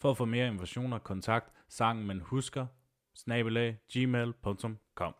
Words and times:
For 0.00 0.10
at 0.10 0.16
få 0.16 0.24
mere 0.24 0.46
informationer, 0.46 0.98
kontakt 0.98 1.52
sangen 1.68 2.06
man 2.06 2.20
husker, 2.20 2.66
snabelag, 3.14 3.78
gmail.com. 3.92 5.14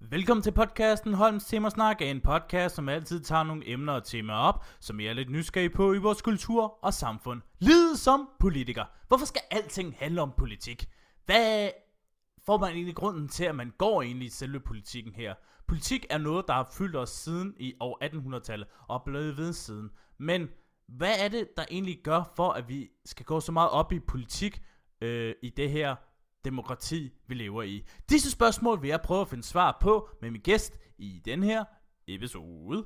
Velkommen 0.00 0.42
til 0.42 0.52
podcasten 0.52 1.14
Holms 1.14 1.44
Temasnak 1.44 2.02
en 2.02 2.20
podcast, 2.20 2.74
som 2.74 2.88
altid 2.88 3.20
tager 3.20 3.42
nogle 3.42 3.68
emner 3.68 3.92
og 3.92 4.04
temaer 4.04 4.36
op, 4.36 4.64
som 4.80 5.00
I 5.00 5.06
er 5.06 5.12
lidt 5.12 5.30
nysgerrige 5.30 5.70
på 5.70 5.92
i 5.92 5.98
vores 5.98 6.22
kultur 6.22 6.84
og 6.84 6.94
samfund. 6.94 7.42
Lidt 7.58 7.98
som 7.98 8.28
politiker. 8.40 8.84
Hvorfor 9.08 9.26
skal 9.26 9.42
alting 9.50 9.96
handle 9.98 10.22
om 10.22 10.32
politik? 10.36 10.88
Hvad 11.26 11.70
får 12.46 12.58
man 12.58 12.72
egentlig 12.72 12.96
grunden 12.96 13.28
til, 13.28 13.44
at 13.44 13.54
man 13.54 13.72
går 13.78 14.02
ind 14.02 14.22
i 14.22 14.28
selve 14.28 14.60
politikken 14.60 15.14
her? 15.14 15.34
Politik 15.66 16.06
er 16.10 16.18
noget, 16.18 16.44
der 16.48 16.54
har 16.54 16.70
fyldt 16.78 16.96
os 16.96 17.10
siden 17.10 17.54
i 17.56 17.74
år 17.80 18.04
1800-tallet 18.04 18.68
og 18.88 18.94
er 18.94 19.04
blevet 19.04 19.36
ved 19.36 19.52
siden. 19.52 19.90
Men 20.18 20.48
hvad 20.88 21.14
er 21.18 21.28
det, 21.28 21.48
der 21.56 21.64
egentlig 21.70 21.98
gør 22.04 22.32
for, 22.36 22.50
at 22.50 22.68
vi 22.68 22.88
skal 23.04 23.26
gå 23.26 23.40
så 23.40 23.52
meget 23.52 23.70
op 23.70 23.92
i 23.92 23.98
politik 23.98 24.62
øh, 25.00 25.34
i 25.42 25.50
det 25.50 25.70
her 25.70 25.96
demokrati, 26.44 27.12
vi 27.26 27.34
lever 27.34 27.62
i? 27.62 27.84
Disse 28.10 28.30
spørgsmål 28.30 28.82
vil 28.82 28.88
jeg 28.88 29.00
prøve 29.00 29.20
at 29.20 29.28
finde 29.28 29.44
svar 29.44 29.78
på 29.80 30.08
med 30.22 30.30
min 30.30 30.40
gæst 30.40 30.78
i 30.98 31.22
den 31.24 31.42
her 31.42 31.64
episode. 32.08 32.84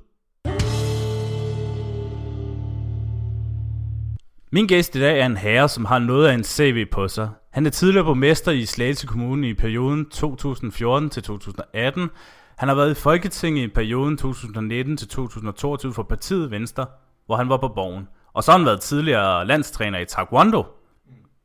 Min 4.51 4.67
gæst 4.67 4.95
i 4.95 4.99
dag 4.99 5.19
er 5.19 5.25
en 5.25 5.37
herre, 5.37 5.69
som 5.69 5.85
har 5.85 5.99
noget 5.99 6.27
af 6.27 6.33
en 6.33 6.43
CV 6.43 6.85
på 6.91 7.07
sig. 7.07 7.29
Han 7.51 7.65
er 7.65 7.69
tidligere 7.69 8.05
borgmester 8.05 8.51
i 8.51 8.65
Slagelse 8.65 9.07
Kommune 9.07 9.49
i 9.49 9.53
perioden 9.53 10.09
2014 10.09 11.09
til 11.09 11.23
2018. 11.23 12.09
Han 12.57 12.67
har 12.67 12.75
været 12.75 12.91
i 12.91 12.93
Folketinget 12.93 13.63
i 13.63 13.67
perioden 13.67 14.17
2019 14.17 14.97
til 14.97 15.07
2022 15.07 15.93
for 15.93 16.03
partiet 16.03 16.51
Venstre, 16.51 16.85
hvor 17.25 17.35
han 17.35 17.49
var 17.49 17.57
på 17.57 17.67
borgen. 17.67 18.07
Og 18.33 18.43
så 18.43 18.51
har 18.51 18.57
han 18.57 18.65
været 18.65 18.81
tidligere 18.81 19.45
landstræner 19.47 19.99
i 19.99 20.05
Taekwondo, 20.05 20.63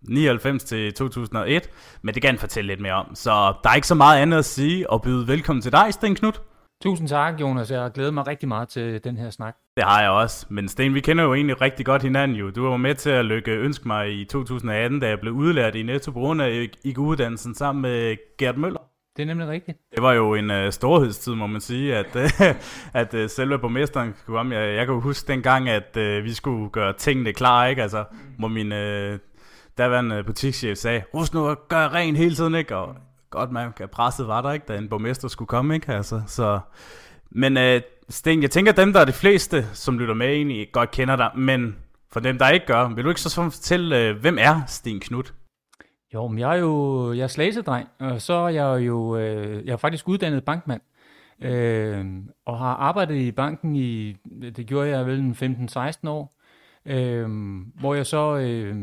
99 0.02 0.64
til 0.64 0.94
2001, 0.94 1.70
men 2.02 2.14
det 2.14 2.22
kan 2.22 2.30
han 2.30 2.38
fortælle 2.38 2.68
lidt 2.68 2.80
mere 2.80 2.92
om. 2.92 3.14
Så 3.14 3.30
der 3.62 3.70
er 3.70 3.74
ikke 3.74 3.86
så 3.86 3.94
meget 3.94 4.22
andet 4.22 4.38
at 4.38 4.44
sige, 4.44 4.90
og 4.90 5.02
byde 5.02 5.28
velkommen 5.28 5.62
til 5.62 5.72
dig, 5.72 5.94
Sten 5.94 6.14
Knud. 6.14 6.32
Tusind 6.82 7.08
tak, 7.08 7.40
Jonas. 7.40 7.70
Jeg 7.70 7.90
glæder 7.94 8.10
mig 8.10 8.26
rigtig 8.26 8.48
meget 8.48 8.68
til 8.68 9.04
den 9.04 9.16
her 9.16 9.30
snak. 9.30 9.56
Det 9.76 9.84
har 9.84 10.02
jeg 10.02 10.10
også. 10.10 10.46
Men 10.48 10.68
Sten, 10.68 10.94
vi 10.94 11.00
kender 11.00 11.24
jo 11.24 11.34
egentlig 11.34 11.60
rigtig 11.60 11.86
godt 11.86 12.02
hinanden 12.02 12.36
jo. 12.36 12.50
Du 12.50 12.68
var 12.68 12.76
med 12.76 12.94
til 12.94 13.10
at 13.10 13.24
lykke 13.24 13.50
ønske 13.50 13.88
mig 13.88 14.20
i 14.20 14.24
2018, 14.24 15.00
da 15.00 15.08
jeg 15.08 15.20
blev 15.20 15.32
udlært 15.32 15.74
i 15.74 15.82
Netto 15.82 16.10
på 16.10 16.18
grund 16.18 16.42
af 16.42 16.68
IGU-uddannelsen 16.84 17.54
sammen 17.54 17.82
med 17.82 18.16
Gert 18.38 18.58
Møller. 18.58 18.77
Det 19.18 19.24
er 19.24 19.26
nemlig 19.26 19.48
rigtigt. 19.48 19.78
Det 19.94 20.02
var 20.02 20.12
jo 20.12 20.34
en 20.34 20.50
uh, 20.50 20.70
storhedstid, 20.70 21.34
må 21.34 21.46
man 21.46 21.60
sige, 21.60 21.96
at, 21.96 22.16
uh, 22.16 22.22
at 23.00 23.14
uh, 23.14 23.20
selve 23.28 23.58
borgmesteren 23.58 24.14
skulle 24.18 24.36
komme. 24.36 24.54
Jeg, 24.54 24.76
jeg 24.76 24.86
kan 24.86 25.00
huske 25.00 25.32
dengang, 25.32 25.68
at 25.68 25.96
uh, 25.96 26.24
vi 26.24 26.34
skulle 26.34 26.70
gøre 26.70 26.92
tingene 26.92 27.32
klar, 27.32 27.66
ikke? 27.66 27.82
Altså, 27.82 28.04
hvor 28.38 28.48
min 28.48 28.72
uh, 28.72 29.18
daværende 29.78 30.24
butikschef 30.24 30.78
sagde, 30.78 31.02
husk 31.14 31.34
nu 31.34 31.48
at 31.48 31.68
gøre 31.68 31.88
ren 31.88 32.16
hele 32.16 32.34
tiden, 32.34 32.54
ikke? 32.54 32.76
Og 32.76 32.96
godt, 33.30 33.52
man 33.52 33.72
kan 33.72 33.88
presset 33.88 34.28
var 34.28 34.42
der, 34.42 34.52
ikke? 34.52 34.66
Da 34.68 34.76
en 34.76 34.88
borgmester 34.88 35.28
skulle 35.28 35.48
komme, 35.48 35.74
ikke? 35.74 35.92
Altså, 35.92 36.22
så... 36.26 36.60
Men 37.30 37.56
uh, 37.56 37.80
Sten, 38.08 38.42
jeg 38.42 38.50
tænker, 38.50 38.72
at 38.72 38.76
dem, 38.76 38.92
der 38.92 39.00
er 39.00 39.04
de 39.04 39.12
fleste, 39.12 39.66
som 39.72 39.98
lytter 39.98 40.14
med, 40.14 40.28
egentlig 40.28 40.68
godt 40.72 40.90
kender 40.90 41.16
dig, 41.16 41.30
men 41.36 41.76
for 42.12 42.20
dem, 42.20 42.38
der 42.38 42.48
ikke 42.48 42.66
gør, 42.66 42.88
vil 42.88 43.04
du 43.04 43.08
ikke 43.08 43.20
så 43.20 43.34
fortælle, 43.34 44.10
uh, 44.10 44.20
hvem 44.20 44.38
er 44.40 44.60
Sten 44.66 45.00
Knud? 45.00 45.32
Jo, 46.14 46.28
men 46.28 46.38
jeg 46.38 46.56
er 46.56 46.60
jo 46.60 47.12
jeg 47.12 47.22
er 47.22 47.26
slasedreng, 47.26 47.88
og 47.98 48.22
så 48.22 48.32
er 48.32 48.48
jeg 48.48 48.86
jo 48.86 49.16
øh, 49.16 49.66
jeg 49.66 49.72
er 49.72 49.76
faktisk 49.76 50.08
uddannet 50.08 50.44
bankmand. 50.44 50.80
Øh, 51.40 52.06
og 52.44 52.58
har 52.58 52.74
arbejdet 52.74 53.16
i 53.16 53.32
banken 53.32 53.76
i, 53.76 54.16
det 54.56 54.66
gjorde 54.66 54.88
jeg 54.88 55.06
vel 55.06 55.30
15-16 55.30 56.08
år, 56.08 56.34
øh, 56.86 57.28
hvor 57.80 57.94
jeg 57.94 58.06
så, 58.06 58.36
øh, 58.36 58.76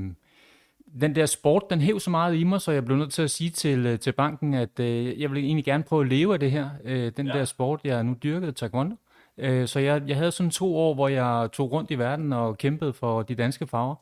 den 1.02 1.16
der 1.16 1.26
sport, 1.26 1.64
den 1.70 1.82
hæv 1.82 2.00
så 2.00 2.10
meget 2.10 2.36
i 2.36 2.44
mig, 2.44 2.62
så 2.62 2.72
jeg 2.72 2.86
blev 2.86 2.98
nødt 2.98 3.12
til 3.14 3.22
at 3.22 3.32
sige 3.32 3.50
til, 3.50 3.86
øh, 3.86 4.00
til 4.00 4.12
banken, 4.12 4.54
at 4.54 4.80
øh, 4.80 5.22
jeg 5.22 5.32
vil 5.32 5.44
egentlig 5.44 5.66
gerne 5.66 5.84
prøve 5.84 6.02
at 6.02 6.10
leve 6.10 6.34
af 6.34 6.40
det 6.40 6.52
her, 6.52 6.70
øh, 6.84 7.12
den 7.18 7.28
ja. 7.28 7.34
der 7.34 7.46
sport, 7.46 7.82
jeg 7.84 8.04
nu 8.04 8.16
dyrkede, 8.24 8.52
taekwondo. 8.52 8.96
Øh, 9.38 9.68
så 9.68 9.80
jeg, 9.80 10.04
jeg 10.08 10.18
havde 10.18 10.32
sådan 10.32 10.50
to 10.50 10.78
år, 10.78 10.94
hvor 10.94 11.08
jeg 11.08 11.50
tog 11.54 11.72
rundt 11.72 11.92
i 11.92 12.00
verden 12.00 12.34
og 12.34 12.58
kæmpede 12.58 12.94
for 12.94 13.22
de 13.22 13.36
danske 13.36 13.68
farver. 13.68 13.96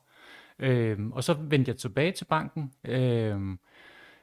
Øh, 0.63 0.97
og 1.11 1.23
så 1.23 1.33
vendte 1.33 1.69
jeg 1.69 1.77
tilbage 1.77 2.11
til 2.11 2.25
banken, 2.25 2.71
øhm, 2.85 3.59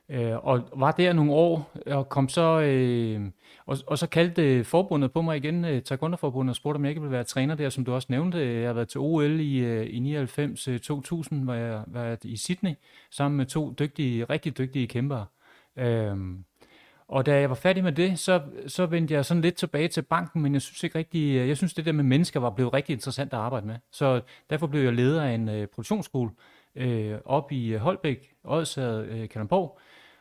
øh, 0.09 0.37
og 0.45 0.69
var 0.77 0.93
der 0.93 1.13
nogle 1.13 1.33
år, 1.33 1.73
og 1.87 2.09
kom 2.09 2.29
så, 2.29 2.61
øh, 2.61 3.31
og, 3.67 3.79
og 3.87 3.99
så 3.99 4.07
kaldte 4.07 4.65
forbundet 4.65 5.13
på 5.13 5.23
mig 5.23 5.37
igen, 5.37 5.65
øh, 5.65 5.83
Taekwondo-forbundet, 5.83 6.53
og 6.53 6.57
spurgte, 6.57 6.77
om 6.77 6.85
jeg 6.85 6.91
ikke 6.91 7.01
ville 7.01 7.13
være 7.13 7.25
træner 7.25 7.55
der, 7.55 7.69
som 7.69 7.85
du 7.85 7.95
også 7.95 8.07
nævnte. 8.11 8.39
Jeg 8.39 8.69
har 8.69 8.75
været 8.75 8.89
til 8.89 9.01
OL 9.01 9.41
i, 9.41 9.59
øh, 9.59 9.87
i 9.87 9.99
99-2000, 9.99 11.35
øh, 11.35 11.45
hvor 11.45 11.55
jeg 11.55 11.85
var 11.87 12.17
i 12.25 12.37
Sydney, 12.37 12.75
sammen 13.11 13.37
med 13.37 13.47
to 13.47 13.75
dygtige, 13.79 14.25
rigtig 14.25 14.59
dygtige 14.59 14.87
kæmpere. 14.87 15.27
Øhm, 15.77 16.45
og 17.11 17.27
da 17.27 17.41
jeg 17.41 17.49
var 17.49 17.55
færdig 17.55 17.85
med 17.85 17.93
det, 17.93 18.19
så, 18.19 18.41
så 18.67 18.87
vendte 18.87 19.15
jeg 19.15 19.25
sådan 19.25 19.41
lidt 19.41 19.55
tilbage 19.55 19.89
til 19.89 20.03
banken, 20.03 20.43
men 20.43 20.53
jeg 20.55 20.63
synes 20.63 20.85
ikke 20.85 20.99
rigtig, 20.99 21.37
øh, 21.37 21.49
jeg 21.49 21.57
synes 21.57 21.75
det 21.75 21.87
der 21.87 21.93
med 21.93 22.05
mennesker 22.05 22.41
var 22.41 22.51
blevet 22.51 22.75
rigtig 22.75 22.93
interessant 22.93 23.33
at 23.33 23.39
arbejde 23.39 23.67
med. 23.67 23.77
Så 23.91 24.21
derfor 24.51 24.67
blev 24.67 24.83
jeg 24.83 24.93
leder 24.93 25.23
af 25.23 25.33
en 25.35 25.49
øh, 25.49 25.67
produktionsskole 25.67 26.31
øh, 26.75 27.19
op 27.25 27.53
i 27.53 27.75
øh, 27.75 27.81
Holbæk, 27.81 28.35
Odsad, 28.45 29.05
øh, 29.05 29.29
Kalundborg, 29.29 29.79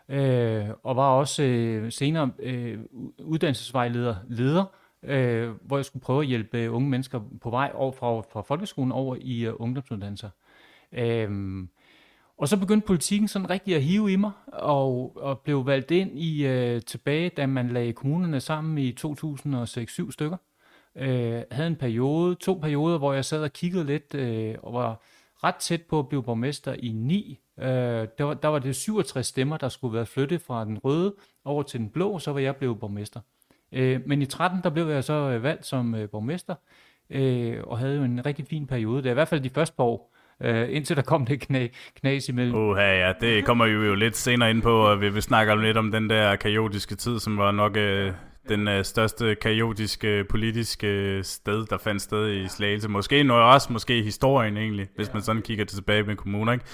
øh, 0.09 0.69
og 0.83 0.95
var 0.95 1.09
også 1.09 1.43
øh, 1.43 1.91
senere 1.91 2.31
øh, 2.39 2.79
uddannelsesvejleder, 3.19 4.15
leder, 4.29 4.65
øh, 5.03 5.49
hvor 5.61 5.77
jeg 5.77 5.85
skulle 5.85 6.03
prøve 6.03 6.21
at 6.21 6.27
hjælpe 6.27 6.57
øh, 6.57 6.75
unge 6.75 6.89
mennesker 6.89 7.21
på 7.41 7.49
vej 7.49 7.71
over 7.73 7.91
fra, 7.91 8.21
fra 8.21 8.41
folkeskolen 8.41 8.91
over 8.91 9.15
i 9.21 9.45
øh, 9.45 9.53
ungdomsuddannelser. 9.55 10.29
Øh, 10.91 11.29
og 12.39 12.47
så 12.47 12.57
begyndte 12.57 12.87
politikken 12.87 13.27
sådan 13.27 13.49
rigtig 13.49 13.75
at 13.75 13.83
hive 13.83 14.11
i 14.11 14.15
mig, 14.15 14.31
og, 14.47 15.17
og 15.17 15.39
blev 15.39 15.65
valgt 15.65 15.91
ind 15.91 16.19
i 16.19 16.45
øh, 16.45 16.81
tilbage, 16.81 17.29
da 17.29 17.45
man 17.45 17.69
lagde 17.69 17.93
kommunerne 17.93 18.39
sammen 18.39 18.77
i 18.77 18.95
2006-7 19.05 20.11
stykker. 20.11 20.37
Øh, 20.95 21.41
havde 21.51 21.67
en 21.67 21.75
periode, 21.75 22.35
to 22.35 22.53
perioder, 22.53 22.97
hvor 22.97 23.13
jeg 23.13 23.25
sad 23.25 23.43
og 23.43 23.53
kiggede 23.53 23.83
lidt, 23.83 24.15
øh, 24.15 24.55
og 24.63 24.73
var 24.73 25.01
ret 25.43 25.55
tæt 25.55 25.81
på 25.81 25.99
at 25.99 26.09
blive 26.09 26.23
borgmester 26.23 26.73
i 26.73 26.91
9. 26.91 27.39
Øh, 27.59 27.65
der, 27.67 28.23
var, 28.23 28.33
der 28.33 28.47
var 28.47 28.59
det 28.59 28.75
67 28.75 29.27
stemmer, 29.27 29.57
der 29.57 29.69
skulle 29.69 29.93
være 29.93 30.05
flyttet 30.05 30.41
fra 30.41 30.65
den 30.65 30.77
røde 30.77 31.15
over 31.45 31.63
til 31.63 31.79
den 31.79 31.89
blå, 31.89 32.19
så 32.19 32.33
var 32.33 32.39
jeg 32.39 32.55
blevet 32.55 32.79
borgmester. 32.79 33.19
Øh, 33.71 34.01
men 34.05 34.21
i 34.21 34.25
13, 34.25 34.59
der 34.63 34.69
blev 34.69 34.87
jeg 34.89 35.03
så 35.03 35.13
øh, 35.13 35.43
valgt 35.43 35.65
som 35.65 35.95
øh, 35.95 36.09
borgmester, 36.09 36.55
øh, 37.09 37.63
og 37.63 37.77
havde 37.79 37.95
jo 37.95 38.03
en 38.03 38.25
rigtig 38.25 38.47
fin 38.47 38.67
periode. 38.67 38.97
Det 38.97 39.05
er 39.05 39.11
i 39.11 39.13
hvert 39.13 39.27
fald 39.27 39.41
de 39.41 39.49
første 39.49 39.75
par 39.75 39.83
år, 39.83 40.13
øh, 40.43 40.67
indtil 40.69 40.95
der 40.95 41.01
kom 41.01 41.25
det 41.25 41.39
knæ, 41.39 41.67
knas 41.99 42.29
imellem. 42.29 42.55
Uha, 42.55 43.07
ja, 43.07 43.13
det 43.21 43.45
kommer 43.45 43.65
jo, 43.65 43.83
jo 43.83 43.95
lidt 43.95 44.17
senere 44.17 44.49
ind 44.49 44.61
på, 44.61 44.71
og 44.71 45.01
vi 45.01 45.09
vil 45.09 45.21
snakke 45.21 45.61
lidt 45.61 45.77
om 45.77 45.91
den 45.91 46.09
der 46.09 46.35
kaotiske 46.35 46.95
tid, 46.95 47.19
som 47.19 47.37
var 47.37 47.51
nok 47.51 47.77
øh, 47.77 48.11
den 48.49 48.67
øh, 48.67 48.85
største 48.85 49.35
kaotiske 49.35 50.25
politiske 50.29 51.19
sted, 51.23 51.65
der 51.65 51.77
fandt 51.77 52.01
sted 52.01 52.33
i 52.33 52.47
Slagelse. 52.47 52.89
Måske 52.89 53.23
noget 53.23 53.43
også, 53.43 53.73
måske 53.73 54.03
historien 54.03 54.57
egentlig, 54.57 54.87
hvis 54.95 55.13
man 55.13 55.21
sådan 55.21 55.41
kigger 55.41 55.65
tilbage 55.65 56.03
med 56.03 56.15
kommuner, 56.15 56.53
ikke? 56.53 56.65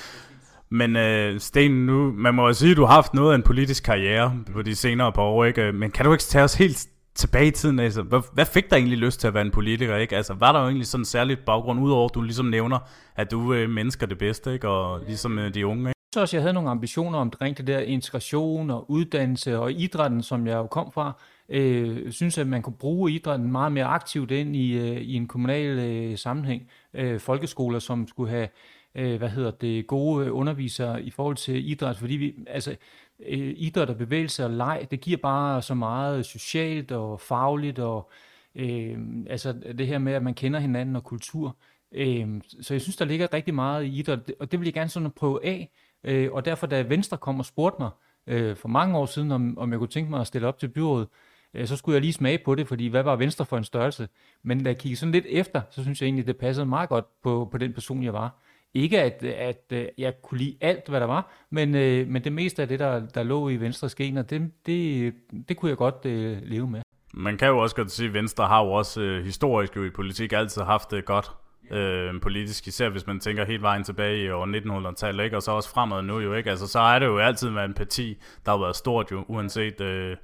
Men 0.69 0.95
øh, 0.95 1.39
Sten, 1.39 1.85
nu, 1.85 2.11
man 2.11 2.35
må 2.35 2.47
jo 2.47 2.53
sige, 2.53 2.71
at 2.71 2.77
du 2.77 2.85
har 2.85 2.93
haft 2.93 3.13
noget 3.13 3.31
af 3.31 3.35
en 3.35 3.43
politisk 3.43 3.83
karriere 3.83 4.39
på 4.53 4.61
de 4.61 4.75
senere 4.75 5.11
par 5.11 5.21
år, 5.21 5.45
ikke? 5.45 5.71
Men 5.71 5.91
kan 5.91 6.05
du 6.05 6.11
ikke 6.11 6.23
tage 6.23 6.43
os 6.43 6.53
helt 6.53 6.87
tilbage 7.15 7.47
i 7.47 7.51
tiden, 7.51 7.79
altså, 7.79 8.01
hvad, 8.01 8.21
hvad 8.33 8.45
fik 8.45 8.69
dig 8.69 8.77
egentlig 8.77 8.97
lyst 8.97 9.19
til 9.19 9.27
at 9.27 9.33
være 9.33 9.45
en 9.45 9.51
politiker, 9.51 9.95
ikke? 9.95 10.17
Altså, 10.17 10.33
var 10.33 10.51
der 10.51 10.59
jo 10.59 10.65
egentlig 10.65 10.87
sådan 10.87 11.01
en 11.01 11.05
særlig 11.05 11.39
baggrund, 11.39 11.79
udover 11.79 12.09
at 12.09 12.15
du 12.15 12.21
ligesom 12.21 12.45
nævner, 12.45 12.79
at 13.15 13.31
du 13.31 13.53
øh, 13.53 13.69
mennesker 13.69 14.05
det 14.05 14.17
bedste, 14.17 14.53
ikke? 14.53 14.69
Og 14.69 15.01
ligesom 15.07 15.39
øh, 15.39 15.53
de 15.53 15.67
unge, 15.67 15.89
ikke? 15.89 15.95
Så 16.13 16.21
også, 16.21 16.37
jeg 16.37 16.43
havde 16.43 16.53
nogle 16.53 16.69
ambitioner 16.69 17.19
om 17.19 17.31
det 17.31 17.67
der 17.67 17.79
integration 17.79 18.69
og 18.69 18.91
uddannelse 18.91 19.59
og 19.59 19.71
idrætten, 19.71 20.23
som 20.23 20.47
jeg 20.47 20.55
jo 20.55 20.67
kom 20.67 20.91
fra. 20.91 21.13
Øh, 21.49 22.11
synes, 22.11 22.37
at 22.37 22.47
man 22.47 22.61
kunne 22.61 22.75
bruge 22.79 23.11
idrætten 23.11 23.51
meget 23.51 23.71
mere 23.71 23.85
aktivt 23.85 24.31
ind 24.31 24.55
i, 24.55 24.77
øh, 24.77 24.97
i 25.01 25.13
en 25.13 25.27
kommunal 25.27 25.79
øh, 25.79 26.17
sammenhæng. 26.17 26.69
Øh, 26.93 27.19
folkeskoler, 27.19 27.79
som 27.79 28.07
skulle 28.07 28.29
have 28.29 28.47
øh, 28.95 29.17
hvad 29.17 29.29
hedder 29.29 29.51
det, 29.51 29.87
gode 29.87 30.25
øh, 30.25 30.35
undervisere 30.35 31.03
i 31.03 31.11
forhold 31.11 31.35
til 31.35 31.71
idræt, 31.71 31.97
fordi 31.97 32.15
vi, 32.15 32.33
altså, 32.47 32.75
øh, 33.19 33.53
idræt 33.57 33.89
og 33.89 33.97
bevægelse 33.97 34.45
og 34.45 34.51
leg, 34.51 34.87
det 34.91 35.01
giver 35.01 35.17
bare 35.17 35.61
så 35.61 35.73
meget 35.73 36.25
socialt 36.25 36.91
og 36.91 37.21
fagligt, 37.21 37.79
og 37.79 38.11
øh, 38.55 38.97
altså 39.29 39.53
det 39.77 39.87
her 39.87 39.97
med, 39.97 40.13
at 40.13 40.23
man 40.23 40.33
kender 40.33 40.59
hinanden 40.59 40.95
og 40.95 41.03
kultur. 41.03 41.55
Øh, 41.91 42.41
så 42.61 42.73
jeg 42.73 42.81
synes, 42.81 42.97
der 42.97 43.05
ligger 43.05 43.33
rigtig 43.33 43.53
meget 43.53 43.83
i 43.83 43.99
idræt, 43.99 44.31
og 44.39 44.51
det 44.51 44.59
vil 44.59 44.65
jeg 44.65 44.73
gerne 44.73 44.89
sådan 44.89 45.11
prøve 45.11 45.45
af, 45.45 45.71
Øh, 46.05 46.31
og 46.31 46.45
derfor, 46.45 46.67
da 46.67 46.81
Venstre 46.81 47.17
kom 47.17 47.39
og 47.39 47.45
spurgte 47.45 47.81
mig 47.81 47.89
øh, 48.27 48.55
for 48.55 48.67
mange 48.67 48.97
år 48.97 49.05
siden, 49.05 49.31
om, 49.31 49.57
om 49.57 49.71
jeg 49.71 49.79
kunne 49.79 49.87
tænke 49.87 50.09
mig 50.09 50.21
at 50.21 50.27
stille 50.27 50.47
op 50.47 50.59
til 50.59 50.67
byrådet, 50.67 51.07
øh, 51.53 51.67
så 51.67 51.75
skulle 51.75 51.93
jeg 51.93 52.01
lige 52.01 52.13
smage 52.13 52.39
på 52.45 52.55
det, 52.55 52.67
fordi 52.67 52.87
hvad 52.87 53.03
var 53.03 53.15
Venstre 53.15 53.45
for 53.45 53.57
en 53.57 53.63
størrelse? 53.63 54.07
Men 54.43 54.63
da 54.63 54.69
jeg 54.69 54.77
kiggede 54.77 54.99
sådan 54.99 55.11
lidt 55.11 55.25
efter, 55.29 55.61
så 55.69 55.83
synes 55.83 56.01
jeg 56.01 56.07
egentlig, 56.07 56.27
det 56.27 56.37
passede 56.37 56.65
meget 56.65 56.89
godt 56.89 57.05
på, 57.23 57.49
på 57.51 57.57
den 57.57 57.73
person, 57.73 58.03
jeg 58.03 58.13
var. 58.13 58.41
Ikke 58.75 59.01
at, 59.01 59.23
at, 59.23 59.71
at 59.71 59.89
jeg 59.97 60.13
kunne 60.21 60.37
lide 60.37 60.55
alt, 60.61 60.89
hvad 60.89 60.99
der 60.99 61.05
var, 61.05 61.31
men, 61.49 61.75
øh, 61.75 62.07
men 62.07 62.23
det 62.23 62.33
meste 62.33 62.61
af 62.61 62.67
det, 62.67 62.79
der, 62.79 62.99
der 62.99 63.23
lå 63.23 63.49
i 63.49 63.55
venstre 63.55 63.89
gener, 63.97 64.21
det, 64.21 64.51
det, 64.65 65.13
det 65.49 65.57
kunne 65.57 65.69
jeg 65.69 65.77
godt 65.77 66.05
øh, 66.05 66.37
leve 66.43 66.67
med. 66.67 66.81
Man 67.13 67.37
kan 67.37 67.47
jo 67.47 67.57
også 67.57 67.75
godt 67.75 67.91
sige, 67.91 68.07
at 68.07 68.13
Venstre 68.13 68.47
har 68.47 68.63
jo 68.63 68.71
også 68.71 69.01
øh, 69.01 69.25
historisk 69.25 69.75
jo 69.75 69.83
i 69.83 69.89
politik 69.89 70.33
altid 70.33 70.61
haft 70.61 70.91
det 70.91 71.05
godt 71.05 71.31
øh, 71.71 72.21
politisk, 72.21 72.67
især 72.67 72.89
hvis 72.89 73.07
man 73.07 73.19
tænker 73.19 73.45
helt 73.45 73.61
vejen 73.61 73.83
tilbage 73.83 74.23
i 74.23 74.29
år 74.29 74.45
1900-tallet, 74.89 75.23
ikke? 75.23 75.35
og 75.35 75.43
så 75.43 75.51
også 75.51 75.69
fremad 75.69 76.03
nu 76.03 76.19
jo, 76.19 76.33
ikke? 76.33 76.49
Altså, 76.49 76.67
så 76.67 76.79
er 76.79 76.99
det 76.99 77.05
jo 77.05 77.17
altid 77.17 77.49
været 77.49 77.65
en 77.65 77.73
parti, 77.73 78.17
der 78.45 78.51
har 78.51 78.59
været 78.59 78.75
stort 78.75 79.11
jo, 79.11 79.25
uanset 79.27 79.81
øh, 79.81 80.17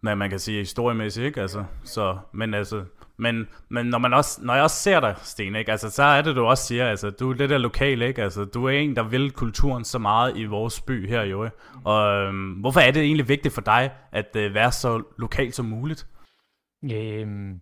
hvad 0.00 0.16
man 0.16 0.30
kan 0.30 0.38
sige 0.38 0.58
historiemæssigt, 0.58 1.26
ikke? 1.26 1.40
Altså, 1.40 1.64
så, 1.84 2.18
men 2.32 2.54
altså, 2.54 2.84
men, 3.18 3.48
men 3.68 3.86
når, 3.86 3.98
man 3.98 4.14
også, 4.14 4.40
når 4.42 4.54
jeg 4.54 4.62
også 4.62 4.76
ser 4.76 5.00
dig, 5.00 5.14
Sten, 5.22 5.54
ikke? 5.54 5.70
Altså, 5.70 5.90
så 5.90 6.02
er 6.02 6.22
det, 6.22 6.36
du 6.36 6.44
også 6.44 6.64
siger, 6.64 6.86
altså, 6.86 7.10
du 7.10 7.30
er 7.30 7.34
lidt 7.34 7.50
der 7.50 7.58
lokal, 7.58 8.02
ikke? 8.02 8.22
Altså, 8.22 8.44
du 8.44 8.64
er 8.64 8.70
en, 8.70 8.96
der 8.96 9.02
vil 9.02 9.30
kulturen 9.30 9.84
så 9.84 9.98
meget 9.98 10.36
i 10.36 10.44
vores 10.44 10.80
by 10.80 11.08
her, 11.08 11.22
i 11.22 11.28
Ikke? 11.28 11.50
Og 11.84 12.12
øhm, 12.12 12.52
hvorfor 12.52 12.80
er 12.80 12.90
det 12.90 13.02
egentlig 13.02 13.28
vigtigt 13.28 13.54
for 13.54 13.60
dig, 13.60 13.90
at 14.12 14.36
øh, 14.36 14.54
være 14.54 14.72
så 14.72 15.02
lokal 15.18 15.52
som 15.52 15.66
muligt? 15.66 16.06
Øhm, 16.84 17.60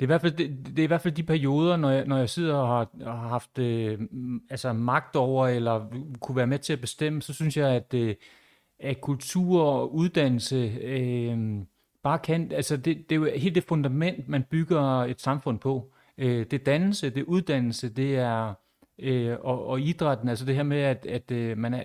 det, 0.00 0.02
er 0.02 0.02
i 0.02 0.06
hvert 0.06 0.20
fald, 0.20 0.32
det, 0.32 0.66
det 0.66 0.78
er 0.78 0.84
i 0.84 0.86
hvert 0.86 1.00
fald 1.00 1.14
de 1.14 1.22
perioder, 1.22 1.76
når 1.76 1.90
jeg, 1.90 2.06
når 2.06 2.16
jeg 2.16 2.28
sidder 2.28 2.54
og 2.54 2.68
har, 2.68 2.88
har 3.04 3.28
haft 3.28 3.58
øh, 3.58 3.98
altså 4.50 4.72
magt 4.72 5.16
over, 5.16 5.48
eller 5.48 5.86
kunne 6.20 6.36
være 6.36 6.46
med 6.46 6.58
til 6.58 6.72
at 6.72 6.80
bestemme, 6.80 7.22
så 7.22 7.34
synes 7.34 7.56
jeg, 7.56 7.68
at, 7.68 7.94
øh, 7.94 8.14
at 8.80 9.00
kultur 9.00 9.62
og 9.62 9.94
uddannelse... 9.94 10.56
Øh, 10.82 11.38
bare 12.02 12.18
kan, 12.18 12.52
altså 12.52 12.76
det, 12.76 13.10
det 13.10 13.12
er 13.12 13.16
jo 13.16 13.30
helt 13.36 13.54
det 13.54 13.64
fundament, 13.64 14.28
man 14.28 14.44
bygger 14.50 14.80
et 14.80 15.20
samfund 15.20 15.58
på. 15.58 15.92
Øh, 16.18 16.46
det 16.50 16.52
er 16.52 16.64
dannelse, 16.64 17.10
det 17.10 17.20
er 17.20 17.24
uddannelse, 17.24 17.88
det 17.88 18.16
er 18.16 18.54
øh, 18.98 19.36
og, 19.40 19.66
og 19.66 19.80
idrætten, 19.80 20.28
altså 20.28 20.44
det 20.44 20.54
her 20.54 20.62
med, 20.62 20.78
at, 20.78 21.06
at 21.06 21.30
øh, 21.30 21.58
man 21.58 21.74
er, 21.74 21.82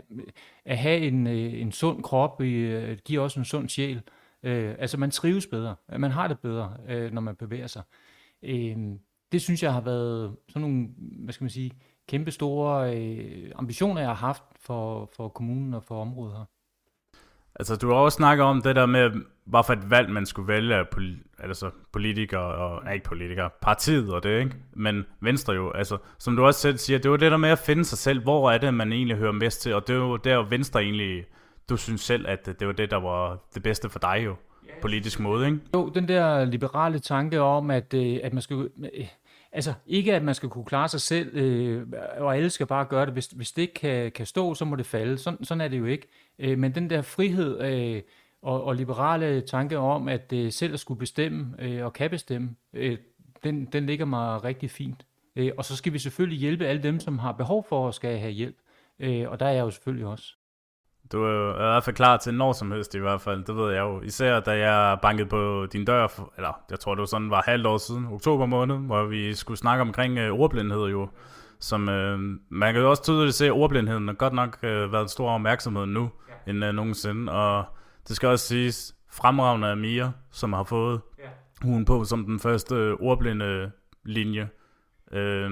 at 0.65 0.77
have 0.77 0.97
en, 0.99 1.27
øh, 1.27 1.61
en 1.61 1.71
sund 1.71 2.03
krop, 2.03 2.41
øh, 2.41 2.97
giver 3.05 3.23
også 3.23 3.39
en 3.39 3.45
sund 3.45 3.69
sjæl. 3.69 4.01
Øh, 4.43 4.75
altså 4.79 4.97
man 4.97 5.11
trives 5.11 5.47
bedre, 5.47 5.75
man 5.97 6.11
har 6.11 6.27
det 6.27 6.39
bedre, 6.39 6.77
øh, 6.89 7.11
når 7.11 7.21
man 7.21 7.35
bevæger 7.35 7.67
sig. 7.67 7.83
Øh, 8.43 8.77
det 9.31 9.41
synes 9.41 9.63
jeg 9.63 9.73
har 9.73 9.81
været 9.81 10.35
sådan 10.49 10.61
nogle, 10.61 10.87
hvad 10.97 11.33
skal 11.33 11.43
man 11.43 11.49
sige, 11.49 11.71
kæmpe 12.07 12.31
store 12.31 12.97
øh, 12.97 13.51
ambitioner, 13.55 14.01
jeg 14.01 14.09
har 14.09 14.15
haft 14.15 14.43
for, 14.59 15.09
for 15.15 15.29
kommunen 15.29 15.73
og 15.73 15.83
for 15.83 16.01
området 16.01 16.37
her. 16.37 16.45
Altså, 17.55 17.75
du 17.75 17.87
har 17.87 17.95
også 17.95 18.15
snakket 18.15 18.45
om 18.45 18.61
det 18.61 18.75
der 18.75 18.85
med, 18.85 19.11
hvad 19.45 19.63
for 19.65 19.73
et 19.73 19.89
valg 19.89 20.09
man 20.09 20.25
skulle 20.25 20.47
vælge 20.47 20.75
af 20.75 20.83
poli- 20.95 21.35
altså 21.39 21.69
politikere, 21.91 22.41
og 22.41 22.83
nej, 22.83 22.93
ikke 22.93 23.05
politikere, 23.05 23.49
partiet 23.61 24.13
og 24.13 24.23
det, 24.23 24.39
ikke? 24.39 24.55
Men 24.73 25.05
Venstre 25.21 25.53
jo, 25.53 25.71
altså, 25.71 25.97
som 26.19 26.35
du 26.35 26.45
også 26.45 26.59
selv 26.59 26.77
siger, 26.77 26.99
det 26.99 27.11
var 27.11 27.17
det 27.17 27.31
der 27.31 27.37
med 27.37 27.49
at 27.49 27.59
finde 27.59 27.85
sig 27.85 27.97
selv, 27.97 28.23
hvor 28.23 28.51
er 28.51 28.57
det, 28.57 28.73
man 28.73 28.93
egentlig 28.93 29.17
hører 29.17 29.31
mest 29.31 29.61
til, 29.61 29.73
og 29.73 29.87
det 29.87 29.93
er 29.93 29.97
jo 29.97 30.17
der 30.17 30.49
Venstre 30.49 30.81
egentlig, 30.83 31.25
du 31.69 31.77
synes 31.77 32.01
selv, 32.01 32.25
at 32.27 32.45
det 32.59 32.67
var 32.67 32.73
det, 32.73 32.91
der 32.91 32.97
var 32.99 33.37
det 33.53 33.63
bedste 33.63 33.89
for 33.89 33.99
dig 33.99 34.21
jo, 34.25 34.35
politisk 34.81 35.19
måde, 35.19 35.45
ikke? 35.45 35.59
Jo, 35.73 35.89
den 35.89 36.07
der 36.07 36.45
liberale 36.45 36.99
tanke 36.99 37.41
om, 37.41 37.71
at, 37.71 37.93
øh, 37.93 38.19
at 38.23 38.33
man 38.33 38.41
skal 38.41 38.69
Altså 39.55 39.73
ikke, 39.87 40.15
at 40.15 40.23
man 40.23 40.35
skal 40.35 40.49
kunne 40.49 40.65
klare 40.65 40.87
sig 40.87 41.01
selv, 41.01 41.37
øh, 41.37 41.87
og 42.17 42.35
alle 42.35 42.49
skal 42.49 42.65
bare 42.65 42.85
gøre 42.85 43.05
det. 43.05 43.13
Hvis, 43.13 43.27
hvis 43.27 43.51
det 43.51 43.61
ikke 43.61 43.73
kan, 43.73 44.11
kan 44.11 44.25
stå, 44.25 44.53
så 44.53 44.65
må 44.65 44.75
det 44.75 44.85
falde. 44.85 45.17
Sådan, 45.17 45.43
sådan 45.45 45.61
er 45.61 45.67
det 45.67 45.79
jo 45.79 45.85
ikke. 45.85 46.07
Øh, 46.39 46.57
men 46.57 46.75
den 46.75 46.89
der 46.89 47.01
frihed 47.01 47.61
øh, 47.61 48.01
og, 48.41 48.63
og 48.63 48.75
liberale 48.75 49.41
tanke 49.41 49.77
om, 49.77 50.07
at 50.07 50.33
øh, 50.33 50.51
selv 50.51 50.73
at 50.73 50.79
skulle 50.79 50.99
bestemme 50.99 51.55
øh, 51.59 51.85
og 51.85 51.93
kan 51.93 52.09
bestemme, 52.09 52.55
øh, 52.73 52.97
den, 53.43 53.65
den 53.65 53.85
ligger 53.85 54.05
mig 54.05 54.43
rigtig 54.43 54.71
fint. 54.71 55.05
Øh, 55.35 55.51
og 55.57 55.65
så 55.65 55.75
skal 55.75 55.93
vi 55.93 55.99
selvfølgelig 55.99 56.39
hjælpe 56.39 56.65
alle 56.65 56.83
dem, 56.83 56.99
som 56.99 57.19
har 57.19 57.31
behov 57.31 57.65
for 57.69 57.87
at 57.87 57.95
skal 57.95 58.17
have 58.17 58.31
hjælp. 58.31 58.55
Øh, 58.99 59.29
og 59.29 59.39
der 59.39 59.45
er 59.45 59.51
jeg 59.51 59.61
jo 59.61 59.69
selvfølgelig 59.69 60.07
også. 60.07 60.33
Du 61.11 61.23
er 61.23 61.31
jo 61.31 61.53
i 61.53 61.57
hvert 61.57 61.83
fald 61.83 61.95
klar 61.95 62.17
til 62.17 62.33
når 62.33 62.53
som 62.53 62.71
helst 62.71 62.95
i 62.95 62.99
hvert 62.99 63.21
fald, 63.21 63.43
det 63.45 63.55
ved 63.55 63.71
jeg 63.73 63.79
jo. 63.79 64.01
Især 64.01 64.39
da 64.39 64.51
jeg 64.51 64.99
bankede 65.01 65.29
på 65.29 65.65
din 65.73 65.85
dør, 65.85 66.07
for, 66.07 66.33
eller 66.37 66.63
jeg 66.69 66.79
tror 66.79 66.95
det 66.95 66.99
var 66.99 67.05
sådan 67.05 67.29
var 67.29 67.43
halvt 67.45 67.67
år 67.67 67.77
siden, 67.77 68.07
oktober 68.07 68.45
måned, 68.45 68.77
hvor 68.77 69.05
vi 69.05 69.33
skulle 69.33 69.57
snakke 69.57 69.81
omkring 69.81 70.17
øh, 70.17 70.31
ordblindhed 70.31 70.85
jo. 70.85 71.09
Som, 71.63 71.89
øh, 71.89 72.19
man 72.49 72.73
kan 72.73 72.81
jo 72.81 72.89
også 72.89 73.03
tydeligt 73.03 73.35
se, 73.35 73.45
at 73.45 73.51
ordblindheden 73.51 74.07
har 74.07 74.15
godt 74.15 74.33
nok 74.33 74.57
øh, 74.63 74.91
været 74.91 75.01
en 75.01 75.07
stor 75.07 75.29
opmærksomhed 75.29 75.85
nu, 75.85 76.09
ja. 76.29 76.51
end 76.51 76.65
øh, 76.65 76.73
nogensinde. 76.73 77.31
Og 77.31 77.65
det 78.07 78.15
skal 78.15 78.29
også 78.29 78.47
siges, 78.47 78.95
fremragende 79.11 79.67
af 79.67 79.77
Mia, 79.77 80.11
som 80.31 80.53
har 80.53 80.63
fået 80.63 81.01
ja. 81.19 81.23
hun 81.61 81.85
på 81.85 82.03
som 82.03 82.25
den 82.25 82.39
første 82.39 82.75
øh, 82.75 82.93
ordblinde 82.99 83.71
linje. 84.05 84.49
Øh, 85.11 85.51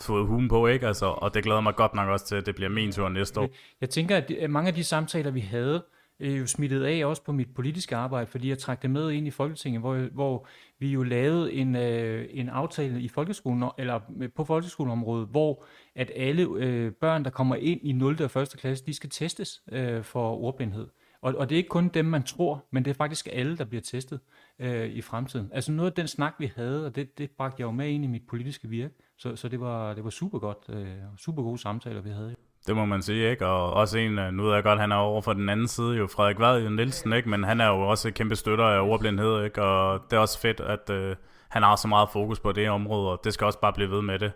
fået 0.00 0.26
hugen 0.26 0.48
på, 0.48 0.66
ikke? 0.66 0.86
Altså, 0.86 1.06
og 1.06 1.34
det 1.34 1.44
glæder 1.44 1.60
mig 1.60 1.74
godt 1.74 1.94
nok 1.94 2.08
også 2.08 2.26
til, 2.26 2.36
at 2.36 2.46
det 2.46 2.54
bliver 2.54 2.70
min 2.70 2.92
tur 2.92 3.08
næste 3.08 3.40
år. 3.40 3.48
Jeg 3.80 3.90
tænker, 3.90 4.16
at 4.40 4.50
mange 4.50 4.68
af 4.68 4.74
de 4.74 4.84
samtaler, 4.84 5.30
vi 5.30 5.40
havde, 5.40 5.84
er 6.32 6.36
jo 6.36 6.46
smittet 6.46 6.84
af 6.84 7.06
også 7.06 7.24
på 7.24 7.32
mit 7.32 7.54
politiske 7.54 7.96
arbejde, 7.96 8.26
fordi 8.26 8.48
jeg 8.48 8.58
trak 8.58 8.82
det 8.82 8.90
med 8.90 9.10
ind 9.10 9.26
i 9.26 9.30
Folketinget, 9.30 9.80
hvor, 9.80 9.96
hvor 10.12 10.46
vi 10.78 10.88
jo 10.88 11.02
lavede 11.02 11.52
en, 11.52 11.76
øh, 11.76 12.26
en 12.30 12.48
aftale 12.48 13.00
i 13.00 13.08
folkeskolen, 13.08 13.70
eller 13.78 14.00
på 14.36 14.44
folkeskoleområdet, 14.44 15.28
hvor 15.28 15.64
at 15.94 16.10
alle 16.16 16.42
øh, 16.56 16.92
børn, 16.92 17.24
der 17.24 17.30
kommer 17.30 17.56
ind 17.56 17.80
i 17.82 17.92
0. 17.92 18.22
og 18.22 18.42
1. 18.42 18.54
klasse, 18.58 18.86
de 18.86 18.94
skal 18.94 19.10
testes 19.10 19.62
øh, 19.72 20.04
for 20.04 20.36
ordblindhed. 20.36 20.88
Og, 21.24 21.34
og 21.34 21.48
det 21.48 21.54
er 21.54 21.56
ikke 21.56 21.68
kun 21.68 21.88
dem, 21.88 22.04
man 22.04 22.22
tror, 22.22 22.64
men 22.70 22.84
det 22.84 22.90
er 22.90 22.94
faktisk 22.94 23.28
alle, 23.32 23.58
der 23.58 23.64
bliver 23.64 23.82
testet 23.82 24.20
øh, 24.58 24.88
i 24.88 25.00
fremtiden. 25.00 25.50
Altså 25.52 25.72
noget 25.72 25.90
af 25.90 25.94
den 25.94 26.08
snak, 26.08 26.34
vi 26.38 26.52
havde, 26.56 26.86
og 26.86 26.96
det, 26.96 27.18
det 27.18 27.30
bragte 27.30 27.60
jeg 27.60 27.66
jo 27.66 27.70
med 27.70 27.88
ind 27.88 28.04
i 28.04 28.06
mit 28.06 28.26
politiske 28.28 28.68
virke. 28.68 28.94
Så, 29.16 29.36
så 29.36 29.48
det, 29.48 29.60
var, 29.60 29.94
det 29.94 30.04
var 30.04 30.10
super 30.10 30.38
godt, 30.38 30.58
øh, 30.68 30.96
super 31.16 31.42
gode 31.42 31.58
samtaler, 31.58 32.00
vi 32.00 32.10
havde. 32.10 32.34
Det 32.66 32.76
må 32.76 32.84
man 32.84 33.02
sige, 33.02 33.30
ikke? 33.30 33.46
Og 33.46 33.72
også 33.72 33.98
en, 33.98 34.18
øh, 34.18 34.32
nu 34.32 34.42
ved 34.42 34.54
jeg 34.54 34.62
godt, 34.62 34.80
han 34.80 34.92
er 34.92 34.96
over 34.96 35.20
for 35.20 35.32
den 35.32 35.48
anden 35.48 35.68
side, 35.68 35.96
jo 35.96 36.06
Frederik 36.06 36.38
Vad 36.38 36.70
Nielsen, 36.70 37.12
ikke? 37.12 37.28
Men 37.28 37.44
han 37.44 37.60
er 37.60 37.66
jo 37.66 37.80
også 37.80 38.08
et 38.08 38.14
kæmpe 38.14 38.36
støtter 38.36 38.64
af 38.64 38.80
ordblindhed, 38.80 39.44
ikke? 39.44 39.62
Og 39.62 40.00
det 40.10 40.16
er 40.16 40.20
også 40.20 40.40
fedt, 40.40 40.60
at 40.60 40.90
øh, 40.90 41.16
han 41.48 41.62
har 41.62 41.76
så 41.76 41.88
meget 41.88 42.08
fokus 42.12 42.40
på 42.40 42.52
det 42.52 42.70
område, 42.70 43.10
og 43.10 43.20
det 43.24 43.34
skal 43.34 43.44
også 43.44 43.60
bare 43.60 43.72
blive 43.72 43.90
ved 43.90 44.02
med 44.02 44.18
det. 44.18 44.32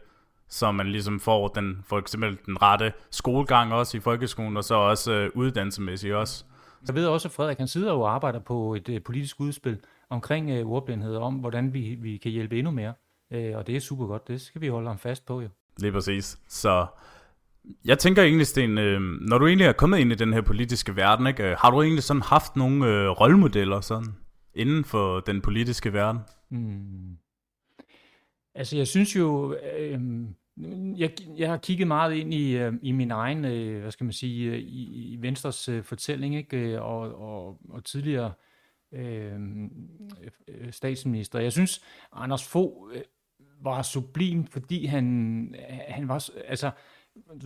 Så 0.48 0.72
man 0.72 0.86
ligesom 0.86 1.20
får 1.20 1.48
den, 1.48 1.84
for 1.88 1.98
eksempel 1.98 2.38
den 2.46 2.62
rette 2.62 2.92
skolegang 3.10 3.72
også 3.72 3.96
i 3.96 4.00
folkeskolen, 4.00 4.56
og 4.56 4.64
så 4.64 4.74
også 4.74 5.12
øh, 5.12 5.30
uddannelsemæssigt 5.34 6.14
også. 6.14 6.44
Jeg 6.86 6.94
ved 6.94 7.06
også, 7.06 7.28
at 7.28 7.32
Frederik 7.32 7.58
han 7.58 7.68
sidder 7.68 7.92
og 7.92 8.14
arbejder 8.14 8.38
på 8.40 8.74
et 8.74 8.88
øh, 8.88 9.02
politisk 9.02 9.40
udspil 9.40 9.80
omkring 10.10 10.50
øh, 10.50 10.66
ordblindhed, 10.66 11.16
om 11.16 11.34
hvordan 11.34 11.74
vi, 11.74 11.96
vi 12.00 12.16
kan 12.16 12.30
hjælpe 12.30 12.58
endnu 12.58 12.70
mere. 12.70 12.92
Øh, 13.32 13.56
og 13.56 13.66
det 13.66 13.76
er 13.76 13.80
super 13.80 14.06
godt. 14.06 14.28
Det 14.28 14.40
skal 14.40 14.60
vi 14.60 14.68
holde 14.68 14.88
ham 14.88 14.98
fast 14.98 15.26
på 15.26 15.40
jo. 15.40 15.48
Lige 15.78 15.92
præcis. 15.92 16.38
Så 16.48 16.86
jeg 17.84 17.98
tænker 17.98 18.22
egentlig, 18.22 18.46
Sten, 18.46 18.78
øh, 18.78 19.00
når 19.00 19.38
du 19.38 19.46
egentlig 19.46 19.66
er 19.66 19.72
kommet 19.72 19.98
ind 19.98 20.12
i 20.12 20.14
den 20.14 20.32
her 20.32 20.40
politiske 20.40 20.96
verden, 20.96 21.26
ikke, 21.26 21.42
øh, 21.42 21.56
har 21.58 21.70
du 21.70 21.82
egentlig 21.82 22.02
sådan 22.02 22.22
haft 22.22 22.56
nogle 22.56 22.86
øh, 22.86 23.08
rollemodeller 23.08 23.80
sådan, 23.80 24.08
inden 24.54 24.84
for 24.84 25.20
den 25.20 25.40
politiske 25.40 25.92
verden? 25.92 26.20
Hmm. 26.50 27.16
Altså 28.54 28.76
jeg 28.76 28.86
synes 28.86 29.16
jo, 29.16 29.56
øh, 29.78 30.00
jeg, 30.96 31.10
jeg 31.36 31.50
har 31.50 31.56
kigget 31.56 31.86
meget 31.86 32.14
ind 32.14 32.34
i, 32.34 32.56
øh, 32.56 32.72
i 32.82 32.92
min 32.92 33.10
egen, 33.10 33.44
øh, 33.44 33.80
hvad 33.80 33.90
skal 33.90 34.04
man 34.04 34.12
sige, 34.12 34.50
øh, 34.50 34.58
i, 34.58 35.12
i 35.12 35.16
Venstres 35.22 35.68
øh, 35.68 35.82
fortælling, 35.82 36.36
ikke? 36.36 36.56
Øh, 36.56 36.82
og, 36.82 37.00
og, 37.14 37.58
og 37.68 37.84
tidligere 37.84 38.32
øh, 38.94 39.32
øh, 40.48 40.72
statsminister. 40.72 41.38
Jeg 41.38 41.52
synes, 41.52 41.84
Anders 42.12 42.48
Fogh 42.48 42.96
øh, 42.96 43.02
var 43.62 43.82
sublim, 43.82 44.46
fordi 44.46 44.86
han, 44.86 45.54
han 45.88 46.08
var, 46.08 46.30
altså, 46.46 46.70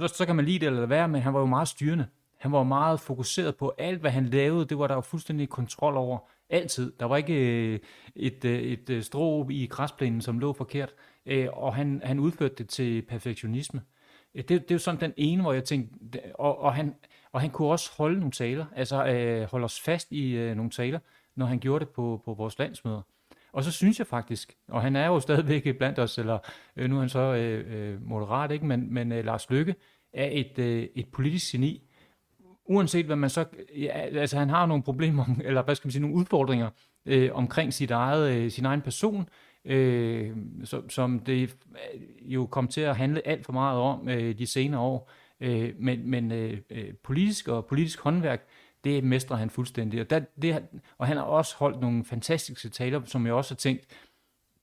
så 0.07 0.27
kan 0.27 0.37
man 0.37 0.45
lide 0.45 0.59
det 0.59 0.67
eller 0.67 0.87
være, 0.87 1.09
men 1.09 1.23
han 1.23 1.35
var 1.35 1.41
jo 1.41 1.47
meget 1.47 1.69
styrende. 1.69 2.07
Han 2.39 2.53
var 2.53 2.63
meget 2.63 3.01
fokuseret 3.01 3.57
på 3.57 3.73
alt, 3.79 4.01
hvad 4.01 4.11
han 4.11 4.27
lavede. 4.27 4.65
Det 4.65 4.79
var 4.79 4.87
der 4.87 4.95
jo 4.95 5.01
fuldstændig 5.01 5.49
kontrol 5.49 5.97
over. 5.97 6.19
Altid. 6.51 6.93
Der 7.01 7.07
var 7.07 7.17
ikke 7.17 7.35
øh, 7.35 7.79
et, 8.17 8.45
øh, 8.45 8.61
et, 8.61 8.91
et 8.91 9.05
strå 9.05 9.49
i 9.51 9.67
græsplænen, 9.67 10.21
som 10.21 10.39
lå 10.39 10.53
forkert. 10.53 10.95
Og 11.53 11.75
han, 11.75 12.01
han 12.05 12.19
udførte 12.19 12.55
det 12.55 12.69
til 12.69 13.03
perfektionisme. 13.03 13.83
Det, 14.35 14.49
det 14.49 14.71
er 14.71 14.75
jo 14.75 14.79
sådan 14.79 15.01
den 15.01 15.13
ene, 15.17 15.43
hvor 15.43 15.53
jeg 15.53 15.65
tænkte, 15.65 16.21
og, 16.35 16.59
og, 16.59 16.75
han, 16.75 16.95
og 17.33 17.41
han 17.41 17.51
kunne 17.51 17.69
også 17.69 17.91
holde 17.99 18.19
nogle 18.19 18.33
taler, 18.33 18.67
altså 18.77 19.07
øh, 19.07 19.51
holde 19.51 19.65
os 19.65 19.81
fast 19.81 20.13
i 20.13 20.31
øh, 20.31 20.57
nogle 20.57 20.71
taler, 20.71 20.99
når 21.37 21.47
han 21.47 21.59
gjorde 21.59 21.85
det 21.85 21.95
på, 21.95 22.23
på 22.25 22.35
vores 22.35 22.59
landsmøder. 22.59 23.03
Og 23.53 23.65
så 23.65 23.73
synes 23.73 23.99
jeg 23.99 24.07
faktisk, 24.07 24.57
og 24.69 24.83
han 24.83 24.97
er 24.97 25.07
jo 25.07 25.21
stadigvæk 25.21 25.79
blandt 25.79 25.99
os, 25.99 26.19
eller 26.19 26.39
øh, 26.77 26.91
nu 26.91 26.97
er 26.97 27.01
han 27.01 27.09
så 27.09 27.19
øh, 27.19 27.93
øh, 27.93 28.03
moderat, 28.07 28.51
ikke? 28.51 28.67
men, 28.67 28.95
men 28.95 29.13
øh, 29.13 29.25
Lars 29.25 29.51
Lykke 29.51 29.75
er 30.13 30.29
et, 30.33 30.59
øh, 30.59 30.89
et 30.95 31.09
politisk 31.13 31.53
geni. 31.53 31.83
Uanset 32.65 33.07
hvad 33.07 33.17
man 33.17 33.31
så, 33.31 33.45
ja, 33.77 33.89
altså 33.99 34.39
han 34.39 34.49
har 34.49 34.67
nogle 34.67 34.83
problemer, 34.83 35.25
eller 35.45 35.63
hvad 35.63 35.75
skal 35.75 35.87
man 35.87 35.93
sige, 35.93 36.03
nogle 36.03 36.17
udfordringer 36.17 36.71
øh, 37.07 37.31
omkring 37.33 37.75
sit 37.75 37.91
eget, 37.91 38.33
øh, 38.33 38.51
sin 38.51 38.65
egen 38.65 38.81
person, 38.81 39.29
øh, 39.65 40.37
som, 40.65 40.91
som 40.91 41.19
det 41.19 41.43
øh, 41.43 42.01
jo 42.21 42.47
kom 42.47 42.69
til 42.69 42.81
at 42.81 42.97
handle 42.97 43.27
alt 43.27 43.45
for 43.45 43.53
meget 43.53 43.79
om 43.79 44.09
øh, 44.09 44.39
de 44.39 44.47
senere 44.47 44.81
år. 44.81 45.11
Øh, 45.41 45.75
men 45.79 46.11
men 46.11 46.33
øh, 46.33 46.59
øh 46.71 46.95
politisk 47.05 47.49
og 47.49 47.67
politisk 47.67 48.01
håndværk, 48.01 48.47
det 48.85 49.05
mestrer 49.05 49.37
han 49.37 49.51
fuldstændig. 49.51 50.01
Og, 50.01 50.11
der, 50.11 50.21
det, 50.43 50.63
og 50.99 51.07
han 51.07 51.17
har 51.17 51.25
også 51.25 51.57
holdt 51.57 51.81
nogle 51.81 52.05
fantastiske 52.05 52.69
taler, 52.69 53.01
som 53.05 53.27
jeg 53.27 53.35
også 53.35 53.55
har 53.55 53.57
tænkt, 53.57 53.85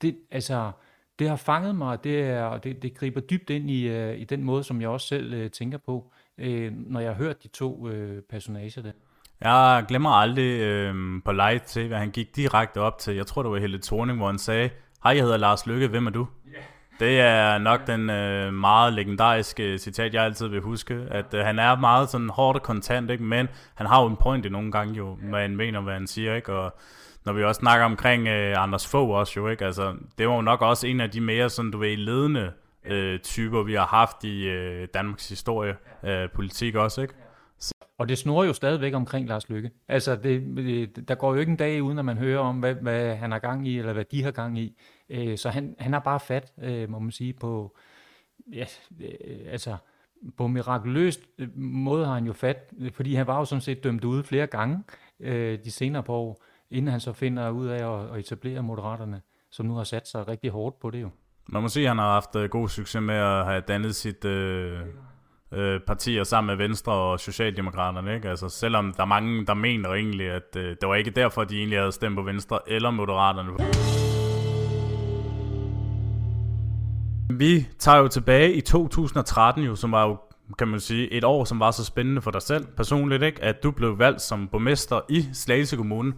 det, 0.02 0.18
altså, 0.32 0.72
det 1.20 1.30
har 1.30 1.36
fanget 1.36 1.76
mig, 1.76 2.04
det, 2.04 2.22
er, 2.22 2.58
det, 2.58 2.82
det 2.82 2.96
griber 2.96 3.22
dybt 3.22 3.50
ind 3.50 3.70
i, 3.70 3.90
uh, 3.90 4.20
i 4.20 4.24
den 4.24 4.44
måde, 4.44 4.64
som 4.64 4.82
jeg 4.82 4.90
også 4.90 5.08
selv 5.08 5.44
uh, 5.44 5.52
tænker 5.52 5.78
på, 5.78 6.12
uh, 6.38 6.72
når 6.72 7.00
jeg 7.00 7.10
har 7.10 7.16
hørt 7.16 7.44
de 7.44 7.48
to 7.48 7.88
uh, 7.88 8.20
personager 8.30 8.82
der. 8.82 8.92
Jeg 9.42 9.86
glemmer 9.88 10.10
aldrig 10.10 10.60
øh, 10.60 10.94
på 11.26 11.32
live 11.32 11.60
til, 11.60 11.88
hvad 11.88 11.98
han 11.98 12.12
gik 12.12 12.36
direkte 12.36 12.82
op 12.82 12.98
til. 12.98 13.16
Jeg 13.16 13.28
tror, 13.28 13.44
det 13.44 13.52
var 13.52 13.58
Helle 13.58 13.82
Thorning, 13.82 14.18
hvor 14.18 14.28
han 14.28 14.38
sagde, 14.38 14.70
Hej, 15.04 15.14
jeg 15.16 15.24
hedder 15.24 15.38
Lars 15.38 15.68
Lykke, 15.68 15.88
hvem 15.88 16.08
er 16.08 16.12
du? 16.12 16.28
Yeah. 16.48 16.64
Det 17.00 17.20
er 17.20 17.58
nok 17.58 17.88
den 17.88 18.10
øh, 18.10 18.54
meget 18.54 18.94
legendariske 18.94 19.78
citat, 19.78 20.14
jeg 20.14 20.24
altid 20.24 20.48
vil 20.48 20.62
huske, 20.62 20.94
at 21.12 21.34
øh, 21.34 21.46
han 21.46 21.60
er 21.60 21.76
meget 21.76 22.10
sådan 22.10 22.30
hårdt 22.30 22.58
og 22.58 22.64
kontant, 22.64 23.12
ikke? 23.12 23.24
men 23.24 23.48
han 23.76 23.88
har 23.88 24.02
jo 24.02 24.08
en 24.08 24.16
point 24.16 24.46
i 24.46 24.50
nogle 24.50 24.72
gange 24.72 24.94
jo, 24.94 25.18
hvad 25.30 25.42
han 25.42 25.56
mener, 25.56 25.82
hvad 25.82 25.94
han 25.94 26.08
siger, 26.08 26.36
ikke? 26.36 26.54
og 26.54 26.76
når 27.26 27.34
vi 27.34 27.44
også 27.44 27.60
snakker 27.60 27.86
omkring 27.86 28.28
øh, 28.28 28.64
Anders 28.64 28.88
Fogh 28.88 29.10
også 29.10 29.34
jo, 29.38 29.48
ikke? 29.48 29.66
Altså, 29.66 29.96
det 30.18 30.28
var 30.28 30.36
jo 30.36 30.42
nok 30.42 30.62
også 30.62 30.88
en 30.88 31.02
af 31.02 31.12
de 31.12 31.22
mere 31.22 31.50
sådan, 31.50 31.72
du 31.72 31.78
ved, 31.78 31.98
ledende 31.98 32.52
øh, 32.86 33.20
typer, 33.20 33.64
vi 33.64 33.74
har 33.74 33.86
haft 33.86 34.24
i 34.24 34.48
øh, 34.48 34.88
Danmarks 34.94 35.30
historie, 35.30 35.76
øh, 36.04 36.30
politik 36.36 36.76
også, 36.76 37.02
ikke? 37.02 37.14
Og 38.00 38.10
det 38.10 38.18
snor 38.18 38.44
jo 38.44 38.54
stadigvæk 38.54 38.94
omkring 38.94 39.28
Lars 39.28 39.50
Lykke. 39.50 39.72
Altså, 39.88 40.16
det, 40.16 40.42
det, 40.58 41.08
der 41.08 41.16
går 41.16 41.34
jo 41.34 41.40
ikke 41.40 41.50
en 41.50 41.58
dag 41.58 41.84
uden, 41.84 42.00
at 42.00 42.06
man 42.06 42.18
hører 42.18 42.40
om, 42.40 42.60
hvad, 42.60 42.74
hvad 42.74 43.16
han 43.16 43.32
har 43.32 43.40
gang 43.40 43.68
i, 43.68 43.80
eller 43.80 43.94
hvad 43.94 44.06
de 44.12 44.24
har 44.24 44.32
gang 44.32 44.60
i. 44.60 44.76
Øh, 45.10 45.38
så 45.38 45.50
han, 45.50 45.76
han 45.80 45.94
har 45.94 46.00
bare 46.00 46.20
fat, 46.20 46.54
øh, 46.62 46.90
må 46.90 47.00
man 47.00 47.12
sige, 47.12 47.34
på, 47.34 47.78
ja, 48.54 48.66
øh, 49.02 49.08
altså, 49.52 49.78
på 50.38 50.48
mirakuløst 50.48 51.22
øh, 51.38 51.48
måde 51.58 52.06
har 52.06 52.14
han 52.14 52.26
jo 52.26 52.34
fat, 52.34 52.74
øh, 52.80 52.92
fordi 52.92 53.14
han 53.14 53.28
var 53.28 53.38
jo 53.38 53.46
sådan 53.46 53.62
set 53.62 53.84
dømt 53.84 54.04
ude 54.04 54.24
flere 54.24 54.48
gange 54.48 54.84
øh, 55.20 55.60
de 55.64 55.72
senere 55.72 56.04
på 56.04 56.14
år, 56.14 56.44
inden 56.72 56.92
han 56.92 57.00
så 57.00 57.14
finder 57.14 57.50
ud 57.50 57.68
af 57.68 58.12
at, 58.14 58.20
etablere 58.20 58.64
Moderaterne, 58.64 59.22
som 59.52 59.66
nu 59.66 59.74
har 59.74 59.84
sat 59.84 60.08
sig 60.08 60.28
rigtig 60.28 60.52
hårdt 60.52 60.80
på 60.80 60.90
det 60.90 61.02
jo. 61.02 61.10
Man 61.48 61.62
må 61.62 61.68
sige, 61.68 61.84
at 61.84 61.90
han 61.90 61.98
har 61.98 62.14
haft 62.14 62.52
god 62.52 62.70
succes 62.70 63.02
med 63.02 63.16
at 63.16 63.46
have 63.46 63.62
dannet 63.62 63.96
sit... 63.96 64.26
Øh 64.26 64.80
øh, 65.52 65.80
partier 65.88 66.24
sammen 66.24 66.58
med 66.58 66.68
Venstre 66.68 66.94
og 66.94 67.20
Socialdemokraterne. 67.20 68.16
Ikke? 68.16 68.30
Altså, 68.30 68.50
selvom 68.50 68.94
der 68.94 69.02
er 69.02 69.08
mange, 69.08 69.46
der 69.46 69.54
mener 69.54 69.90
egentlig, 69.90 70.32
at 70.32 70.56
øh, 70.58 70.76
det 70.82 70.90
var 70.90 70.96
ikke 70.96 71.12
derfor, 71.12 71.44
de 71.44 71.58
egentlig 71.58 71.80
havde 71.80 71.92
stemt 71.92 72.16
på 72.16 72.22
Venstre 72.22 72.60
eller 72.68 72.92
Moderaterne. 72.92 73.52
Vi 77.30 77.68
tager 77.80 77.98
jo 77.98 78.08
tilbage 78.08 78.54
i 78.54 78.62
2013, 78.62 79.64
jo, 79.64 79.76
som 79.76 79.92
var 79.92 80.08
jo 80.08 80.18
kan 80.58 80.68
man 80.68 80.80
sige, 80.80 81.14
et 81.14 81.24
år, 81.24 81.44
som 81.44 81.60
var 81.60 81.72
så 81.72 81.86
spændende 81.86 82.22
for 82.22 82.32
dig 82.32 82.42
selv 82.42 82.66
personligt, 82.78 83.24
ikke? 83.24 83.44
at 83.44 83.64
du 83.64 83.72
blev 83.72 84.00
valgt 84.00 84.22
som 84.22 84.48
borgmester 84.48 85.02
i 85.10 85.26
Slagelse 85.34 85.76
Kommune. 85.76 86.14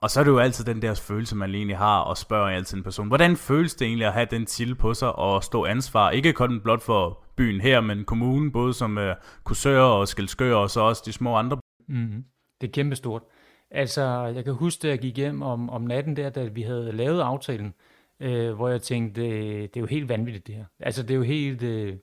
Og 0.00 0.10
så 0.10 0.20
er 0.20 0.24
det 0.24 0.30
jo 0.30 0.38
altid 0.38 0.64
den 0.64 0.82
der 0.82 0.94
følelse, 0.94 1.36
man 1.36 1.54
egentlig 1.54 1.76
har, 1.76 2.00
og 2.00 2.16
spørger 2.16 2.48
altid 2.48 2.76
en 2.76 2.82
person, 2.82 3.08
hvordan 3.08 3.36
føles 3.36 3.74
det 3.74 3.86
egentlig 3.86 4.06
at 4.06 4.12
have 4.12 4.26
den 4.30 4.46
til 4.46 4.74
på 4.74 4.94
sig 4.94 5.12
og 5.12 5.44
stå 5.44 5.64
ansvar, 5.64 6.10
ikke 6.10 6.32
kun 6.32 6.60
blot 6.60 6.82
for 6.82 7.24
byen 7.36 7.60
her, 7.60 7.80
men 7.80 8.04
kommunen, 8.04 8.52
både 8.52 8.74
som 8.74 8.98
øh, 8.98 9.10
uh, 9.10 9.16
kursør 9.44 9.80
og 9.80 10.08
skildskør, 10.08 10.54
og 10.54 10.70
så 10.70 10.80
også 10.80 11.02
de 11.06 11.12
små 11.12 11.36
andre. 11.36 11.58
Mm-hmm. 11.88 12.24
Det 12.60 12.66
er 12.68 12.72
kæmpestort. 12.72 13.22
Altså, 13.70 14.02
jeg 14.34 14.44
kan 14.44 14.54
huske, 14.54 14.84
at 14.84 14.90
jeg 14.90 14.98
gik 14.98 15.16
hjem 15.16 15.42
om, 15.42 15.70
om 15.70 15.82
natten 15.82 16.16
der, 16.16 16.30
da 16.30 16.44
vi 16.44 16.62
havde 16.62 16.92
lavet 16.92 17.20
aftalen, 17.20 17.74
øh, 18.20 18.52
hvor 18.52 18.68
jeg 18.68 18.82
tænkte, 18.82 19.20
det, 19.20 19.74
det 19.74 19.80
er 19.80 19.80
jo 19.80 19.86
helt 19.86 20.08
vanvittigt 20.08 20.46
det 20.46 20.54
her. 20.54 20.64
Altså, 20.80 21.02
det 21.02 21.10
er 21.10 21.16
jo 21.16 21.22
helt... 21.22 21.62
Øh, 21.62 21.96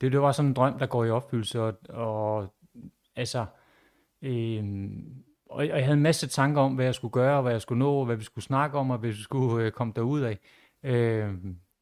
det, 0.00 0.12
det 0.12 0.20
var 0.20 0.32
sådan 0.32 0.48
en 0.48 0.54
drøm, 0.54 0.78
der 0.78 0.86
går 0.86 1.04
i 1.04 1.10
opfyldelse, 1.10 1.60
og, 1.60 1.74
og 1.88 2.54
altså... 3.16 3.46
Øh, 4.22 4.64
og 5.50 5.68
jeg 5.68 5.84
havde 5.84 5.96
en 5.96 6.02
masse 6.02 6.28
tanker 6.28 6.60
om, 6.60 6.74
hvad 6.74 6.84
jeg 6.84 6.94
skulle 6.94 7.12
gøre, 7.12 7.42
hvad 7.42 7.52
jeg 7.52 7.62
skulle 7.62 7.78
nå, 7.78 8.04
hvad 8.04 8.16
vi 8.16 8.24
skulle 8.24 8.44
snakke 8.44 8.78
om, 8.78 8.90
og 8.90 8.98
hvad 8.98 9.10
vi 9.10 9.22
skulle 9.22 9.64
øh, 9.64 9.72
komme 9.72 9.92
derud 9.96 10.20
af. 10.20 10.38
Øh, 10.82 11.34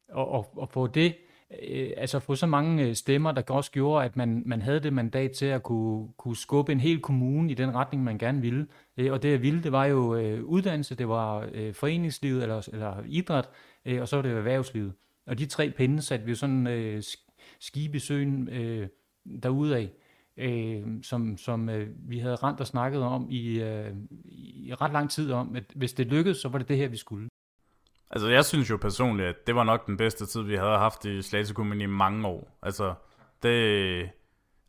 og, 0.09 0.27
og, 0.31 0.57
og 0.57 0.69
få 0.69 0.87
det, 0.87 1.15
øh, 1.69 1.89
altså 1.97 2.19
få 2.19 2.35
så 2.35 2.47
mange 2.47 2.83
øh, 2.83 2.95
stemmer, 2.95 3.31
der 3.31 3.41
også 3.49 3.71
gjorde, 3.71 4.05
at 4.05 4.15
man, 4.15 4.43
man 4.45 4.61
havde 4.61 4.79
det 4.79 4.93
mandat 4.93 5.31
til 5.31 5.45
at 5.45 5.63
kunne, 5.63 6.07
kunne 6.17 6.35
skubbe 6.35 6.71
en 6.71 6.79
hel 6.79 7.01
kommune 7.01 7.51
i 7.51 7.53
den 7.53 7.75
retning, 7.75 8.03
man 8.03 8.17
gerne 8.17 8.41
ville. 8.41 8.67
Øh, 8.97 9.11
og 9.11 9.23
det 9.23 9.31
jeg 9.31 9.41
ville, 9.41 9.63
det 9.63 9.71
var 9.71 9.85
jo 9.85 10.15
øh, 10.15 10.43
uddannelse, 10.43 10.95
det 10.95 11.07
var 11.07 11.49
øh, 11.53 11.73
foreningslivet 11.73 12.43
eller, 12.43 12.69
eller 12.73 13.03
idræt, 13.05 13.49
øh, 13.85 14.01
og 14.01 14.07
så 14.07 14.15
var 14.15 14.23
det 14.23 14.31
erhvervslivet. 14.31 14.93
Og 15.25 15.39
de 15.39 15.45
tre 15.45 15.69
pinde 15.69 16.01
satte 16.01 16.25
vi 16.25 16.31
jo 16.31 16.35
sådan 16.35 16.67
øh, 16.67 17.03
skib 17.59 17.95
i 17.95 17.99
søen 17.99 18.49
øh, 18.49 18.87
derudad 19.43 19.87
øh, 20.37 20.83
som, 21.03 21.37
som 21.37 21.69
øh, 21.69 21.89
vi 22.09 22.19
havde 22.19 22.35
rent 22.35 22.59
og 22.59 22.67
snakket 22.67 23.01
om 23.01 23.27
i, 23.29 23.59
øh, 23.61 23.95
i 24.25 24.73
ret 24.81 24.91
lang 24.91 25.09
tid 25.09 25.31
om, 25.31 25.55
at 25.55 25.63
hvis 25.75 25.93
det 25.93 26.07
lykkedes, 26.07 26.37
så 26.37 26.49
var 26.49 26.57
det 26.57 26.67
det 26.67 26.77
her, 26.77 26.87
vi 26.87 26.97
skulle. 26.97 27.29
Altså 28.11 28.29
jeg 28.29 28.45
synes 28.45 28.69
jo 28.69 28.77
personligt, 28.77 29.29
at 29.29 29.47
det 29.47 29.55
var 29.55 29.63
nok 29.63 29.87
den 29.87 29.97
bedste 29.97 30.25
tid, 30.25 30.41
vi 30.41 30.55
havde 30.55 30.77
haft 30.77 31.05
i 31.05 31.21
Slagelse 31.21 31.53
i 31.81 31.85
mange 31.85 32.27
år. 32.27 32.57
Altså 32.61 32.93
det... 33.43 34.09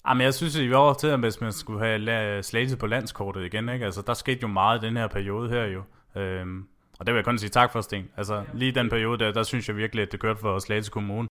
Jamen 0.09 0.25
jeg 0.25 0.35
synes, 0.35 0.57
at 0.57 0.63
i 0.63 0.71
var 0.71 0.95
til, 0.95 1.07
at 1.07 1.19
hvis 1.19 1.41
man 1.41 1.53
skulle 1.53 1.81
have 1.81 2.43
Slagelse 2.43 2.77
på 2.77 2.87
landskortet 2.87 3.45
igen, 3.45 3.69
ikke? 3.69 3.85
Altså 3.85 4.03
der 4.03 4.15
skete 4.15 4.39
jo 4.43 4.49
meget 4.49 4.83
i 4.83 4.87
den 4.87 4.97
her 4.97 5.09
periode 5.09 5.49
her 5.49 5.65
jo. 5.65 5.83
Øhm, 6.17 6.67
og 6.99 7.07
det 7.07 7.15
vil 7.15 7.19
jeg 7.19 7.25
kun 7.25 7.39
sige 7.39 7.51
tak 7.51 7.73
for, 7.73 7.81
Sten. 7.81 8.11
Altså 8.17 8.45
lige 8.55 8.73
den 8.73 8.89
periode 8.89 9.19
der, 9.19 9.33
der 9.33 9.43
synes 9.43 9.69
jeg 9.69 9.77
virkelig, 9.77 10.03
at 10.03 10.13
det 10.13 10.21
kørte 10.21 10.41
for 10.41 10.59
Slagelse 10.59 10.91
Kommune. 10.91 11.29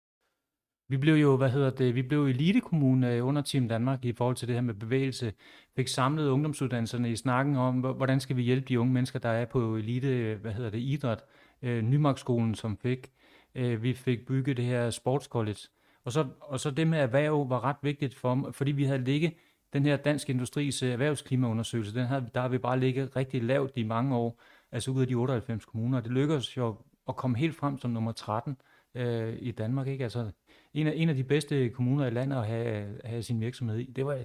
Vi 0.89 0.97
blev 0.97 1.15
jo, 1.15 1.37
hvad 1.37 1.51
hedder 1.51 1.71
det, 1.71 1.95
vi 1.95 2.03
blev 2.03 2.25
elitekommune 2.25 3.15
øh, 3.15 3.27
under 3.27 3.43
Team 3.43 3.69
Danmark 3.69 4.05
i 4.05 4.13
forhold 4.13 4.37
til 4.37 4.49
det 4.49 4.55
her 4.55 4.63
med 4.63 4.75
bevægelse. 4.75 5.33
Fik 5.77 5.89
samlet 5.89 6.29
ungdomsuddannelserne 6.29 7.11
i 7.11 7.17
snakken 7.17 7.57
om, 7.57 7.81
hvordan 7.81 8.21
skal 8.21 8.37
vi 8.37 8.43
hjælpe 8.43 8.67
de 8.69 8.81
unge 8.81 8.93
mennesker, 8.93 9.19
der 9.19 9.29
er 9.29 9.45
på 9.45 9.77
elite, 9.77 10.09
øh, 10.09 10.41
hvad 10.41 10.53
hedder 10.53 10.71
det, 10.71 10.79
idræt. 10.79 11.23
Øh, 11.63 11.83
Nymarkskolen, 11.83 12.55
som 12.55 12.77
fik. 12.77 13.13
Øh, 13.55 13.83
vi 13.83 13.95
fik 13.95 14.27
bygget 14.27 14.57
det 14.57 14.65
her 14.65 14.91
sportscollege. 14.91 15.69
Og 16.05 16.13
så, 16.13 16.27
og 16.41 16.61
så 16.61 16.71
det 16.71 16.87
med 16.87 16.99
erhverv 16.99 17.51
var 17.51 17.65
ret 17.65 17.77
vigtigt 17.83 18.15
for 18.15 18.51
fordi 18.53 18.73
vi 18.73 18.85
havde 18.85 19.05
ligget 19.05 19.33
den 19.73 19.85
her 19.85 19.97
Dansk 19.97 20.31
Industris 20.31 20.83
øh, 20.83 20.93
erhvervsklimaundersøgelse, 20.93 21.95
den 21.95 22.07
havde, 22.07 22.31
der 22.35 22.41
har 22.41 22.49
vi 22.49 22.59
bare 22.59 22.81
ligget 22.81 23.17
rigtig 23.17 23.43
lavt 23.43 23.73
i 23.77 23.83
mange 23.83 24.17
år, 24.17 24.41
altså 24.73 24.91
ud 24.91 25.01
af 25.01 25.07
de 25.07 25.15
98 25.15 25.65
kommuner. 25.65 26.01
Det 26.01 26.13
lykkedes 26.13 26.57
jo 26.57 26.77
at 27.09 27.17
komme 27.17 27.39
helt 27.39 27.57
frem 27.57 27.79
som 27.79 27.91
nummer 27.91 28.13
13 28.13 28.57
øh, 28.95 29.37
i 29.41 29.51
Danmark. 29.51 29.87
Ikke? 29.87 30.05
Altså, 30.05 30.31
en 30.75 30.87
af, 30.87 30.93
en 30.97 31.09
af 31.09 31.15
de 31.15 31.25
bedste 31.25 31.69
kommuner 31.69 32.07
i 32.07 32.11
landet 32.11 32.37
at 32.37 32.47
have, 32.47 33.01
have 33.05 33.23
sin 33.23 33.41
virksomhed 33.41 33.79
i. 33.79 33.93
Det, 33.93 34.07
var, 34.07 34.19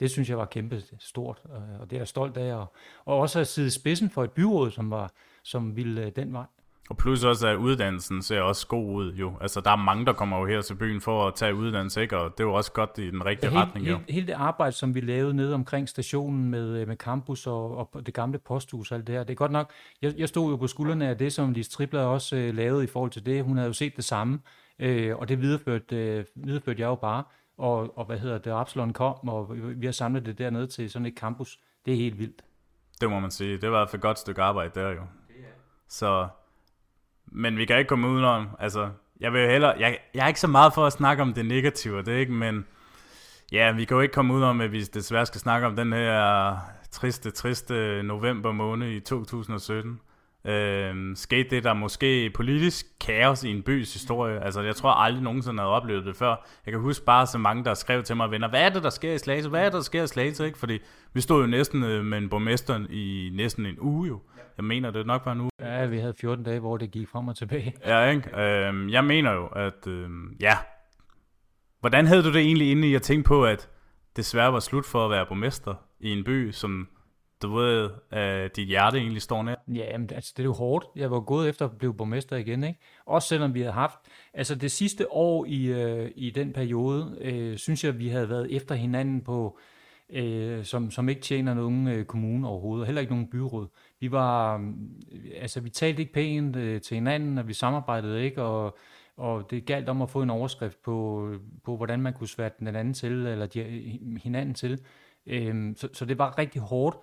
det 0.00 0.10
synes 0.10 0.30
jeg 0.30 0.38
var 0.38 0.44
kæmpe 0.44 0.82
stort, 0.98 1.42
øh, 1.54 1.80
og 1.80 1.90
det 1.90 1.96
er 1.96 2.00
jeg 2.00 2.08
stolt 2.08 2.36
af. 2.36 2.54
Og, 2.54 2.72
og 3.04 3.18
også 3.18 3.40
at 3.40 3.46
sidde 3.46 3.66
i 3.66 3.70
spidsen 3.70 4.10
for 4.10 4.24
et 4.24 4.32
byråd, 4.32 4.70
som, 4.70 4.90
var, 4.90 5.12
som 5.42 5.76
ville 5.76 6.06
øh, 6.06 6.12
den 6.16 6.32
vej. 6.32 6.46
Og 6.90 6.96
plus 6.96 7.24
også, 7.24 7.48
at 7.48 7.56
uddannelsen 7.56 8.22
ser 8.22 8.40
også 8.40 8.66
god 8.66 8.94
ud 8.94 9.12
jo. 9.12 9.32
Altså, 9.40 9.60
der 9.60 9.70
er 9.70 9.76
mange, 9.76 10.06
der 10.06 10.12
kommer 10.12 10.38
jo 10.38 10.46
her 10.46 10.60
til 10.60 10.74
byen 10.74 11.00
for 11.00 11.26
at 11.26 11.34
tage 11.34 11.54
uddannelse, 11.54 12.02
ikke? 12.02 12.18
Og 12.18 12.30
det 12.30 12.40
er 12.40 12.48
jo 12.48 12.54
også 12.54 12.72
godt 12.72 12.98
i 12.98 13.10
den 13.10 13.24
rigtige 13.24 13.50
ja, 13.52 13.58
helt, 13.58 13.68
retning, 13.68 13.86
jo. 13.88 13.96
Hele, 13.96 14.12
hele 14.12 14.26
det 14.26 14.32
arbejde, 14.32 14.72
som 14.72 14.94
vi 14.94 15.00
lavede 15.00 15.34
nede 15.34 15.54
omkring 15.54 15.88
stationen 15.88 16.50
med, 16.50 16.80
øh, 16.80 16.88
med 16.88 16.96
campus 16.96 17.46
og, 17.46 17.76
og 17.76 18.06
det 18.06 18.14
gamle 18.14 18.38
posthus 18.38 18.90
og 18.92 18.98
alt 18.98 19.06
det 19.06 19.14
her, 19.14 19.24
det 19.24 19.30
er 19.30 19.34
godt 19.34 19.52
nok... 19.52 19.70
Jeg, 20.02 20.14
jeg 20.18 20.28
stod 20.28 20.50
jo 20.50 20.56
på 20.56 20.66
skuldrene 20.66 21.08
af 21.08 21.18
det, 21.18 21.32
som 21.32 21.52
Lise 21.52 21.70
Tripler 21.70 22.02
også 22.02 22.36
uh, 22.36 22.56
lavede 22.56 22.84
i 22.84 22.86
forhold 22.86 23.10
til 23.10 23.26
det. 23.26 23.44
Hun 23.44 23.56
havde 23.56 23.66
jo 23.66 23.72
set 23.72 23.96
det 23.96 24.04
samme, 24.04 24.38
uh, 24.84 25.18
og 25.18 25.28
det 25.28 25.40
videreførte, 25.40 26.26
uh, 26.36 26.46
videreførte 26.46 26.80
jeg 26.80 26.86
jo 26.86 26.94
bare. 26.94 27.24
Og, 27.58 27.98
og 27.98 28.04
hvad 28.04 28.18
hedder 28.18 28.38
det, 28.38 28.50
Absalon 28.50 28.92
kom, 28.92 29.28
og 29.28 29.56
vi 29.56 29.86
har 29.86 29.92
samlet 29.92 30.26
det 30.26 30.38
dernede 30.38 30.66
til 30.66 30.90
sådan 30.90 31.06
et 31.06 31.14
campus. 31.16 31.58
Det 31.84 31.92
er 31.92 31.96
helt 31.96 32.18
vildt. 32.18 32.42
Det 33.00 33.10
må 33.10 33.20
man 33.20 33.30
sige. 33.30 33.58
Det 33.58 33.70
var 33.70 33.94
et 33.94 34.00
godt 34.00 34.18
stykke 34.18 34.42
arbejde 34.42 34.80
der 34.80 34.88
jo. 34.88 35.02
Så 35.88 36.28
men 37.34 37.56
vi 37.56 37.64
kan 37.64 37.78
ikke 37.78 37.88
komme 37.88 38.08
udenom, 38.08 38.48
altså, 38.58 38.88
jeg 39.20 39.32
vil 39.32 39.50
heller, 39.50 39.74
jeg, 39.78 39.98
jeg 40.14 40.24
er 40.24 40.28
ikke 40.28 40.40
så 40.40 40.46
meget 40.46 40.74
for 40.74 40.86
at 40.86 40.92
snakke 40.92 41.22
om 41.22 41.32
det 41.32 41.46
negative, 41.46 42.02
det 42.02 42.18
ikke, 42.18 42.32
men 42.32 42.66
ja, 43.52 43.72
vi 43.72 43.84
kan 43.84 43.94
jo 43.94 44.00
ikke 44.00 44.14
komme 44.14 44.34
udenom, 44.34 44.50
om, 44.50 44.60
at 44.60 44.72
vi 44.72 44.82
desværre 44.82 45.26
skal 45.26 45.40
snakke 45.40 45.66
om 45.66 45.76
den 45.76 45.92
her 45.92 46.56
triste, 46.90 47.30
triste 47.30 48.02
november 48.02 48.52
måned 48.52 48.90
i 48.90 49.00
2017 49.00 50.00
øh, 50.44 51.16
skete 51.16 51.50
det 51.50 51.64
der 51.64 51.74
måske 51.74 52.30
politisk 52.30 52.86
kaos 53.00 53.44
i 53.44 53.50
en 53.50 53.62
bys 53.62 53.92
historie. 53.92 54.44
Altså, 54.44 54.60
jeg 54.60 54.76
tror 54.76 54.90
aldrig 54.90 55.22
nogensinde 55.22 55.58
havde 55.58 55.72
oplevet 55.72 56.06
det 56.06 56.16
før. 56.16 56.46
Jeg 56.66 56.72
kan 56.72 56.80
huske 56.80 57.04
bare 57.04 57.26
så 57.26 57.38
mange, 57.38 57.64
der 57.64 57.74
skrev 57.74 58.02
til 58.02 58.16
mig, 58.16 58.30
venner, 58.30 58.48
hvad 58.48 58.62
er 58.62 58.68
det, 58.68 58.82
der 58.82 58.90
sker 58.90 59.12
i 59.12 59.18
Slagelse? 59.18 59.48
Hvad 59.48 59.60
er 59.60 59.64
det, 59.64 59.72
der 59.72 59.80
sker 59.80 60.02
i 60.02 60.06
Slagelse? 60.06 60.46
Ikke? 60.46 60.58
Fordi 60.58 60.78
vi 61.12 61.20
stod 61.20 61.40
jo 61.40 61.46
næsten 61.46 61.82
øh, 61.82 62.04
med 62.04 62.18
en 62.18 62.28
borgmester 62.28 62.80
i 62.90 63.30
næsten 63.34 63.66
en 63.66 63.80
uge 63.80 64.08
jo. 64.08 64.20
Jeg 64.56 64.64
mener, 64.64 64.90
det 64.90 65.06
nok 65.06 65.22
var 65.24 65.32
en 65.32 65.40
uge. 65.40 65.50
Ja, 65.60 65.86
vi 65.86 65.98
havde 65.98 66.14
14 66.20 66.44
dage, 66.44 66.60
hvor 66.60 66.76
det 66.76 66.90
gik 66.90 67.08
frem 67.08 67.28
og 67.28 67.36
tilbage. 67.36 67.74
Ja, 67.86 68.10
ikke? 68.10 68.40
Øh, 68.40 68.92
jeg 68.92 69.04
mener 69.04 69.32
jo, 69.32 69.46
at 69.46 69.86
øh, 69.86 70.10
ja, 70.40 70.56
hvordan 71.80 72.06
havde 72.06 72.22
du 72.22 72.32
det 72.32 72.40
egentlig 72.40 72.70
inde 72.70 72.88
i 72.88 72.94
at 72.94 73.02
tænke 73.02 73.24
på, 73.24 73.44
at 73.44 73.68
desværre 74.16 74.52
var 74.52 74.60
slut 74.60 74.86
for 74.86 75.04
at 75.04 75.10
være 75.10 75.26
borgmester 75.26 75.74
i 76.00 76.10
en 76.10 76.24
by, 76.24 76.50
som 76.50 76.88
du 77.42 77.54
ved, 77.54 77.90
øh, 78.14 78.50
dit 78.56 78.68
hjerte 78.68 78.98
egentlig 78.98 79.22
står 79.22 79.42
nær? 79.42 79.54
Ja, 79.68 79.98
men 79.98 80.10
altså, 80.14 80.32
det 80.36 80.42
er 80.42 80.44
jo 80.44 80.52
hårdt. 80.52 80.86
Jeg 80.96 81.10
var 81.10 81.20
gået 81.20 81.48
efter 81.48 81.64
at 81.64 81.78
blive 81.78 81.94
borgmester 81.94 82.36
igen, 82.36 82.64
ikke? 82.64 82.80
Også 83.06 83.28
selvom 83.28 83.54
vi 83.54 83.60
havde 83.60 83.72
haft... 83.72 83.98
Altså, 84.34 84.54
det 84.54 84.70
sidste 84.70 85.12
år 85.12 85.44
i, 85.48 85.64
øh, 85.66 86.10
i 86.16 86.30
den 86.30 86.52
periode, 86.52 87.18
øh, 87.20 87.58
synes 87.58 87.84
jeg, 87.84 87.98
vi 87.98 88.08
havde 88.08 88.28
været 88.28 88.56
efter 88.56 88.74
hinanden 88.74 89.20
på... 89.20 89.58
Øh, 90.14 90.64
som, 90.64 90.90
som 90.90 91.08
ikke 91.08 91.20
tjener 91.20 91.54
nogen 91.54 91.88
øh, 91.88 92.04
kommune 92.04 92.48
overhovedet, 92.48 92.86
heller 92.86 93.00
ikke 93.00 93.12
nogen 93.12 93.30
byråd. 93.30 93.66
Vi 94.00 94.12
var, 94.12 94.56
øh, 95.12 95.30
altså 95.36 95.60
vi 95.60 95.70
talte 95.70 96.02
ikke 96.02 96.12
pænt 96.12 96.56
øh, 96.56 96.80
til 96.80 96.94
hinanden, 96.94 97.38
og 97.38 97.48
vi 97.48 97.52
samarbejdede 97.52 98.24
ikke, 98.24 98.42
og, 98.42 98.78
og 99.16 99.50
det 99.50 99.66
galt 99.66 99.88
om 99.88 100.02
at 100.02 100.10
få 100.10 100.22
en 100.22 100.30
overskrift 100.30 100.82
på, 100.82 101.28
på 101.64 101.76
hvordan 101.76 102.00
man 102.00 102.12
kunne 102.12 102.28
svære 102.28 102.50
den 102.58 102.66
anden 102.66 102.94
til, 102.94 103.12
eller 103.12 103.46
de, 103.46 103.62
hinanden 104.22 104.54
til. 104.54 104.80
Øh, 105.26 105.76
så, 105.76 105.88
så 105.92 106.04
det 106.04 106.18
var 106.18 106.38
rigtig 106.38 106.62
hårdt, 106.62 106.96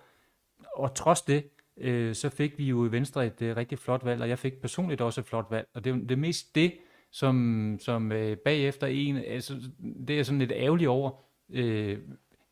og 0.76 0.94
trods 0.94 1.22
det, 1.22 1.44
øh, 1.76 2.14
så 2.14 2.28
fik 2.28 2.58
vi 2.58 2.64
jo 2.64 2.86
i 2.86 2.92
Venstre 2.92 3.26
et 3.26 3.42
øh, 3.42 3.56
rigtig 3.56 3.78
flot 3.78 4.04
valg, 4.04 4.22
og 4.22 4.28
jeg 4.28 4.38
fik 4.38 4.60
personligt 4.60 5.00
også 5.00 5.20
et 5.20 5.26
flot 5.26 5.46
valg. 5.50 5.66
Og 5.74 5.84
det 5.84 5.92
er 5.92 5.96
det 6.08 6.18
mest 6.18 6.54
det, 6.54 6.72
som, 7.12 7.76
som 7.80 8.12
øh, 8.12 8.36
bagefter 8.36 8.86
en, 8.86 9.16
altså, 9.16 9.54
det 10.08 10.18
er 10.18 10.22
sådan 10.22 10.38
lidt 10.38 10.52
ærgerligt 10.52 10.88
over, 10.88 11.10
øh, 11.50 11.98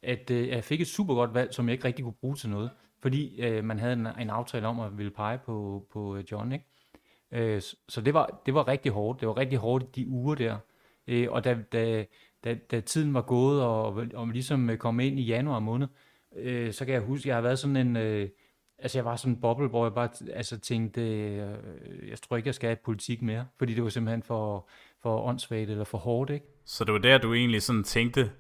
at 0.03 0.31
øh, 0.31 0.49
jeg 0.49 0.65
fik 0.65 0.81
et 0.81 0.87
super 0.87 1.15
godt 1.15 1.35
valg, 1.35 1.55
som 1.55 1.69
jeg 1.69 1.73
ikke 1.73 1.85
rigtig 1.85 2.05
kunne 2.05 2.15
bruge 2.21 2.37
til 2.37 2.51
noget, 2.51 2.71
fordi 3.03 3.41
øh, 3.41 3.65
man 3.65 3.79
havde 3.79 3.93
en, 3.93 4.07
en 4.21 4.31
aftale 4.31 4.67
om 4.67 4.81
at 4.81 4.99
ville 4.99 5.11
pege 5.11 5.39
på, 5.39 5.87
på 5.93 6.17
øh, 6.17 6.25
John, 6.33 6.53
ikke? 6.53 6.65
Øh, 7.33 7.63
så 7.89 8.01
det 8.01 8.15
var, 8.15 8.43
det 8.47 8.55
var 8.55 8.69
rigtig 8.69 8.93
hårdt. 8.93 9.21
Det 9.21 9.29
var 9.29 9.37
rigtig 9.37 9.59
hårdt 9.59 9.97
de 9.97 10.09
uger 10.09 10.35
der. 10.35 10.57
Øh, 11.07 11.27
og 11.31 11.45
da, 11.45 11.59
da, 11.73 12.05
da, 12.45 12.55
da 12.55 12.81
tiden 12.81 13.15
var 13.15 13.23
gået, 13.23 13.63
og, 13.63 14.07
og 14.15 14.29
ligesom 14.29 14.71
øh, 14.71 14.79
kom 14.79 15.01
ind 15.01 15.19
i 15.19 15.23
januar 15.23 15.59
måned, 15.59 15.89
øh, 16.37 16.73
så 16.73 16.85
kan 16.85 16.95
jeg 16.95 17.03
huske, 17.03 17.23
at 17.23 17.27
jeg 17.27 17.37
har 17.37 17.43
været 17.43 17.59
sådan 17.59 17.77
en... 17.77 17.97
Øh, 17.97 18.29
altså 18.79 18.99
jeg 18.99 19.05
var 19.05 19.17
sådan 19.17 19.33
en 19.33 19.41
boble, 19.41 19.69
hvor 19.69 19.85
jeg 19.85 19.95
bare 19.95 20.09
altså, 20.33 20.59
tænkte, 20.59 21.01
øh, 21.03 22.09
jeg 22.09 22.19
tror 22.23 22.37
ikke, 22.37 22.47
jeg 22.47 22.55
skal 22.55 22.69
have 22.69 22.79
politik 22.85 23.23
mere, 23.23 23.47
fordi 23.59 23.75
det 23.75 23.85
var 23.85 23.89
simpelthen 23.89 24.23
for, 24.23 24.69
for 25.03 25.23
åndssvagt 25.23 25.71
eller 25.71 25.85
for 25.85 25.99
hårdt, 25.99 26.31
ikke? 26.31 26.47
Så 26.65 26.85
det 26.85 26.93
var 26.93 26.99
der, 26.99 27.19
du 27.19 27.35
egentlig 27.35 27.63
sådan 27.63 27.85
tænkte 27.85 28.31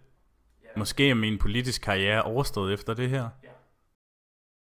måske 0.78 1.11
er 1.11 1.14
min 1.14 1.38
politiske 1.38 1.85
karriere 1.85 2.23
overstået 2.23 2.75
efter 2.75 2.94
det 2.94 3.11
her? 3.11 3.28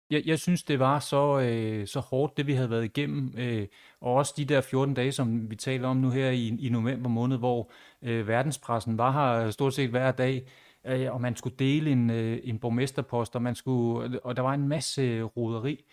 Jeg, 0.10 0.24
jeg 0.26 0.40
synes, 0.40 0.64
det 0.64 0.80
var 0.80 1.00
så, 1.00 1.40
øh, 1.40 1.88
så 1.88 2.00
hårdt, 2.00 2.38
det 2.38 2.48
vi 2.48 2.54
havde 2.54 2.70
været 2.70 2.84
igennem, 2.84 3.34
øh, 3.38 3.68
og 4.02 4.14
også 4.14 4.34
de 4.38 4.46
der 4.46 4.62
14 4.62 4.94
dage, 4.94 5.12
som 5.12 5.52
vi 5.52 5.56
taler 5.56 5.88
om 5.88 5.98
nu 5.98 6.10
her 6.10 6.30
i, 6.30 6.48
i 6.60 6.70
november 6.70 7.10
måned, 7.10 7.38
hvor 7.38 7.72
øh, 8.02 8.28
verdenspressen 8.28 8.98
var 8.98 9.12
her 9.12 9.52
stort 9.52 9.74
set 9.74 9.90
hver 9.90 10.12
dag, 10.12 10.48
øh, 10.86 11.14
og 11.14 11.22
man 11.22 11.36
skulle 11.36 11.56
dele 11.60 11.92
en, 11.92 12.10
øh, 12.10 12.40
en 12.44 12.60
borgmesterpost, 12.60 13.36
og, 13.36 13.42
man 13.42 13.56
skulle, 13.56 14.20
og 14.26 14.36
der 14.36 14.42
var 14.42 14.54
en 14.54 14.68
masse 14.68 15.22
roderi. 15.22 15.84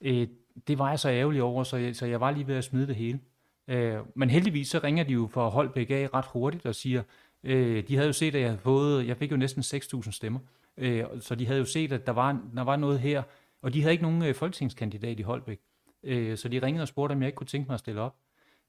Øh, 0.00 0.28
det 0.66 0.78
var 0.78 0.88
jeg 0.88 0.98
så 0.98 1.08
ærgerlig 1.10 1.42
over, 1.42 1.64
så 1.64 1.76
jeg, 1.76 1.96
så 1.96 2.06
jeg 2.06 2.20
var 2.20 2.30
lige 2.30 2.46
ved 2.46 2.56
at 2.56 2.64
smide 2.64 2.86
det 2.86 2.96
hele. 2.96 3.20
Øh, 3.68 3.98
men 4.14 4.30
heldigvis 4.30 4.68
så 4.68 4.80
ringer 4.84 5.04
de 5.04 5.12
jo 5.12 5.28
for 5.32 5.48
Holbæk 5.48 5.90
af 5.90 6.08
ret 6.14 6.26
hurtigt 6.32 6.66
og 6.66 6.74
siger, 6.74 7.02
øh, 7.44 7.88
de 7.88 7.96
havde 7.96 8.06
jo 8.06 8.12
set, 8.12 8.34
at 8.34 8.40
jeg 8.40 8.48
havde 8.48 8.60
fået, 8.60 9.06
jeg 9.06 9.16
fik 9.16 9.32
jo 9.32 9.36
næsten 9.36 9.62
6.000 9.62 10.10
stemmer, 10.10 10.40
øh, 10.76 11.04
så 11.20 11.34
de 11.34 11.46
havde 11.46 11.58
jo 11.58 11.64
set, 11.64 11.92
at 11.92 12.06
der 12.06 12.12
var, 12.12 12.40
der 12.56 12.62
var 12.62 12.76
noget 12.76 13.00
her, 13.00 13.22
og 13.62 13.74
de 13.74 13.82
havde 13.82 13.92
ikke 13.92 14.04
nogen 14.04 14.22
øh, 14.22 14.34
folketingskandidat 14.34 15.20
i 15.20 15.22
Holbæk. 15.22 15.60
Øh, 16.02 16.36
så 16.36 16.48
de 16.48 16.62
ringede 16.62 16.82
og 16.82 16.88
spurgte, 16.88 17.12
om 17.12 17.22
jeg 17.22 17.28
ikke 17.28 17.36
kunne 17.36 17.46
tænke 17.46 17.68
mig 17.68 17.74
at 17.74 17.80
stille 17.80 18.00
op. 18.00 18.16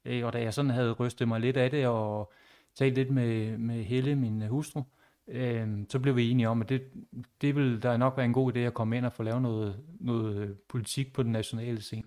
Øh, 0.04 0.26
og 0.26 0.32
da 0.32 0.42
jeg 0.42 0.54
sådan 0.54 0.70
havde 0.70 0.92
rystet 0.92 1.28
mig 1.28 1.40
lidt 1.40 1.56
af 1.56 1.70
det, 1.70 1.86
og 1.86 2.32
talt 2.74 2.94
lidt 2.94 3.10
med, 3.10 3.58
med 3.58 3.84
Helle, 3.84 4.16
min 4.16 4.42
øh, 4.42 4.48
hustru, 4.48 4.82
øh, 5.28 5.68
så 5.88 5.98
blev 5.98 6.16
vi 6.16 6.30
enige 6.30 6.48
om, 6.48 6.60
at 6.60 6.68
det, 6.68 6.82
det 7.40 7.56
vil 7.56 7.82
der 7.82 7.96
nok 7.96 8.16
være 8.16 8.26
en 8.26 8.32
god 8.32 8.56
idé 8.56 8.58
at 8.58 8.74
komme 8.74 8.96
ind 8.96 9.06
og 9.06 9.12
få 9.12 9.22
lavet 9.22 9.42
noget, 9.42 9.76
noget 10.00 10.36
øh, 10.36 10.56
politik 10.68 11.12
på 11.12 11.22
den 11.22 11.32
nationale 11.32 11.80
scene. 11.80 12.06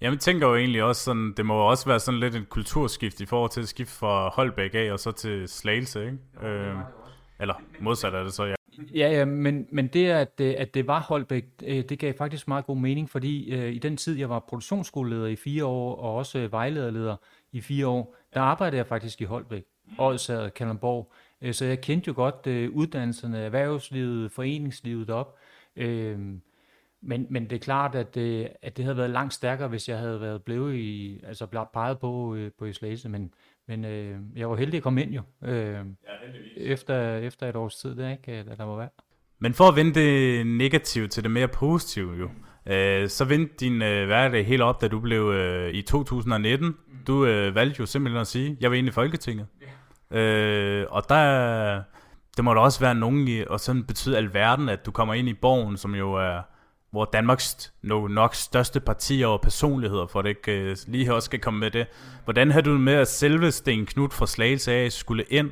Jamen, 0.00 0.18
tænker 0.18 0.48
jo 0.48 0.56
egentlig 0.56 0.82
også 0.82 1.04
sådan, 1.04 1.34
det 1.36 1.46
må 1.46 1.54
jo 1.54 1.66
også 1.66 1.86
være 1.86 2.00
sådan 2.00 2.20
lidt 2.20 2.34
et 2.34 2.48
kulturskift 2.48 3.20
i 3.20 3.26
forhold 3.26 3.50
til 3.50 3.60
at 3.60 3.68
skifte 3.68 3.94
fra 3.94 4.28
Holbæk 4.28 4.74
af 4.74 4.92
og 4.92 5.00
så 5.00 5.12
til 5.12 5.48
Slagelse, 5.48 6.04
ikke? 6.04 6.18
Jo, 6.42 6.48
øh, 6.48 6.76
eller 7.40 7.54
modsat 7.80 8.14
er 8.14 8.22
det 8.22 8.32
så, 8.32 8.44
ja. 8.44 8.54
Ja, 8.94 9.10
ja 9.10 9.24
men, 9.24 9.66
men 9.70 9.86
det, 9.86 10.06
at, 10.06 10.40
at 10.40 10.74
det 10.74 10.86
var 10.86 11.00
Holbæk, 11.00 11.44
øh, 11.66 11.84
det 11.88 11.98
gav 11.98 12.14
faktisk 12.18 12.48
meget 12.48 12.66
god 12.66 12.76
mening, 12.76 13.10
fordi 13.10 13.54
øh, 13.54 13.72
i 13.72 13.78
den 13.78 13.96
tid, 13.96 14.18
jeg 14.18 14.28
var 14.28 14.38
produktionsskoleleder 14.38 15.26
i 15.26 15.36
fire 15.36 15.64
år, 15.64 15.96
og 15.96 16.14
også 16.14 16.48
vejlederleder 16.48 17.16
i 17.52 17.60
fire 17.60 17.86
år, 17.86 18.16
der 18.34 18.40
arbejdede 18.40 18.76
jeg 18.76 18.86
faktisk 18.86 19.20
i 19.20 19.24
Holbæk, 19.24 19.64
Odsad, 19.98 20.50
Kalundborg. 20.50 21.12
Øh, 21.42 21.54
så 21.54 21.64
jeg 21.64 21.80
kendte 21.80 22.08
jo 22.08 22.14
godt 22.16 22.46
øh, 22.46 22.70
uddannelserne, 22.70 23.38
erhvervslivet, 23.38 24.32
foreningslivet 24.32 25.10
op. 25.10 25.38
Øh, 25.76 26.18
men, 27.02 27.26
men 27.30 27.50
det 27.50 27.52
er 27.52 27.60
klart, 27.60 27.94
at, 27.94 28.16
øh, 28.16 28.46
at 28.62 28.76
det 28.76 28.84
havde 28.84 28.96
været 28.96 29.10
langt 29.10 29.34
stærkere, 29.34 29.68
hvis 29.68 29.88
jeg 29.88 29.98
havde 29.98 30.20
været 30.20 30.42
blevet 30.42 30.74
i, 30.74 31.20
altså 31.26 31.46
blevet 31.46 31.68
peget 31.74 31.98
på, 31.98 32.34
øh, 32.34 32.50
på 32.58 32.64
Islase, 32.64 33.08
men, 33.08 33.34
men 33.68 33.84
øh, 33.84 34.18
jeg 34.36 34.50
var 34.50 34.56
heldig 34.56 34.76
at 34.76 34.82
komme 34.82 35.02
ind 35.02 35.10
jo, 35.10 35.22
øh, 35.44 35.72
ja, 35.72 35.82
efter, 36.56 37.16
efter 37.16 37.48
et 37.48 37.56
års 37.56 37.76
tid, 37.76 37.96
der, 37.96 38.10
ikke, 38.10 38.42
da 38.42 38.54
der 38.54 38.64
var 38.64 38.76
være. 38.76 38.88
Men 39.38 39.54
for 39.54 39.68
at 39.68 39.76
vende 39.76 39.94
det 40.00 40.46
negative 40.46 41.08
til 41.08 41.22
det 41.22 41.30
mere 41.30 41.48
positive 41.48 42.14
jo, 42.14 42.30
øh, 42.72 43.08
så 43.08 43.24
vendte 43.24 43.54
din 43.60 43.82
øh, 43.82 44.06
hverdag 44.06 44.46
helt 44.46 44.62
op, 44.62 44.80
da 44.80 44.88
du 44.88 45.00
blev 45.00 45.22
øh, 45.22 45.74
i 45.74 45.82
2019. 45.82 46.66
Mm. 46.66 46.74
Du 47.06 47.26
øh, 47.26 47.54
valgte 47.54 47.80
jo 47.80 47.86
simpelthen 47.86 48.20
at 48.20 48.26
sige, 48.26 48.56
jeg 48.60 48.70
vil 48.70 48.78
ind 48.78 48.88
i 48.88 48.90
Folketinget. 48.90 49.46
Yeah. 50.12 50.80
Øh, 50.80 50.86
og 50.90 51.08
der, 51.08 51.82
det 52.36 52.44
må 52.44 52.54
da 52.54 52.60
også 52.60 52.80
være 52.80 52.94
nogen 52.94 53.28
i, 53.28 53.44
og 53.44 53.60
sådan 53.60 53.84
betyder 53.84 54.16
alverden, 54.16 54.68
at 54.68 54.86
du 54.86 54.90
kommer 54.90 55.14
ind 55.14 55.28
i 55.28 55.34
borgen, 55.34 55.76
som 55.76 55.94
jo 55.94 56.14
er 56.14 56.40
hvor 56.92 57.04
Danmarks 57.04 57.72
no, 57.82 58.08
nok 58.08 58.34
største 58.34 58.80
partier 58.80 59.26
og 59.26 59.40
personligheder, 59.40 60.06
for 60.06 60.22
det 60.22 60.28
ikke 60.28 60.70
uh, 60.70 60.92
lige 60.92 61.14
også 61.14 61.26
skal 61.26 61.40
komme 61.40 61.60
med 61.60 61.70
det. 61.70 61.86
Hvordan 62.24 62.50
har 62.50 62.60
du 62.60 62.70
med, 62.70 62.92
at 62.92 63.08
selve 63.08 63.50
Sten 63.50 63.86
Knud 63.86 64.10
fra 64.10 64.26
Slagelse 64.26 64.72
af 64.72 64.92
skulle 64.92 65.24
ind 65.24 65.50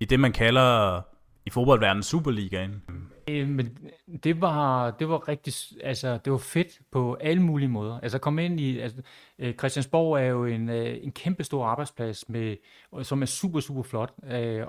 i 0.00 0.04
det, 0.04 0.20
man 0.20 0.32
kalder 0.32 1.00
i 1.46 1.50
fodboldverdenen 1.50 2.02
Superligaen? 2.02 2.82
Øh, 3.28 3.48
men 3.48 3.78
det 4.24 4.40
var, 4.40 4.90
det 4.90 5.08
var 5.08 5.28
rigtig, 5.28 5.54
altså 5.84 6.18
det 6.24 6.32
var 6.32 6.38
fedt 6.38 6.68
på 6.92 7.14
alle 7.14 7.42
mulige 7.42 7.68
måder. 7.68 8.00
Altså 8.00 8.18
kom 8.18 8.38
ind 8.38 8.60
i, 8.60 8.78
altså, 8.78 9.02
øh, 9.38 9.54
Christiansborg 9.54 10.18
er 10.18 10.26
jo 10.26 10.44
en, 10.44 10.68
en 10.70 11.12
kæmpe 11.12 11.44
stor 11.44 11.66
arbejdsplads, 11.66 12.28
med, 12.28 12.56
som 13.02 13.22
er 13.22 13.26
super, 13.26 13.60
super 13.60 13.82
flot. 13.82 14.12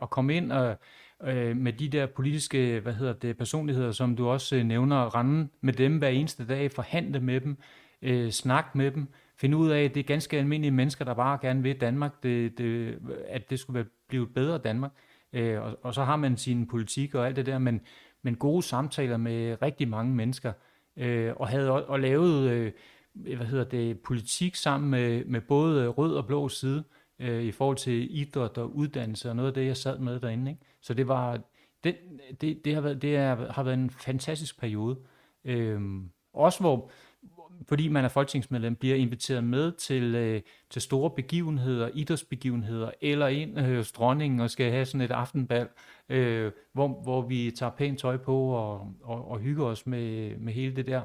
Og 0.02 0.10
komme 0.10 0.36
ind 0.36 0.52
og 0.52 0.78
øh, 1.28 1.58
med 1.58 1.74
de 1.74 1.90
der 1.90 2.06
politiske 2.06 2.80
hvad 2.80 2.94
hedder 2.94 3.14
det, 3.14 3.38
personligheder, 3.38 3.92
som 3.92 4.16
du 4.16 4.28
også 4.28 4.56
øh, 4.56 4.64
nævner, 4.64 5.16
rende 5.16 5.48
med 5.62 5.74
dem 5.74 5.98
hver 5.98 6.08
eneste 6.08 6.48
dag, 6.48 6.72
forhandle 6.72 7.20
med 7.20 7.42
dem, 7.42 7.58
øh, 8.02 8.30
snakke 8.32 8.70
med 8.78 8.92
dem, 8.92 9.08
finde 9.38 9.58
ud 9.58 9.70
af, 9.70 9.84
at 9.84 9.94
det 9.96 10.00
er 10.00 10.04
ganske 10.04 10.38
almindelige 10.38 10.72
mennesker, 10.72 11.06
der 11.06 11.14
bare 11.14 11.40
gerne 11.42 11.64
vil 11.64 11.82
Danmark, 11.82 12.24
det, 12.24 12.58
det, 12.58 13.00
at 13.28 13.50
det 13.50 13.60
skulle 13.60 13.86
blive 14.10 14.24
et 14.24 14.34
bedre 14.34 14.58
Danmark. 14.58 14.92
Øh, 15.34 15.62
og, 15.62 15.80
og 15.84 15.94
så 15.94 16.04
har 16.04 16.16
man 16.16 16.38
sin 16.38 16.68
politik 16.68 17.16
og 17.16 17.28
alt 17.28 17.36
det 17.36 17.46
der, 17.46 17.58
men, 17.58 17.82
men 18.22 18.36
gode 18.36 18.64
samtaler 18.64 19.18
med 19.18 19.62
rigtig 19.62 19.88
mange 19.88 20.16
mennesker, 20.16 20.54
øh, 20.98 21.34
og 21.36 21.48
havde 21.48 21.72
og, 21.72 21.86
og 21.86 22.00
lavet 22.00 22.50
øh, 22.52 22.72
hvad 23.14 23.46
hedder 23.46 23.64
det, 23.64 24.00
politik 24.00 24.56
sammen 24.56 24.92
med, 24.92 25.26
med 25.26 25.42
både 25.42 25.88
rød 25.88 26.16
og 26.16 26.28
blå 26.28 26.50
side, 26.50 26.78
øh, 26.78 27.01
Øh, 27.22 27.44
i 27.44 27.52
forhold 27.52 27.78
til 27.78 28.20
idræt 28.20 28.58
og 28.58 28.76
uddannelse 28.76 29.30
og 29.30 29.36
noget 29.36 29.48
af 29.48 29.54
det, 29.54 29.66
jeg 29.66 29.78
sad 29.78 30.00
med 30.00 30.20
derinde. 30.20 30.52
Ikke? 30.52 30.62
Så 30.82 30.94
det 30.94 31.08
var 31.08 31.40
det, 31.84 31.96
det, 32.42 32.66
det, 32.66 32.74
har, 32.74 32.82
været, 32.82 33.02
det 33.02 33.16
er, 33.16 33.52
har 33.52 33.64
været 33.64 33.78
en 33.78 33.90
fantastisk 33.90 34.60
periode. 34.60 34.98
Øh, 35.46 35.82
også 36.34 36.60
hvor, 36.60 36.92
fordi 37.68 37.88
man 37.88 38.06
er 38.06 38.10
folketingsmedlem, 38.10 38.76
bliver 38.76 38.96
inviteret 38.96 39.44
med 39.44 39.72
til, 39.72 40.16
øh, 40.16 40.42
til 40.70 40.82
store 40.82 41.10
begivenheder, 41.10 41.90
idrætsbegivenheder, 41.94 42.92
eller 43.02 43.28
ind 43.28 43.60
øh, 43.60 43.76
hos 43.76 43.92
dronningen 43.92 44.40
og 44.40 44.50
skal 44.50 44.72
have 44.72 44.86
sådan 44.86 45.02
et 45.02 45.12
aftenbal, 45.12 45.68
øh, 46.10 46.52
hvor, 46.74 46.88
hvor 46.88 47.22
vi 47.22 47.52
tager 47.52 47.72
pænt 47.72 48.00
tøj 48.00 48.18
på 48.18 48.50
og, 48.50 48.94
og, 49.02 49.32
og 49.32 49.40
hygger 49.40 49.66
os 49.66 49.88
med, 49.88 50.38
med 50.38 50.54
hele 50.54 50.76
det 50.76 50.88
der, 50.88 51.02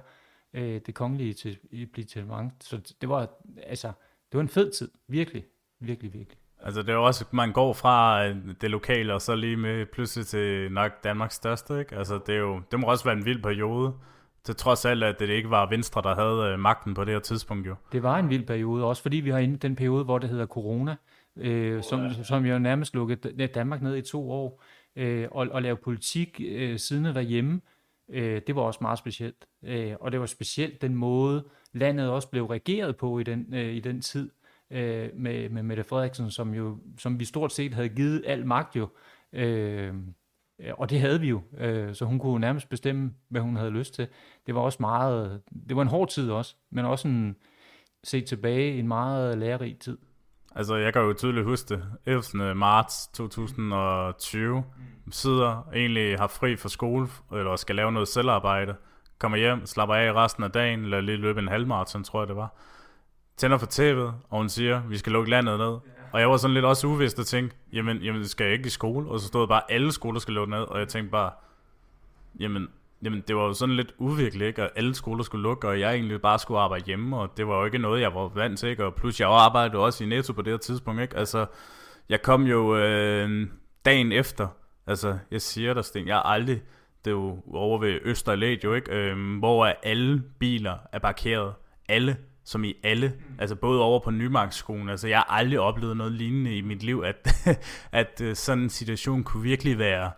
øh, 0.52 0.80
det 0.86 0.94
kongelige 0.94 1.34
til, 1.34 1.58
blive 1.92 2.04
til 2.04 2.26
mange. 2.26 2.52
Så 2.60 2.94
det 3.00 3.08
var, 3.08 3.28
altså, 3.62 3.92
det 4.32 4.38
var 4.38 4.40
en 4.40 4.48
fed 4.48 4.72
tid, 4.72 4.90
virkelig, 5.08 5.44
virkelig, 5.86 6.12
virkelig. 6.12 6.38
Altså 6.62 6.82
det 6.82 6.90
er 6.90 6.96
også, 6.96 7.24
man 7.30 7.52
går 7.52 7.72
fra 7.72 8.26
øh, 8.26 8.36
det 8.60 8.70
lokale, 8.70 9.14
og 9.14 9.22
så 9.22 9.34
lige 9.34 9.56
med 9.56 9.86
pludselig 9.86 10.26
til 10.26 10.72
nok 10.72 11.04
Danmarks 11.04 11.34
største, 11.34 11.78
ikke? 11.80 11.96
Altså 11.96 12.20
det, 12.26 12.34
er 12.34 12.38
jo, 12.38 12.60
det 12.70 12.80
må 12.80 12.86
også 12.86 13.04
være 13.04 13.16
en 13.16 13.24
vild 13.24 13.42
periode. 13.42 13.94
Til 14.44 14.56
trods 14.56 14.84
alt, 14.84 15.04
at 15.04 15.18
det 15.18 15.28
ikke 15.28 15.50
var 15.50 15.68
Venstre, 15.68 16.02
der 16.02 16.14
havde 16.14 16.52
øh, 16.52 16.58
magten 16.58 16.94
på 16.94 17.04
det 17.04 17.12
her 17.12 17.20
tidspunkt 17.20 17.66
jo. 17.66 17.74
Det 17.92 18.02
var 18.02 18.18
en 18.18 18.30
vild 18.30 18.46
periode, 18.46 18.84
også 18.84 19.02
fordi 19.02 19.16
vi 19.16 19.30
har 19.30 19.38
inde 19.38 19.56
den 19.56 19.76
periode, 19.76 20.04
hvor 20.04 20.18
det 20.18 20.30
hedder 20.30 20.46
corona, 20.46 20.96
øh, 21.36 21.82
som, 21.82 22.10
som 22.24 22.46
jo 22.46 22.58
nærmest 22.58 22.94
lukkede 22.94 23.46
Danmark 23.46 23.82
ned 23.82 23.96
i 23.96 24.02
to 24.02 24.30
år, 24.30 24.62
øh, 24.96 25.28
og, 25.30 25.46
og 25.50 25.62
lave 25.62 25.76
politik 25.76 26.40
øh, 26.48 26.78
siden 26.78 27.04
derhjemme, 27.04 27.60
øh, 28.10 28.40
det 28.46 28.56
var 28.56 28.62
også 28.62 28.78
meget 28.82 28.98
specielt. 28.98 29.46
Øh, 29.64 29.94
og 30.00 30.12
det 30.12 30.20
var 30.20 30.26
specielt 30.26 30.82
den 30.82 30.94
måde, 30.94 31.44
landet 31.72 32.10
også 32.10 32.28
blev 32.28 32.46
regeret 32.46 32.96
på 32.96 33.18
i 33.18 33.22
den, 33.22 33.54
øh, 33.54 33.74
i 33.74 33.80
den 33.80 34.00
tid 34.00 34.30
øh, 34.70 35.08
med, 35.14 35.48
med 35.48 35.62
Mette 35.62 35.84
Frederiksen, 35.84 36.30
som, 36.30 36.54
jo, 36.54 36.78
som 36.98 37.20
vi 37.20 37.24
stort 37.24 37.52
set 37.52 37.74
havde 37.74 37.88
givet 37.88 38.24
al 38.26 38.46
magt 38.46 38.76
jo. 38.76 38.88
Øh, 39.32 39.94
og 40.72 40.90
det 40.90 41.00
havde 41.00 41.20
vi 41.20 41.28
jo, 41.28 41.42
øh, 41.58 41.94
så 41.94 42.04
hun 42.04 42.18
kunne 42.18 42.40
nærmest 42.40 42.68
bestemme, 42.68 43.12
hvad 43.28 43.40
hun 43.40 43.56
havde 43.56 43.70
lyst 43.70 43.94
til. 43.94 44.08
Det 44.46 44.54
var 44.54 44.60
også 44.60 44.78
meget, 44.80 45.40
det 45.68 45.76
var 45.76 45.82
en 45.82 45.88
hård 45.88 46.08
tid 46.08 46.30
også, 46.30 46.56
men 46.70 46.84
også 46.84 47.08
en, 47.08 47.36
set 48.06 48.24
tilbage, 48.24 48.78
en 48.78 48.88
meget 48.88 49.38
lærerig 49.38 49.78
tid. 49.78 49.98
Altså, 50.54 50.76
jeg 50.76 50.92
kan 50.92 51.02
jo 51.02 51.12
tydeligt 51.12 51.46
huske 51.46 51.74
det. 51.74 51.84
11. 52.06 52.54
marts 52.54 53.06
2020 53.06 54.64
sidder 55.10 55.68
egentlig 55.74 56.18
har 56.18 56.26
fri 56.26 56.56
fra 56.56 56.68
skole, 56.68 57.08
eller 57.32 57.56
skal 57.56 57.76
lave 57.76 57.92
noget 57.92 58.08
selvarbejde, 58.08 58.74
kommer 59.18 59.38
hjem, 59.38 59.66
slapper 59.66 59.94
af 59.94 60.12
resten 60.12 60.44
af 60.44 60.50
dagen, 60.50 60.80
eller 60.84 61.00
lige 61.00 61.16
løbe 61.16 61.40
en 61.40 61.48
halvmarathon, 61.48 62.04
tror 62.04 62.20
jeg 62.20 62.28
det 62.28 62.36
var. 62.36 62.54
Tænder 63.36 63.58
for 63.58 63.66
tv'et, 63.66 64.12
og 64.30 64.38
hun 64.38 64.48
siger, 64.48 64.82
vi 64.88 64.98
skal 64.98 65.12
lukke 65.12 65.30
landet 65.30 65.58
ned. 65.58 65.76
Og 66.12 66.20
jeg 66.20 66.30
var 66.30 66.36
sådan 66.36 66.54
lidt 66.54 66.64
også 66.64 66.86
uvidst 66.86 67.18
og 67.18 67.26
tænkte, 67.26 67.56
jamen, 67.72 67.98
jamen 67.98 68.24
skal 68.24 68.44
jeg 68.44 68.52
ikke 68.52 68.66
i 68.66 68.70
skole? 68.70 69.08
Og 69.08 69.20
så 69.20 69.26
stod 69.26 69.48
bare, 69.48 69.72
alle 69.72 69.92
skoler 69.92 70.20
skal 70.20 70.34
lukke 70.34 70.50
ned, 70.50 70.60
og 70.60 70.78
jeg 70.78 70.88
tænkte 70.88 71.10
bare, 71.10 71.30
jamen, 72.40 72.68
jamen 73.02 73.22
det 73.28 73.36
var 73.36 73.42
jo 73.42 73.52
sådan 73.52 73.76
lidt 73.76 73.94
udviklet, 73.98 74.46
ikke? 74.46 74.62
Og 74.62 74.70
alle 74.76 74.94
skoler 74.94 75.22
skulle 75.22 75.42
lukke, 75.42 75.68
og 75.68 75.80
jeg 75.80 75.94
egentlig 75.94 76.20
bare 76.20 76.38
skulle 76.38 76.60
arbejde 76.60 76.84
hjemme, 76.84 77.16
og 77.16 77.36
det 77.36 77.48
var 77.48 77.58
jo 77.58 77.64
ikke 77.64 77.78
noget, 77.78 78.00
jeg 78.00 78.14
var 78.14 78.28
vant 78.28 78.58
til, 78.58 78.68
ikke? 78.68 78.84
Og 78.84 78.94
plus 78.94 79.20
jeg 79.20 79.28
arbejdede 79.28 79.82
også 79.82 80.04
i 80.04 80.06
Netto 80.06 80.32
på 80.32 80.42
det 80.42 80.52
her 80.52 80.58
tidspunkt, 80.58 81.02
ikke? 81.02 81.16
Altså, 81.16 81.46
jeg 82.08 82.22
kom 82.22 82.42
jo 82.42 82.76
øh, 82.76 83.48
dagen 83.84 84.12
efter, 84.12 84.48
altså, 84.86 85.18
jeg 85.30 85.40
siger 85.42 85.74
dig, 85.74 85.84
Sten, 85.84 86.06
jeg 86.06 86.16
har 86.16 86.22
aldrig, 86.22 86.62
det 87.04 87.10
er 87.10 87.14
jo 87.14 87.42
over 87.52 87.78
ved 87.78 87.98
Østerlæg 88.02 88.64
jo, 88.64 88.74
ikke? 88.74 88.92
Øh, 88.92 89.38
hvor 89.38 89.64
alle 89.82 90.22
biler 90.38 90.76
er 90.92 90.98
parkeret. 90.98 91.54
Alle 91.88 92.16
som 92.46 92.64
i 92.64 92.74
alle, 92.82 93.14
altså 93.38 93.56
både 93.56 93.82
over 93.82 94.00
på 94.00 94.10
Nymarksskolen, 94.10 94.88
altså 94.88 95.08
jeg 95.08 95.18
har 95.18 95.24
aldrig 95.24 95.60
oplevet 95.60 95.96
noget 95.96 96.12
lignende 96.12 96.56
i 96.56 96.60
mit 96.60 96.82
liv, 96.82 97.02
at, 97.06 97.48
at 98.02 98.20
øh, 98.20 98.36
sådan 98.36 98.64
en 98.64 98.70
situation 98.70 99.24
kunne 99.24 99.42
virkelig 99.42 99.78
være, 99.78 100.10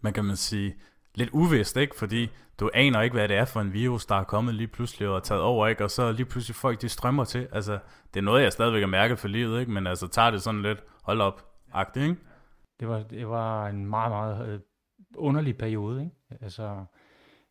man 0.00 0.12
kan 0.12 0.24
man 0.24 0.36
sige, 0.36 0.74
lidt 1.14 1.30
uvist, 1.32 1.76
ikke? 1.76 1.96
Fordi 1.96 2.30
du 2.60 2.70
aner 2.74 3.00
ikke, 3.00 3.14
hvad 3.14 3.28
det 3.28 3.36
er 3.36 3.44
for 3.44 3.60
en 3.60 3.72
virus, 3.72 4.06
der 4.06 4.14
er 4.14 4.24
kommet 4.24 4.54
lige 4.54 4.68
pludselig 4.68 5.08
og 5.08 5.22
taget 5.22 5.42
over, 5.42 5.66
ikke? 5.66 5.84
Og 5.84 5.90
så 5.90 6.12
lige 6.12 6.26
pludselig 6.26 6.56
folk, 6.56 6.82
de 6.82 6.88
strømmer 6.88 7.24
til. 7.24 7.48
Altså, 7.52 7.78
det 8.14 8.20
er 8.20 8.24
noget, 8.24 8.42
jeg 8.42 8.52
stadigvæk 8.52 8.80
har 8.82 8.86
mærket 8.86 9.18
for 9.18 9.28
livet, 9.28 9.60
ikke? 9.60 9.72
Men 9.72 9.86
altså, 9.86 10.08
tager 10.08 10.30
det 10.30 10.42
sådan 10.42 10.62
lidt, 10.62 10.84
hold 11.02 11.20
op, 11.20 11.44
agtigt, 11.72 12.02
ikke? 12.02 12.16
Det 12.80 12.88
var, 12.88 13.02
det 13.02 13.28
var 13.28 13.66
en 13.68 13.86
meget, 13.86 14.10
meget 14.10 14.48
øh, 14.48 14.60
underlig 15.16 15.56
periode, 15.56 16.00
ikke? 16.00 16.44
Altså, 16.44 16.84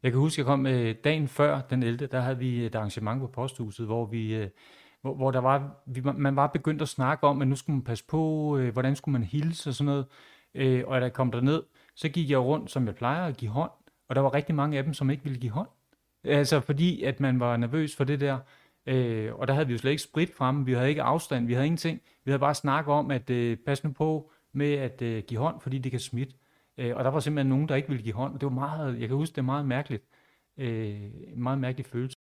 jeg 0.05 0.11
kan 0.11 0.19
huske, 0.19 0.39
jeg 0.39 0.45
kom 0.45 0.67
øh, 0.67 0.95
dagen 1.03 1.27
før 1.27 1.61
den 1.61 1.83
11. 1.83 2.07
Der 2.07 2.19
havde 2.19 2.37
vi 2.37 2.65
et 2.65 2.75
arrangement 2.75 3.21
på 3.21 3.27
posthuset, 3.27 3.85
hvor 3.85 4.05
vi... 4.05 4.35
Øh, 4.35 4.49
hvor, 5.01 5.15
hvor 5.15 5.31
der 5.31 5.39
var, 5.39 5.83
vi, 5.85 6.01
man 6.01 6.35
var 6.35 6.47
begyndt 6.47 6.81
at 6.81 6.89
snakke 6.89 7.27
om, 7.27 7.41
at 7.41 7.47
nu 7.47 7.55
skulle 7.55 7.75
man 7.75 7.83
passe 7.83 8.05
på, 8.07 8.57
øh, 8.57 8.73
hvordan 8.73 8.95
skulle 8.95 9.13
man 9.13 9.23
hilse 9.23 9.69
og 9.69 9.73
sådan 9.73 9.85
noget. 9.85 10.05
Øh, 10.55 10.83
og 10.87 11.01
da 11.01 11.05
jeg 11.05 11.13
kom 11.13 11.31
derned, 11.31 11.63
så 11.95 12.09
gik 12.09 12.29
jeg 12.29 12.39
rundt, 12.39 12.71
som 12.71 12.87
jeg 12.87 12.95
plejer, 12.95 13.27
at 13.27 13.37
give 13.37 13.51
hånd. 13.51 13.71
Og 14.09 14.15
der 14.15 14.21
var 14.21 14.33
rigtig 14.33 14.55
mange 14.55 14.77
af 14.77 14.83
dem, 14.83 14.93
som 14.93 15.09
ikke 15.09 15.23
ville 15.23 15.39
give 15.39 15.51
hånd. 15.51 15.67
Altså 16.23 16.59
fordi, 16.59 17.03
at 17.03 17.19
man 17.19 17.39
var 17.39 17.57
nervøs 17.57 17.95
for 17.95 18.03
det 18.03 18.19
der. 18.19 18.37
Øh, 18.85 19.35
og 19.35 19.47
der 19.47 19.53
havde 19.53 19.67
vi 19.67 19.73
jo 19.73 19.79
slet 19.79 19.91
ikke 19.91 20.03
sprit 20.03 20.33
fremme, 20.33 20.65
vi 20.65 20.73
havde 20.73 20.89
ikke 20.89 21.01
afstand, 21.01 21.47
vi 21.47 21.53
havde 21.53 21.65
ingenting. 21.65 22.01
Vi 22.25 22.31
havde 22.31 22.39
bare 22.39 22.55
snakket 22.55 22.93
om, 22.93 23.11
at 23.11 23.29
øh, 23.29 23.57
pas 23.65 23.83
nu 23.83 23.91
på 23.91 24.31
med 24.53 24.73
at 24.73 25.01
øh, 25.01 25.23
give 25.27 25.39
hånd, 25.39 25.61
fordi 25.61 25.77
det 25.77 25.91
kan 25.91 25.99
smitte. 25.99 26.33
Øh, 26.77 26.95
og 26.95 27.03
der 27.03 27.09
var 27.09 27.19
simpelthen 27.19 27.49
nogen, 27.49 27.69
der 27.69 27.75
ikke 27.75 27.87
ville 27.87 28.03
give 28.03 28.15
hånd. 28.15 28.33
Det 28.33 28.43
var 28.43 28.49
meget, 28.49 28.99
jeg 28.99 29.07
kan 29.07 29.17
huske, 29.17 29.33
det 29.33 29.41
er 29.41 29.45
meget 29.45 29.65
mærkeligt. 29.65 30.03
Øh, 30.59 30.95
en 31.33 31.43
meget 31.43 31.59
mærkelig 31.59 31.85
følelse. 31.85 32.17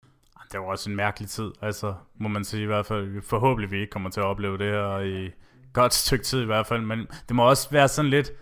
Det 0.53 0.61
var 0.61 0.67
også 0.67 0.90
en 0.90 0.97
mærkelig 0.97 1.29
tid, 1.29 1.51
altså 1.61 1.95
må 2.14 2.29
man 2.29 2.45
sige 2.45 2.62
i 2.62 2.67
hvert 2.67 2.87
fald. 2.87 3.23
Forhåbentlig 3.23 3.71
vi 3.71 3.81
ikke 3.81 3.90
kommer 3.90 4.11
til 4.11 4.21
at 4.21 4.27
opleve 4.27 4.59
det 4.59 4.67
her 4.67 5.01
i 5.01 5.31
godt 5.73 5.95
stykke 5.95 6.25
tid 6.25 6.43
i 6.43 6.47
hvert 6.47 6.67
fald, 6.67 6.83
men 6.83 6.99
det 7.29 7.37
må 7.37 7.49
også 7.49 7.71
være 7.71 7.88
sådan 7.88 8.11
lidt 8.11 8.33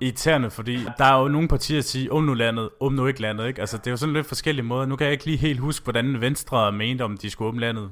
irriterende, 0.00 0.50
fordi 0.50 0.78
der 0.98 1.04
er 1.04 1.20
jo 1.22 1.28
nogle 1.28 1.48
partier, 1.48 1.76
der 1.76 1.82
siger, 1.82 2.12
om 2.12 2.24
nu 2.24 2.34
landet, 2.34 2.70
om 2.80 2.92
nu 2.92 3.06
ikke 3.06 3.20
landet, 3.20 3.46
ikke? 3.46 3.60
Altså 3.60 3.78
det 3.78 3.86
er 3.86 3.90
jo 3.90 3.96
sådan 3.96 4.12
lidt 4.12 4.26
forskellige 4.26 4.64
måder. 4.64 4.86
Nu 4.86 4.96
kan 4.96 5.04
jeg 5.04 5.12
ikke 5.12 5.24
lige 5.24 5.36
helt 5.36 5.60
huske, 5.60 5.84
hvordan 5.84 6.20
Venstre 6.20 6.72
mente, 6.72 7.02
om 7.02 7.16
de 7.16 7.30
skulle 7.30 7.48
åbne 7.48 7.60
landet. 7.60 7.90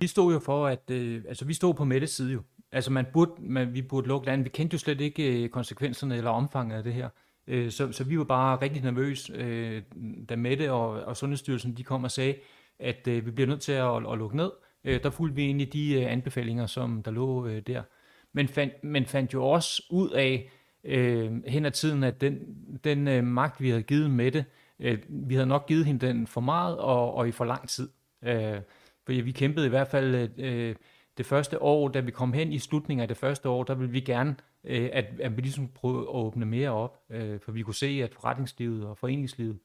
Vi 0.00 0.06
stod 0.06 0.32
jo 0.32 0.38
for, 0.38 0.66
at, 0.66 0.90
øh, 0.90 1.22
altså 1.28 1.44
vi 1.44 1.54
stod 1.54 1.74
på 1.74 1.84
Mettes 1.84 2.10
side 2.10 2.32
jo. 2.32 2.42
Altså 2.74 2.92
man 2.92 3.06
burde, 3.12 3.32
man, 3.38 3.74
vi 3.74 3.82
burde 3.82 4.08
lukke 4.08 4.26
landet. 4.26 4.44
Vi 4.44 4.50
kendte 4.50 4.74
jo 4.74 4.78
slet 4.78 5.00
ikke 5.00 5.42
øh, 5.42 5.48
konsekvenserne 5.48 6.16
eller 6.16 6.30
omfanget 6.30 6.76
af 6.76 6.82
det 6.82 6.92
her. 6.92 7.08
Øh, 7.46 7.70
så, 7.70 7.92
så 7.92 8.04
vi 8.04 8.18
var 8.18 8.24
bare 8.24 8.62
rigtig 8.62 8.82
nervøse, 8.82 9.32
øh, 9.32 9.82
da 10.28 10.36
Mette 10.36 10.72
og, 10.72 10.90
og 10.90 11.16
Sundhedsstyrelsen 11.16 11.76
de 11.76 11.84
kom 11.84 12.04
og 12.04 12.10
sagde, 12.10 12.34
at 12.78 13.08
øh, 13.08 13.26
vi 13.26 13.30
bliver 13.30 13.48
nødt 13.48 13.60
til 13.60 13.72
at, 13.72 13.96
at 14.12 14.18
lukke 14.18 14.36
ned. 14.36 14.50
Øh, 14.84 15.02
der 15.02 15.10
fulgte 15.10 15.36
vi 15.36 15.44
egentlig 15.44 15.72
de 15.72 15.94
øh, 15.94 16.12
anbefalinger, 16.12 16.66
som 16.66 17.02
der 17.02 17.10
lå 17.10 17.48
der. 17.60 17.82
Men 18.32 18.48
fandt, 18.48 18.84
men 18.84 19.06
fandt 19.06 19.34
jo 19.34 19.44
også 19.44 19.82
ud 19.90 20.10
af 20.10 20.50
øh, 20.84 21.32
hen 21.46 21.64
ad 21.64 21.70
tiden, 21.70 22.04
at 22.04 22.20
den, 22.20 22.38
den 22.84 23.08
øh, 23.08 23.24
magt, 23.24 23.60
vi 23.60 23.68
havde 23.68 23.82
givet 23.82 24.10
Mette, 24.10 24.44
øh, 24.80 24.98
vi 25.08 25.34
havde 25.34 25.46
nok 25.46 25.66
givet 25.66 25.86
hende 25.86 26.06
den 26.06 26.26
for 26.26 26.40
meget 26.40 26.78
og, 26.78 27.14
og 27.14 27.28
i 27.28 27.32
for 27.32 27.44
lang 27.44 27.68
tid. 27.68 27.88
Øh, 28.24 28.60
fordi 29.04 29.20
vi 29.20 29.32
kæmpede 29.32 29.66
i 29.66 29.68
hvert 29.68 29.88
fald 29.88 30.30
øh, 30.38 30.74
det 31.18 31.26
første 31.26 31.62
år, 31.62 31.88
da 31.88 32.00
vi 32.00 32.10
kom 32.10 32.32
hen 32.32 32.52
i 32.52 32.58
slutningen 32.58 33.02
af 33.02 33.08
det 33.08 33.16
første 33.16 33.48
år, 33.48 33.62
der 33.64 33.74
ville 33.74 33.92
vi 33.92 34.00
gerne 34.00 34.36
øh, 34.64 34.90
at, 34.92 35.04
at 35.20 35.36
vi 35.36 35.42
ligesom 35.42 35.68
prøve 35.68 36.00
at 36.00 36.08
åbne 36.08 36.46
mere 36.46 36.70
op, 36.70 36.98
øh, 37.10 37.40
for 37.40 37.52
vi 37.52 37.62
kunne 37.62 37.74
se, 37.74 38.00
at 38.04 38.14
forretningslivet 38.14 38.86
og 38.86 38.98
foreningslivet, 38.98 39.58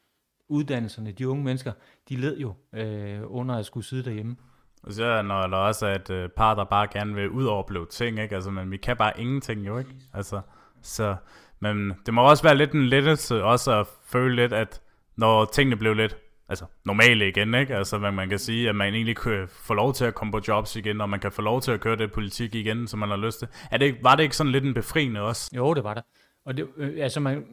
uddannelserne, 0.47 1.11
de 1.11 1.29
unge 1.29 1.43
mennesker, 1.43 1.71
de 2.09 2.15
led 2.15 2.37
jo 2.37 2.53
øh, 2.73 3.21
under 3.23 3.55
at 3.55 3.65
skulle 3.65 3.85
sidde 3.85 4.03
derhjemme. 4.03 4.35
Og 4.83 4.93
så 4.93 5.21
når 5.21 5.47
der 5.47 5.57
også 5.57 5.87
er 5.87 5.95
et 5.95 6.09
øh, 6.09 6.29
par, 6.29 6.55
der 6.55 6.63
bare 6.63 6.87
gerne 6.93 7.15
vil 7.15 7.29
ud 7.29 7.45
og 7.45 7.57
opleve 7.57 7.85
ting, 7.85 8.19
ikke? 8.19 8.35
Altså, 8.35 8.51
men 8.51 8.71
vi 8.71 8.77
kan 8.77 8.97
bare 8.97 9.19
ingenting 9.19 9.67
jo, 9.67 9.77
ikke? 9.77 9.95
Altså, 10.13 10.41
så, 10.81 11.15
men 11.59 11.93
det 12.05 12.13
må 12.13 12.29
også 12.29 12.43
være 12.43 12.57
lidt 12.57 12.71
en 12.71 12.85
lettelse 12.85 13.43
også 13.43 13.79
at 13.79 13.87
føle 14.05 14.35
lidt, 14.35 14.53
at 14.53 14.81
når 15.15 15.45
tingene 15.45 15.75
blev 15.75 15.93
lidt 15.93 16.17
altså, 16.49 16.65
normale 16.85 17.27
igen, 17.27 17.53
ikke? 17.53 17.75
Altså, 17.75 17.97
hvad 17.97 18.11
man 18.11 18.29
kan 18.29 18.39
sige, 18.39 18.69
at 18.69 18.75
man 18.75 18.93
egentlig 18.93 19.17
kan 19.17 19.47
få 19.47 19.73
lov 19.73 19.93
til 19.93 20.05
at 20.05 20.15
komme 20.15 20.31
på 20.31 20.41
jobs 20.47 20.75
igen, 20.75 21.01
og 21.01 21.09
man 21.09 21.19
kan 21.19 21.31
få 21.31 21.41
lov 21.41 21.61
til 21.61 21.71
at 21.71 21.79
køre 21.79 21.95
det 21.95 22.11
politik 22.11 22.55
igen, 22.55 22.87
som 22.87 22.99
man 22.99 23.09
har 23.09 23.17
lyst 23.17 23.39
til. 23.39 23.47
Er 23.71 23.77
det, 23.77 23.95
var 24.03 24.15
det 24.15 24.23
ikke 24.23 24.35
sådan 24.35 24.51
lidt 24.51 24.63
en 24.63 24.73
befriende 24.73 25.21
også? 25.21 25.51
Jo, 25.55 25.73
det 25.73 25.83
var 25.83 25.93
det. 25.93 26.03
Og 26.45 26.57
det, 26.57 26.67
øh, 26.77 26.93
altså 26.97 27.19
man, 27.19 27.45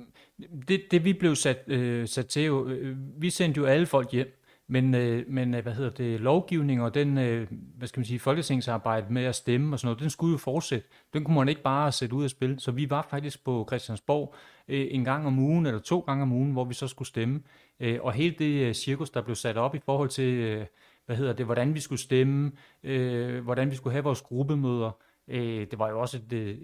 det, 0.68 0.82
det 0.90 1.04
vi 1.04 1.12
blev 1.12 1.34
sat, 1.34 1.64
øh, 1.66 2.08
sat 2.08 2.26
til, 2.26 2.44
jo, 2.44 2.68
øh, 2.68 2.96
vi 3.18 3.30
sendte 3.30 3.58
jo 3.58 3.64
alle 3.64 3.86
folk 3.86 4.12
hjem, 4.12 4.42
men, 4.68 4.94
øh, 4.94 5.24
men 5.28 5.54
øh, 5.54 5.62
hvad 5.62 5.72
hedder 5.72 5.90
det, 5.90 6.20
lovgivning 6.20 6.82
og 6.82 6.94
den, 6.94 7.18
øh, 7.18 7.46
hvad 7.50 7.88
skal 7.88 8.00
man 8.00 8.04
sige, 8.04 8.18
folketingsarbejde 8.18 9.06
med 9.12 9.24
at 9.24 9.34
stemme 9.34 9.74
og 9.74 9.78
sådan 9.78 9.86
noget, 9.86 10.00
den 10.00 10.10
skulle 10.10 10.32
jo 10.32 10.38
fortsætte. 10.38 10.88
Den 11.14 11.24
kunne 11.24 11.36
man 11.36 11.48
ikke 11.48 11.62
bare 11.62 11.92
sætte 11.92 12.14
ud 12.14 12.24
af 12.24 12.30
spil. 12.30 12.56
Så 12.58 12.70
vi 12.70 12.90
var 12.90 13.06
faktisk 13.10 13.44
på 13.44 13.64
Christiansborg 13.68 14.34
øh, 14.68 14.86
en 14.90 15.04
gang 15.04 15.26
om 15.26 15.38
ugen, 15.38 15.66
eller 15.66 15.80
to 15.80 16.00
gange 16.00 16.22
om 16.22 16.32
ugen, 16.32 16.52
hvor 16.52 16.64
vi 16.64 16.74
så 16.74 16.88
skulle 16.88 17.08
stemme. 17.08 17.40
Øh, 17.80 17.98
og 18.02 18.12
hele 18.12 18.34
det 18.38 18.66
øh, 18.68 18.74
cirkus, 18.74 19.10
der 19.10 19.22
blev 19.22 19.36
sat 19.36 19.56
op 19.56 19.74
i 19.74 19.78
forhold 19.78 20.08
til, 20.08 20.34
øh, 20.34 20.66
hvad 21.06 21.16
hedder 21.16 21.32
det, 21.32 21.46
hvordan 21.46 21.74
vi 21.74 21.80
skulle 21.80 22.00
stemme, 22.00 22.52
øh, 22.82 23.44
hvordan 23.44 23.70
vi 23.70 23.76
skulle 23.76 23.92
have 23.92 24.04
vores 24.04 24.22
gruppemøder, 24.22 24.90
øh, 25.28 25.66
det 25.70 25.78
var 25.78 25.88
jo 25.88 26.00
også 26.00 26.16
et, 26.16 26.32
øh, 26.32 26.58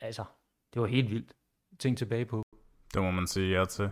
altså, 0.00 0.24
det 0.74 0.82
var 0.82 0.88
helt 0.88 1.10
vildt 1.10 1.32
ting 1.78 1.98
tilbage 1.98 2.24
på. 2.24 2.42
Det 2.94 3.02
må 3.02 3.10
man 3.10 3.26
sige 3.26 3.58
ja 3.58 3.64
til. 3.64 3.90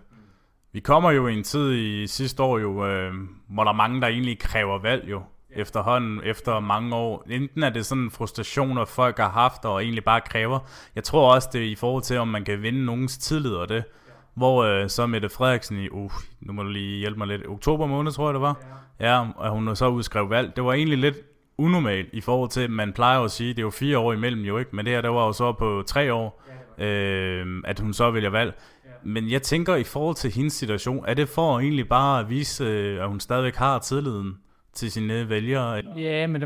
Vi 0.73 0.81
kommer 0.81 1.11
jo 1.11 1.29
i 1.29 1.35
en 1.35 1.43
tid 1.43 1.73
i 1.73 2.07
sidste 2.07 2.43
år 2.43 2.59
jo, 2.59 2.87
øh, 2.87 3.15
hvor 3.49 3.65
der 3.65 3.71
er 3.71 3.77
mange, 3.77 4.01
der 4.01 4.07
egentlig 4.07 4.39
kræver 4.39 4.79
valg 4.79 5.11
jo, 5.11 5.23
efterhånden, 5.51 6.21
efter 6.25 6.61
mange 6.61 6.97
år. 6.97 7.25
Enten 7.31 7.63
er 7.63 7.71
det 7.71 7.87
sådan 7.87 8.11
frustrationer, 8.11 8.85
folk 8.85 9.19
har 9.19 9.29
haft, 9.29 9.65
og 9.65 9.83
egentlig 9.83 10.05
bare 10.05 10.21
kræver. 10.21 10.59
Jeg 10.95 11.05
tror 11.05 11.35
også, 11.35 11.49
det 11.53 11.61
er 11.61 11.71
i 11.71 11.75
forhold 11.75 12.03
til, 12.03 12.19
om 12.19 12.29
man 12.29 12.45
kan 12.45 12.63
vinde 12.63 12.85
nogens 12.85 13.19
tillid 13.19 13.55
og 13.55 13.69
det. 13.69 13.85
Hvor 14.35 14.65
øh, 14.65 14.89
så 14.89 15.07
Mette 15.07 15.29
Frederiksen 15.29 15.79
i, 15.79 15.89
uh, 15.89 16.13
nu 16.41 16.53
må 16.53 16.63
du 16.63 16.69
lige 16.69 16.99
hjælpe 16.99 17.19
mig 17.19 17.29
lidt, 17.29 17.47
oktober 17.49 17.87
måned, 17.87 18.13
tror 18.13 18.27
jeg 18.27 18.35
det 18.35 18.41
var. 18.41 18.57
Ja, 19.01 19.13
ja 19.13 19.27
og 19.37 19.51
hun 19.51 19.77
så 19.77 19.89
udskrev 19.89 20.31
valg. 20.31 20.57
Det 20.57 20.65
var 20.65 20.73
egentlig 20.73 20.99
lidt 20.99 21.17
unormalt 21.59 22.09
i 22.13 22.21
forhold 22.21 22.51
til, 22.51 22.71
man 22.71 22.93
plejer 22.93 23.21
at 23.21 23.31
sige, 23.31 23.49
det 23.49 23.59
er 23.59 23.63
jo 23.63 23.71
fire 23.71 23.99
år 23.99 24.13
imellem 24.13 24.43
jo 24.43 24.59
ikke, 24.59 24.77
men 24.77 24.85
det 24.85 24.95
her, 24.95 25.01
der 25.01 25.09
var 25.09 25.27
jo 25.27 25.33
så 25.33 25.53
på 25.53 25.83
tre 25.87 26.13
år, 26.13 26.43
ja, 26.79 26.87
øh, 26.87 27.63
at 27.65 27.81
hun 27.81 27.93
så 27.93 28.11
vælger 28.11 28.31
valg. 28.31 28.55
Men 29.03 29.31
jeg 29.31 29.43
tænker, 29.43 29.75
i 29.75 29.85
forhold 29.85 30.17
til 30.17 30.33
hendes 30.33 30.53
situation, 30.53 31.05
er 31.09 31.15
det 31.15 31.29
for 31.29 31.59
egentlig 31.59 31.89
bare 31.89 32.21
at 32.21 32.31
vise, 32.31 32.65
øh, 32.65 33.03
at 33.03 33.09
hun 33.09 33.21
stadigvæk 33.21 33.57
har 33.57 33.79
tilliden 33.79 34.37
til 34.75 34.91
sine 34.91 35.29
vælgere? 35.29 35.83
Ja, 35.97 36.27
men 36.27 36.41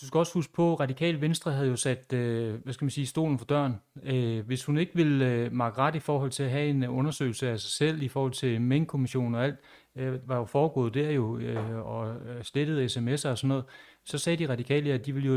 du 0.00 0.06
skal 0.06 0.18
også 0.18 0.34
huske 0.34 0.52
på, 0.52 0.72
at 0.72 0.80
Radikal 0.80 1.20
Venstre 1.20 1.52
havde 1.52 1.68
jo 1.68 1.76
sat, 1.76 2.12
øh, 2.12 2.54
hvad 2.64 2.72
skal 2.72 2.84
man 2.84 2.90
sige, 2.90 3.06
stolen 3.06 3.38
for 3.38 3.44
døren. 3.44 3.74
Øh, 4.02 4.46
hvis 4.46 4.64
hun 4.64 4.78
ikke 4.78 4.92
ville 4.94 5.32
øh, 5.32 5.52
markere 5.52 5.86
ret 5.86 5.94
i 5.94 5.98
forhold 5.98 6.30
til 6.30 6.42
at 6.42 6.50
have 6.50 6.68
en 6.68 6.84
undersøgelse 6.84 7.50
af 7.50 7.60
sig 7.60 7.70
selv, 7.70 8.02
i 8.02 8.08
forhold 8.08 8.32
til 8.32 8.60
mængdkommissionen 8.60 9.34
og 9.34 9.44
alt, 9.44 9.56
øh, 9.96 10.28
var 10.28 10.36
jo 10.36 10.44
foregået 10.44 10.94
der 10.94 11.10
jo, 11.10 11.38
øh, 11.38 11.86
og 11.86 12.08
øh, 12.08 12.42
slettede 12.42 12.84
sms'er 12.84 13.28
og 13.28 13.38
sådan 13.38 13.48
noget, 13.48 13.64
så 14.04 14.18
sagde 14.18 14.36
de 14.36 14.52
radikale, 14.52 14.92
at 14.92 15.06
de 15.06 15.12
ville 15.14 15.28
jo, 15.28 15.36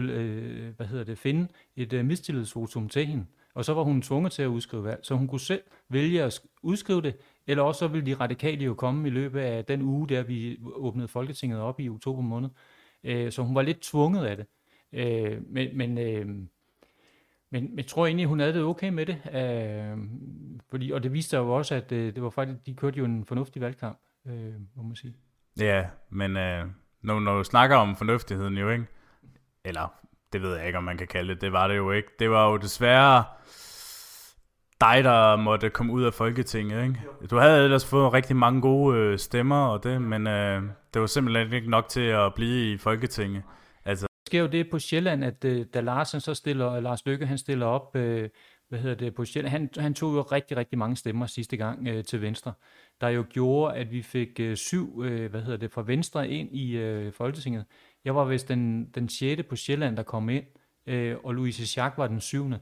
hvad 0.75 0.85
hedder 0.85 1.03
det, 1.03 1.17
finde 1.17 1.47
et 1.75 2.05
mistillidsvotum 2.05 2.89
til 2.89 3.05
hende. 3.05 3.25
Og 3.53 3.65
så 3.65 3.73
var 3.73 3.83
hun 3.83 4.01
tvunget 4.01 4.31
til 4.31 4.43
at 4.43 4.47
udskrive 4.47 4.83
valg, 4.83 4.99
så 5.03 5.15
hun 5.15 5.27
kunne 5.27 5.39
selv 5.39 5.61
vælge 5.89 6.23
at 6.23 6.41
udskrive 6.63 7.01
det, 7.01 7.15
eller 7.47 7.63
også 7.63 7.79
så 7.79 7.87
ville 7.87 8.05
de 8.05 8.13
radikale 8.13 8.63
jo 8.63 8.73
komme 8.73 9.07
i 9.07 9.11
løbet 9.11 9.39
af 9.39 9.65
den 9.65 9.81
uge, 9.81 10.09
der 10.09 10.23
vi 10.23 10.57
åbnede 10.63 11.07
Folketinget 11.07 11.59
op 11.59 11.79
i 11.79 11.89
oktober 11.89 12.21
måned. 12.21 12.49
Øh, 13.03 13.31
så 13.31 13.41
hun 13.41 13.55
var 13.55 13.61
lidt 13.61 13.79
tvunget 13.79 14.25
af 14.25 14.37
det. 14.37 14.45
Øh, 14.93 15.41
men 15.47 15.77
men 15.77 15.97
øh, 15.97 16.25
Men, 17.53 17.63
men 17.69 17.77
jeg 17.77 17.87
tror 17.87 18.05
egentlig, 18.05 18.25
hun 18.25 18.39
havde 18.39 18.53
det 18.53 18.63
okay 18.63 18.89
med 18.89 19.05
det. 19.05 19.21
Øh, 19.33 19.97
fordi, 20.69 20.91
og 20.91 21.03
det 21.03 21.13
viste 21.13 21.29
sig 21.29 21.37
jo 21.37 21.51
også, 21.57 21.75
at 21.75 21.91
øh, 21.91 22.15
det 22.15 22.23
var 22.23 22.29
faktisk, 22.29 22.65
de 22.65 22.75
kørte 22.75 22.97
jo 22.97 23.05
en 23.05 23.25
fornuftig 23.25 23.61
valgkamp, 23.61 23.99
øh, 24.27 24.53
må 24.75 24.83
man 24.83 24.95
sige. 24.95 25.13
Ja, 25.59 25.85
men 26.09 26.37
øh, 26.37 26.67
når, 27.01 27.19
når 27.19 27.37
du 27.37 27.43
snakker 27.43 27.75
om 27.75 27.95
fornuftigheden 27.95 28.57
jo, 28.57 28.69
ikke? 28.69 28.85
Eller, 29.65 30.00
det 30.33 30.41
ved 30.41 30.57
jeg 30.57 30.67
ikke, 30.67 30.77
om 30.77 30.83
man 30.83 30.97
kan 30.97 31.07
kalde 31.07 31.33
det, 31.33 31.41
det 31.41 31.51
var 31.51 31.67
det 31.67 31.77
jo 31.77 31.91
ikke. 31.91 32.09
Det 32.19 32.29
var 32.29 32.49
jo 32.49 32.57
desværre 32.57 33.23
dig, 34.81 35.03
der 35.03 35.35
måtte 35.35 35.69
komme 35.69 35.93
ud 35.93 36.03
af 36.03 36.13
Folketinget, 36.13 36.83
ikke? 36.83 36.99
Du 37.29 37.37
havde 37.37 37.63
ellers 37.63 37.85
fået 37.85 38.13
rigtig 38.13 38.35
mange 38.35 38.61
gode 38.61 38.97
øh, 38.97 39.19
stemmer 39.19 39.67
og 39.67 39.83
det, 39.83 40.01
men 40.01 40.27
øh, 40.27 40.63
det 40.93 41.01
var 41.01 41.07
simpelthen 41.07 41.53
ikke 41.53 41.69
nok 41.69 41.89
til 41.89 42.01
at 42.01 42.33
blive 42.33 42.73
i 42.73 42.77
Folketinget. 42.77 43.43
Altså. 43.85 44.05
Det 44.05 44.27
sker 44.27 44.39
jo 44.39 44.47
det 44.47 44.69
på 44.69 44.79
Sjælland, 44.79 45.23
at 45.23 45.45
øh, 45.45 45.65
da 45.73 45.81
Larsen 45.81 46.19
så 46.19 46.33
stiller, 46.33 46.79
Lars 46.79 47.05
Lykke, 47.05 47.25
han 47.25 47.37
stiller 47.37 47.65
op, 47.65 47.95
øh, 47.95 48.29
hvad 48.69 48.79
hedder 48.79 48.95
det, 48.95 49.15
på 49.15 49.25
Sjælland, 49.25 49.51
han, 49.51 49.69
han 49.77 49.93
tog 49.93 50.15
jo 50.15 50.21
rigtig, 50.21 50.57
rigtig 50.57 50.79
mange 50.79 50.95
stemmer 50.95 51.25
sidste 51.25 51.57
gang 51.57 51.87
øh, 51.87 52.03
til 52.03 52.21
Venstre, 52.21 52.53
der 53.01 53.09
jo 53.09 53.25
gjorde, 53.29 53.75
at 53.75 53.91
vi 53.91 54.01
fik 54.01 54.39
øh, 54.39 54.57
syv, 54.57 55.01
øh, 55.05 55.31
hvad 55.31 55.41
hedder 55.41 55.57
det, 55.57 55.71
fra 55.71 55.83
Venstre 55.85 56.29
ind 56.29 56.55
i 56.55 56.77
øh, 56.77 57.13
Folketinget. 57.13 57.65
Jeg 58.05 58.15
var 58.15 58.25
vist 58.25 58.47
den, 58.47 58.85
den 58.85 59.09
sjette 59.09 59.43
på 59.43 59.55
Sjælland, 59.55 59.97
der 59.97 60.03
kom 60.03 60.29
ind, 60.29 60.45
øh, 60.85 61.17
og 61.23 61.33
Louise 61.33 61.67
Schack 61.67 61.97
var 61.97 62.07
den 62.07 62.19
syvende. 62.19 62.59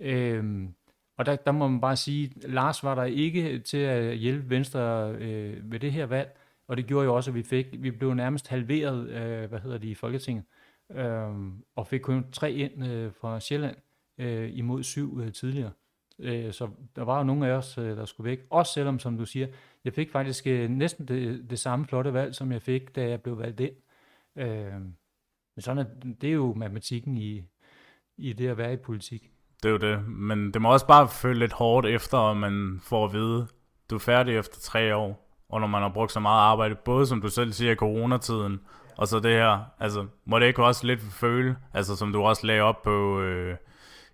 Øh, 0.00 0.68
og 1.16 1.26
der, 1.26 1.36
der 1.36 1.52
må 1.52 1.68
man 1.68 1.80
bare 1.80 1.96
sige, 1.96 2.32
Lars 2.36 2.84
var 2.84 2.94
der 2.94 3.04
ikke 3.04 3.58
til 3.58 3.78
at 3.78 4.16
hjælpe 4.16 4.50
Venstre 4.50 5.12
øh, 5.12 5.72
ved 5.72 5.80
det 5.80 5.92
her 5.92 6.06
valg, 6.06 6.38
og 6.68 6.76
det 6.76 6.86
gjorde 6.86 7.04
jo 7.04 7.14
også, 7.14 7.30
at 7.30 7.34
vi 7.34 7.42
fik, 7.42 7.66
vi 7.72 7.90
blev 7.90 8.14
nærmest 8.14 8.48
halveret, 8.48 9.08
øh, 9.08 9.48
hvad 9.48 9.60
hedder 9.60 9.78
det, 9.78 9.88
i 9.88 9.94
Folketinget, 9.94 10.44
øh, 10.92 11.28
og 11.76 11.86
fik 11.86 12.00
kun 12.00 12.26
tre 12.32 12.52
ind 12.52 12.86
øh, 12.86 13.12
fra 13.12 13.40
Sjælland 13.40 13.76
øh, 14.18 14.58
imod 14.58 14.82
syv 14.82 15.20
øh, 15.20 15.32
tidligere. 15.32 15.70
Øh, 16.18 16.52
så 16.52 16.68
der 16.96 17.02
var 17.02 17.18
jo 17.18 17.24
nogle 17.24 17.46
af 17.46 17.52
os, 17.52 17.78
øh, 17.78 17.96
der 17.96 18.04
skulle 18.04 18.30
væk, 18.30 18.46
også 18.50 18.72
selvom, 18.72 18.98
som 18.98 19.18
du 19.18 19.24
siger, 19.24 19.46
jeg 19.84 19.92
fik 19.92 20.10
faktisk 20.10 20.46
øh, 20.46 20.70
næsten 20.70 21.08
det, 21.08 21.50
det 21.50 21.58
samme 21.58 21.86
flotte 21.86 22.12
valg, 22.12 22.34
som 22.34 22.52
jeg 22.52 22.62
fik, 22.62 22.96
da 22.96 23.08
jeg 23.08 23.22
blev 23.22 23.38
valgt 23.38 23.60
ind. 23.60 23.72
Øh, 24.38 24.72
men 25.54 25.62
sådan 25.62 25.78
er, 25.78 26.10
det 26.20 26.28
er 26.28 26.34
jo 26.34 26.54
matematikken 26.54 27.18
i, 27.18 27.42
i 28.16 28.32
det 28.32 28.48
at 28.48 28.58
være 28.58 28.72
i 28.72 28.76
politik. 28.76 29.30
Det 29.62 29.68
er 29.68 29.72
jo 29.72 29.78
det. 29.78 30.08
Men 30.08 30.54
det 30.54 30.62
må 30.62 30.72
også 30.72 30.86
bare 30.86 31.08
føle 31.08 31.38
lidt 31.38 31.52
hårdt 31.52 31.86
efter, 31.86 32.18
at 32.18 32.36
man 32.36 32.80
får 32.82 33.04
at 33.04 33.12
vide, 33.12 33.46
du 33.90 33.94
er 33.94 33.98
færdig 33.98 34.36
efter 34.36 34.60
tre 34.60 34.96
år, 34.96 35.38
og 35.48 35.60
når 35.60 35.66
man 35.66 35.82
har 35.82 35.88
brugt 35.88 36.12
så 36.12 36.20
meget 36.20 36.40
arbejde, 36.40 36.74
både 36.74 37.06
som 37.06 37.20
du 37.20 37.28
selv 37.28 37.52
siger 37.52 37.72
i 37.72 37.74
coronatiden, 37.74 38.60
og 38.96 39.08
så 39.08 39.20
det 39.20 39.32
her, 39.32 39.64
altså 39.78 40.06
må 40.24 40.38
det 40.38 40.46
ikke 40.46 40.64
også 40.64 40.86
lidt 40.86 41.00
føle, 41.00 41.56
altså 41.74 41.96
som 41.96 42.12
du 42.12 42.22
også 42.22 42.46
lagde 42.46 42.62
op 42.62 42.82
på, 42.82 43.20
øh, 43.20 43.56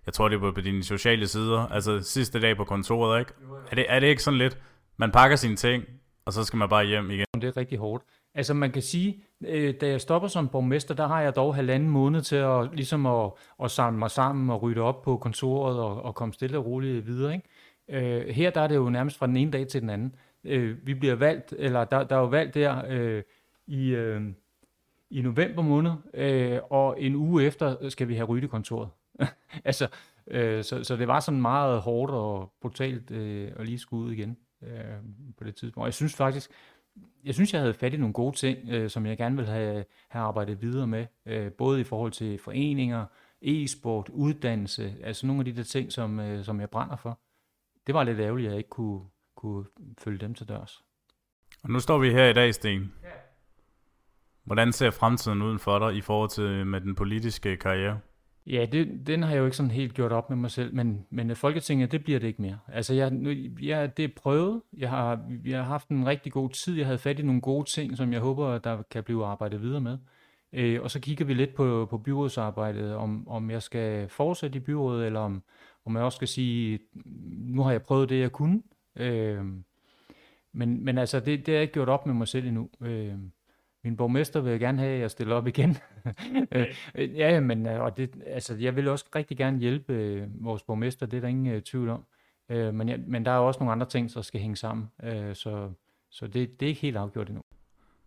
jeg 0.05 0.13
tror 0.13 0.29
det 0.29 0.43
er 0.43 0.51
på 0.51 0.61
dine 0.61 0.83
sociale 0.83 1.27
sider, 1.27 1.67
altså 1.67 2.01
sidste 2.01 2.41
dag 2.41 2.57
på 2.57 2.63
kontoret, 2.63 3.19
ikke? 3.19 3.33
Er 3.71 3.75
det, 3.75 3.85
er 3.89 3.99
det 3.99 4.07
ikke 4.07 4.23
sådan 4.23 4.37
lidt, 4.37 4.61
man 4.97 5.11
pakker 5.11 5.35
sine 5.35 5.55
ting, 5.55 5.83
og 6.25 6.33
så 6.33 6.43
skal 6.43 6.57
man 6.57 6.69
bare 6.69 6.85
hjem 6.85 7.11
igen? 7.11 7.25
Det 7.33 7.43
er 7.43 7.57
rigtig 7.57 7.77
hårdt. 7.77 8.03
Altså 8.35 8.53
man 8.53 8.71
kan 8.71 8.81
sige, 8.81 9.23
øh, 9.41 9.73
da 9.81 9.87
jeg 9.87 10.01
stopper 10.01 10.27
som 10.27 10.49
borgmester, 10.49 10.93
der 10.93 11.07
har 11.07 11.21
jeg 11.21 11.35
dog 11.35 11.55
halvanden 11.55 11.89
måned 11.89 12.21
til 12.21 12.35
at, 12.35 12.69
ligesom 12.73 13.05
at, 13.05 13.31
at 13.63 13.71
samle 13.71 13.99
mig 13.99 14.11
sammen 14.11 14.49
og 14.49 14.61
rydde 14.61 14.81
op 14.81 15.01
på 15.01 15.17
kontoret 15.17 15.79
og, 15.79 16.01
og 16.01 16.15
komme 16.15 16.33
stille 16.33 16.57
og 16.57 16.65
roligt 16.65 17.07
videre. 17.07 17.33
Ikke? 17.33 17.47
Øh, 17.89 18.27
her 18.27 18.49
der 18.49 18.61
er 18.61 18.67
det 18.67 18.75
jo 18.75 18.89
nærmest 18.89 19.17
fra 19.17 19.27
den 19.27 19.37
ene 19.37 19.51
dag 19.51 19.67
til 19.67 19.81
den 19.81 19.89
anden. 19.89 20.15
Øh, 20.43 20.87
vi 20.87 20.93
bliver 20.93 21.15
valgt, 21.15 21.53
eller 21.57 21.85
der, 21.85 22.03
der 22.03 22.15
er 22.15 22.19
jo 22.19 22.25
valgt 22.25 22.55
der 22.55 22.83
øh, 22.89 23.23
i, 23.67 23.89
øh, 23.89 24.21
i 25.09 25.21
november 25.21 25.61
måned, 25.61 25.91
øh, 26.13 26.59
og 26.69 27.01
en 27.01 27.15
uge 27.15 27.43
efter 27.43 27.89
skal 27.89 28.07
vi 28.07 28.15
have 28.15 28.27
ryddekontoret. 28.27 28.89
altså, 29.65 29.87
øh, 30.27 30.63
så, 30.63 30.83
så 30.83 30.95
det 30.95 31.07
var 31.07 31.19
sådan 31.19 31.41
meget 31.41 31.81
hårdt 31.81 32.11
og 32.11 32.53
brutalt 32.61 33.11
øh, 33.11 33.51
at 33.55 33.65
lige 33.65 33.79
skulle 33.79 34.05
ud 34.05 34.11
igen 34.11 34.37
øh, 34.63 34.69
på 35.37 35.43
det 35.43 35.55
tidspunkt. 35.55 35.83
Og 35.83 35.87
jeg 35.87 35.93
synes 35.93 36.15
faktisk, 36.15 36.51
jeg 37.25 37.33
synes, 37.33 37.53
jeg 37.53 37.61
havde 37.61 37.73
fat 37.73 37.93
i 37.93 37.97
nogle 37.97 38.13
gode 38.13 38.35
ting, 38.35 38.69
øh, 38.69 38.89
som 38.89 39.05
jeg 39.05 39.17
gerne 39.17 39.37
vil 39.37 39.45
have, 39.45 39.85
have 40.07 40.25
arbejdet 40.25 40.61
videre 40.61 40.87
med, 40.87 41.05
øh, 41.25 41.51
både 41.51 41.81
i 41.81 41.83
forhold 41.83 42.11
til 42.11 42.37
foreninger, 42.37 43.05
e-sport, 43.41 44.09
uddannelse, 44.09 44.95
altså 45.03 45.27
nogle 45.27 45.39
af 45.41 45.45
de 45.45 45.55
der 45.55 45.63
ting, 45.63 45.91
som, 45.91 46.19
øh, 46.19 46.45
som 46.45 46.59
jeg 46.59 46.69
brænder 46.69 46.95
for. 46.95 47.19
Det 47.87 47.95
var 47.95 48.03
lidt 48.03 48.19
ærgerligt, 48.19 48.47
at 48.47 48.51
jeg 48.51 48.57
ikke 48.57 48.69
kunne, 48.69 49.01
kunne 49.35 49.65
følge 49.97 50.19
dem 50.19 50.33
til 50.33 50.47
dørs. 50.47 50.83
Og 51.63 51.69
nu 51.69 51.79
står 51.79 51.97
vi 51.97 52.11
her 52.11 52.25
i 52.25 52.33
dag, 52.33 52.53
Sten. 52.53 52.93
Hvordan 54.43 54.73
ser 54.73 54.91
fremtiden 54.91 55.41
uden 55.41 55.59
for 55.59 55.79
dig 55.79 55.97
i 55.97 56.01
forhold 56.01 56.29
til 56.29 56.65
med 56.65 56.81
den 56.81 56.95
politiske 56.95 57.57
karriere? 57.57 57.99
Ja, 58.47 58.65
det, 58.71 59.07
den 59.07 59.23
har 59.23 59.31
jeg 59.31 59.39
jo 59.39 59.45
ikke 59.45 59.57
sådan 59.57 59.71
helt 59.71 59.93
gjort 59.93 60.11
op 60.11 60.29
med 60.29 60.37
mig 60.37 60.51
selv, 60.51 60.75
men, 60.75 61.05
men 61.09 61.35
Folketinget, 61.35 61.91
det 61.91 62.03
bliver 62.03 62.19
det 62.19 62.27
ikke 62.27 62.41
mere. 62.41 62.59
Altså, 62.67 62.93
jeg, 62.93 63.09
nu, 63.09 63.29
jeg, 63.61 63.97
det 63.97 64.05
er 64.05 64.09
prøvet. 64.15 64.61
Jeg 64.77 64.89
har, 64.89 65.31
jeg 65.45 65.57
har 65.57 65.65
haft 65.65 65.89
en 65.89 66.05
rigtig 66.05 66.31
god 66.31 66.49
tid. 66.49 66.77
Jeg 66.77 66.85
havde 66.85 66.97
fat 66.97 67.19
i 67.19 67.23
nogle 67.23 67.41
gode 67.41 67.69
ting, 67.69 67.97
som 67.97 68.13
jeg 68.13 68.21
håber, 68.21 68.57
der 68.57 68.81
kan 68.91 69.03
blive 69.03 69.25
arbejdet 69.25 69.61
videre 69.61 69.81
med. 69.81 69.97
Øh, 70.53 70.81
og 70.81 70.91
så 70.91 70.99
kigger 70.99 71.25
vi 71.25 71.33
lidt 71.33 71.55
på, 71.55 71.87
på 71.89 71.97
byrådsarbejdet, 71.97 72.95
om, 72.95 73.27
om 73.27 73.49
jeg 73.49 73.61
skal 73.61 74.09
fortsætte 74.09 74.57
i 74.57 74.61
byrådet, 74.61 75.05
eller 75.05 75.19
om, 75.19 75.43
om 75.85 75.95
jeg 75.95 76.03
også 76.03 76.15
skal 76.15 76.27
sige, 76.27 76.79
nu 77.35 77.61
har 77.61 77.71
jeg 77.71 77.81
prøvet 77.81 78.09
det, 78.09 78.19
jeg 78.19 78.31
kunne. 78.31 78.61
Øh, 78.95 79.45
men, 80.53 80.85
men 80.85 80.97
altså, 80.97 81.19
det, 81.19 81.39
det 81.39 81.47
har 81.47 81.53
jeg 81.53 81.61
ikke 81.61 81.73
gjort 81.73 81.89
op 81.89 82.05
med 82.05 82.13
mig 82.13 82.27
selv 82.27 82.47
endnu. 82.47 82.69
Øh, 82.81 83.13
min 83.85 83.97
borgmester 83.97 84.41
vil 84.41 84.59
gerne 84.59 84.79
have, 84.79 84.95
at 84.95 85.01
jeg 85.01 85.11
stiller 85.11 85.35
op 85.35 85.47
igen. 85.47 85.77
Øh, 86.95 87.17
ja, 87.17 87.39
men 87.39 87.67
øh, 87.67 87.81
og 87.81 87.97
det, 87.97 88.09
altså, 88.25 88.55
jeg 88.55 88.75
vil 88.75 88.87
også 88.87 89.05
rigtig 89.15 89.37
gerne 89.37 89.59
hjælpe 89.59 89.93
øh, 89.93 90.27
vores 90.45 90.63
borgmester, 90.63 91.05
det 91.05 91.17
er 91.17 91.21
der 91.21 91.27
ingen 91.27 91.61
tvivl 91.61 91.89
om. 91.89 92.05
men, 92.49 92.89
ja, 92.89 92.97
men 93.07 93.25
der 93.25 93.31
er 93.31 93.37
også 93.37 93.59
nogle 93.59 93.71
andre 93.71 93.85
ting, 93.85 94.13
der 94.13 94.21
skal 94.21 94.41
hænge 94.41 94.55
sammen, 94.55 94.87
så, 95.33 95.71
så 96.11 96.27
det, 96.27 96.59
det 96.59 96.65
er 96.65 96.69
ikke 96.69 96.81
helt 96.81 96.97
afgjort 96.97 97.27
endnu. 97.27 97.41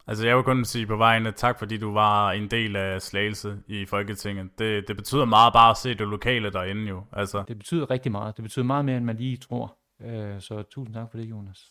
Altså 0.06 0.26
jeg 0.26 0.36
vil 0.36 0.44
kun 0.44 0.64
sige 0.64 0.86
på 0.86 0.96
vegne 0.96 1.32
tak, 1.32 1.58
fordi 1.58 1.78
du 1.78 1.92
var 1.92 2.32
en 2.32 2.50
del 2.50 2.76
af 2.76 3.02
Slagelse 3.02 3.58
i 3.66 3.86
Folketinget. 3.86 4.58
Det, 4.58 4.88
det 4.88 4.96
betyder 4.96 5.24
meget 5.24 5.52
bare 5.52 5.70
at 5.70 5.76
se 5.76 5.88
det 5.88 6.08
lokale 6.08 6.50
derinde 6.50 6.88
jo. 6.88 7.04
Altså. 7.12 7.44
Det 7.48 7.58
betyder 7.58 7.90
rigtig 7.90 8.12
meget. 8.12 8.36
Det 8.36 8.42
betyder 8.42 8.64
meget 8.64 8.84
mere, 8.84 8.96
end 8.96 9.04
man 9.04 9.16
lige 9.16 9.36
tror. 9.36 9.76
Så 10.40 10.64
tusind 10.70 10.94
tak 10.94 11.10
for 11.10 11.18
det, 11.18 11.30
Jonas. 11.30 11.70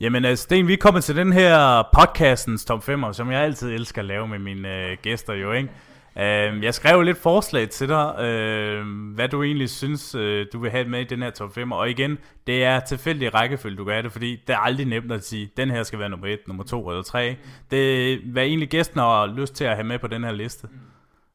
Jamen, 0.00 0.24
øh, 0.24 0.36
Sten, 0.36 0.68
vi 0.68 0.72
er 0.72 0.76
kommet 0.76 1.04
til 1.04 1.16
den 1.16 1.32
her 1.32 1.82
podcastens 1.92 2.64
top 2.64 2.82
5, 2.82 3.04
som 3.12 3.30
jeg 3.30 3.40
altid 3.40 3.70
elsker 3.70 4.02
at 4.02 4.04
lave 4.04 4.28
med 4.28 4.38
mine 4.38 4.76
øh, 4.76 4.96
gæster 5.02 5.34
jo, 5.34 5.52
ikke? 5.52 5.68
Øh, 6.18 6.64
jeg 6.64 6.74
skrev 6.74 7.02
lidt 7.02 7.18
forslag 7.18 7.68
til 7.68 7.88
dig, 7.88 8.20
øh, 8.20 8.86
hvad 9.14 9.28
du 9.28 9.42
egentlig 9.42 9.70
synes, 9.70 10.14
øh, 10.14 10.46
du 10.52 10.58
vil 10.58 10.70
have 10.70 10.88
med 10.88 11.00
i 11.00 11.04
den 11.04 11.22
her 11.22 11.30
top 11.30 11.54
5. 11.54 11.72
Og 11.72 11.90
igen, 11.90 12.18
det 12.46 12.64
er 12.64 12.80
tilfældig 12.80 13.34
rækkefølge, 13.34 13.76
du 13.76 13.84
kan 13.84 13.92
have 13.92 14.02
det, 14.02 14.12
fordi 14.12 14.42
det 14.46 14.52
er 14.54 14.58
aldrig 14.58 14.86
nemt 14.86 15.12
at 15.12 15.24
sige, 15.24 15.50
den 15.56 15.70
her 15.70 15.82
skal 15.82 15.98
være 15.98 16.08
nummer 16.08 16.26
1, 16.26 16.38
nummer 16.46 16.64
2 16.64 16.88
eller 16.88 17.02
3. 17.02 17.36
Det 17.70 18.12
er, 18.12 18.18
hvad 18.32 18.42
egentlig 18.42 18.68
gæsten 18.68 19.00
har 19.00 19.26
lyst 19.26 19.54
til 19.54 19.64
at 19.64 19.74
have 19.74 19.86
med 19.86 19.98
på 19.98 20.06
den 20.06 20.24
her 20.24 20.32
liste. 20.32 20.68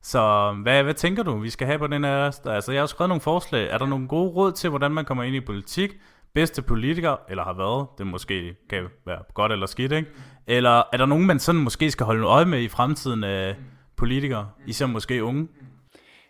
Så 0.02 0.54
hvad, 0.64 0.84
hvad 0.84 0.94
tænker 0.94 1.24
du, 1.24 1.38
vi 1.38 1.50
skal 1.50 1.68
have 1.68 1.80
på 1.80 1.88
den 1.88 2.04
her? 2.04 2.48
Altså, 2.48 2.72
jeg 2.72 2.82
har 2.82 2.88
skrevet 2.88 3.10
nogle 3.10 3.22
forslag. 3.22 3.70
Er 3.70 3.78
der 3.78 3.86
nogle 3.86 4.08
gode 4.08 4.30
råd 4.30 4.52
til, 4.52 4.70
hvordan 4.70 4.92
man 4.92 5.06
kommer 5.06 5.24
ind 5.24 5.36
i 5.36 5.40
politik? 5.40 5.92
Bedste 6.36 6.62
politiker, 6.62 7.16
eller 7.30 7.44
har 7.44 7.54
været, 7.54 7.88
det 7.98 8.08
måske 8.08 8.56
kan 8.70 8.84
være 9.06 9.20
godt 9.34 9.52
eller 9.52 9.66
skidt, 9.66 9.92
ikke? 9.92 10.10
Eller 10.48 10.84
er 10.94 10.98
der 10.98 11.06
nogen, 11.06 11.28
man 11.28 11.40
sådan 11.40 11.62
måske 11.62 11.92
skal 11.92 12.06
holde 12.06 12.28
øje 12.28 12.46
med 12.46 12.62
i 12.62 12.68
fremtiden 12.68 13.24
af 13.24 13.56
politikere, 13.96 14.50
især 14.68 14.86
måske 14.86 15.24
unge? 15.24 15.48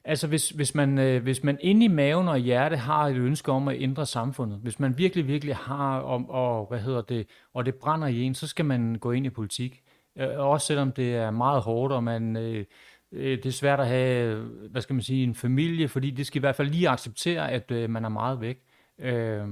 Altså 0.06 0.28
hvis, 0.28 0.50
hvis, 0.50 0.76
man, 0.76 0.98
øh, 0.98 1.24
hvis 1.24 1.44
man 1.44 1.58
inde 1.62 1.86
i 1.86 1.88
maven 1.88 2.28
og 2.28 2.38
hjerte 2.38 2.78
har 2.78 3.08
et 3.08 3.15
ønske 3.15 3.52
om 3.52 3.68
at 3.68 3.82
ændre 3.82 4.06
samfundet, 4.06 4.60
hvis 4.60 4.80
man 4.80 4.98
virkelig, 4.98 5.28
virkelig 5.28 5.56
har, 5.56 6.00
om, 6.00 6.30
og, 6.30 6.65
hvad 6.68 6.80
hedder 6.80 7.02
det, 7.02 7.28
og 7.54 7.65
det 7.65 7.76
brænder 7.76 8.08
i 8.08 8.22
en, 8.22 8.36
så 8.36 8.48
skal 8.48 8.65
man 8.65 8.96
gå 8.96 9.12
ind 9.12 9.26
i 9.26 9.30
politik. 9.30 9.82
Øh, 10.18 10.39
også 10.39 10.68
selvom 10.68 10.91
det 10.91 11.15
er 11.15 11.32
meget 11.32 11.62
hårdt, 11.62 11.94
og 11.94 12.04
man, 12.04 12.38
øh, 12.38 12.65
øh 13.12 13.38
det 13.38 13.46
er 13.46 13.52
svært 13.52 13.80
at 13.80 13.88
have, 13.88 14.46
hvad 14.72 14.82
skal 14.82 14.94
man 14.94 15.04
sige, 15.04 15.24
en 15.24 15.36
familie, 15.36 15.88
fordi 15.88 16.12
det 16.12 16.28
skal 16.28 16.39
i 16.39 16.46
hvert 16.46 16.56
fald 16.56 16.70
lige 16.70 16.89
acceptere, 16.89 17.52
at 17.52 17.72
øh, 17.72 17.89
man 17.89 18.06
er 18.06 18.10
meget 18.10 18.41
væk. 18.41 18.58
Øh, 19.00 19.48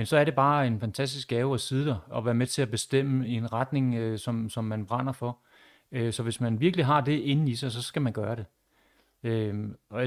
men 0.00 0.06
så 0.06 0.16
er 0.16 0.24
det 0.24 0.34
bare 0.34 0.66
en 0.66 0.80
fantastisk 0.80 1.28
gave 1.28 1.54
at 1.54 1.60
sidde 1.60 1.86
der 1.86 1.96
og 2.10 2.24
være 2.24 2.34
med 2.34 2.46
til 2.46 2.62
at 2.62 2.70
bestemme 2.70 3.28
i 3.28 3.34
en 3.34 3.52
retning, 3.52 3.94
øh, 3.94 4.18
som, 4.18 4.50
som 4.50 4.64
man 4.64 4.86
brænder 4.86 5.12
for. 5.12 5.38
Øh, 5.92 6.12
så 6.12 6.22
hvis 6.22 6.40
man 6.40 6.60
virkelig 6.60 6.86
har 6.86 7.00
det 7.00 7.18
inde 7.18 7.50
i 7.50 7.54
sig, 7.54 7.72
så 7.72 7.82
skal 7.82 8.02
man 8.02 8.12
gøre 8.12 8.36
det. 8.36 8.44
Øh, 9.22 9.54
og 9.90 10.02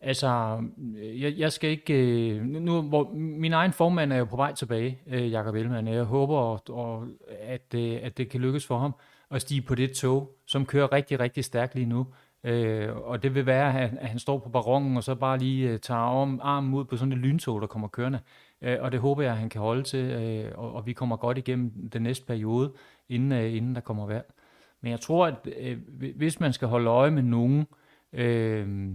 altså, 0.00 0.62
øh, 0.96 1.22
jeg, 1.22 1.34
jeg 1.36 1.52
skal 1.52 1.70
ikke... 1.70 1.94
Øh, 1.94 2.44
nu, 2.44 2.82
hvor 2.82 3.12
min 3.14 3.52
egen 3.52 3.72
formand 3.72 4.12
er 4.12 4.16
jo 4.16 4.24
på 4.24 4.36
vej 4.36 4.54
tilbage, 4.54 4.98
øh, 5.06 5.30
Jakob 5.30 5.54
Ellemann. 5.54 5.88
Jeg 5.88 6.04
håber, 6.04 6.36
og, 6.36 6.62
og, 6.68 7.08
at, 7.40 7.74
øh, 7.74 7.98
at 8.02 8.18
det 8.18 8.28
kan 8.28 8.40
lykkes 8.40 8.66
for 8.66 8.78
ham 8.78 8.94
at 9.30 9.42
stige 9.42 9.62
på 9.62 9.74
det 9.74 9.92
tog, 9.92 10.36
som 10.46 10.66
kører 10.66 10.92
rigtig, 10.92 11.20
rigtig 11.20 11.44
stærkt 11.44 11.74
lige 11.74 11.86
nu. 11.86 12.06
Øh, 12.44 12.96
og 12.96 13.22
det 13.22 13.34
vil 13.34 13.46
være, 13.46 13.80
at, 13.80 13.90
at 14.00 14.08
han 14.08 14.18
står 14.18 14.38
på 14.38 14.48
barongen 14.48 14.96
og 14.96 15.04
så 15.04 15.14
bare 15.14 15.38
lige 15.38 15.68
øh, 15.68 15.78
tager 15.78 16.00
om, 16.00 16.40
armen 16.42 16.74
ud 16.74 16.84
på 16.84 16.96
sådan 16.96 17.12
et 17.12 17.18
lyntog, 17.18 17.60
der 17.60 17.66
kommer 17.66 17.88
kørende. 17.88 18.20
Øh, 18.64 18.78
og 18.80 18.92
det 18.92 19.00
håber 19.00 19.22
jeg, 19.22 19.32
at 19.32 19.38
han 19.38 19.48
kan 19.48 19.60
holde 19.60 19.82
til, 19.82 20.04
øh, 20.04 20.52
og, 20.54 20.72
og 20.72 20.86
vi 20.86 20.92
kommer 20.92 21.16
godt 21.16 21.38
igennem 21.38 21.90
den 21.92 22.02
næste 22.02 22.26
periode, 22.26 22.72
inden, 23.08 23.32
øh, 23.32 23.56
inden 23.56 23.74
der 23.74 23.80
kommer 23.80 24.06
valg. 24.06 24.32
Men 24.80 24.90
jeg 24.90 25.00
tror, 25.00 25.26
at 25.26 25.48
øh, 25.58 25.78
hvis 26.16 26.40
man 26.40 26.52
skal 26.52 26.68
holde 26.68 26.90
øje 26.90 27.10
med 27.10 27.22
nogen, 27.22 27.66
øh, 28.12 28.88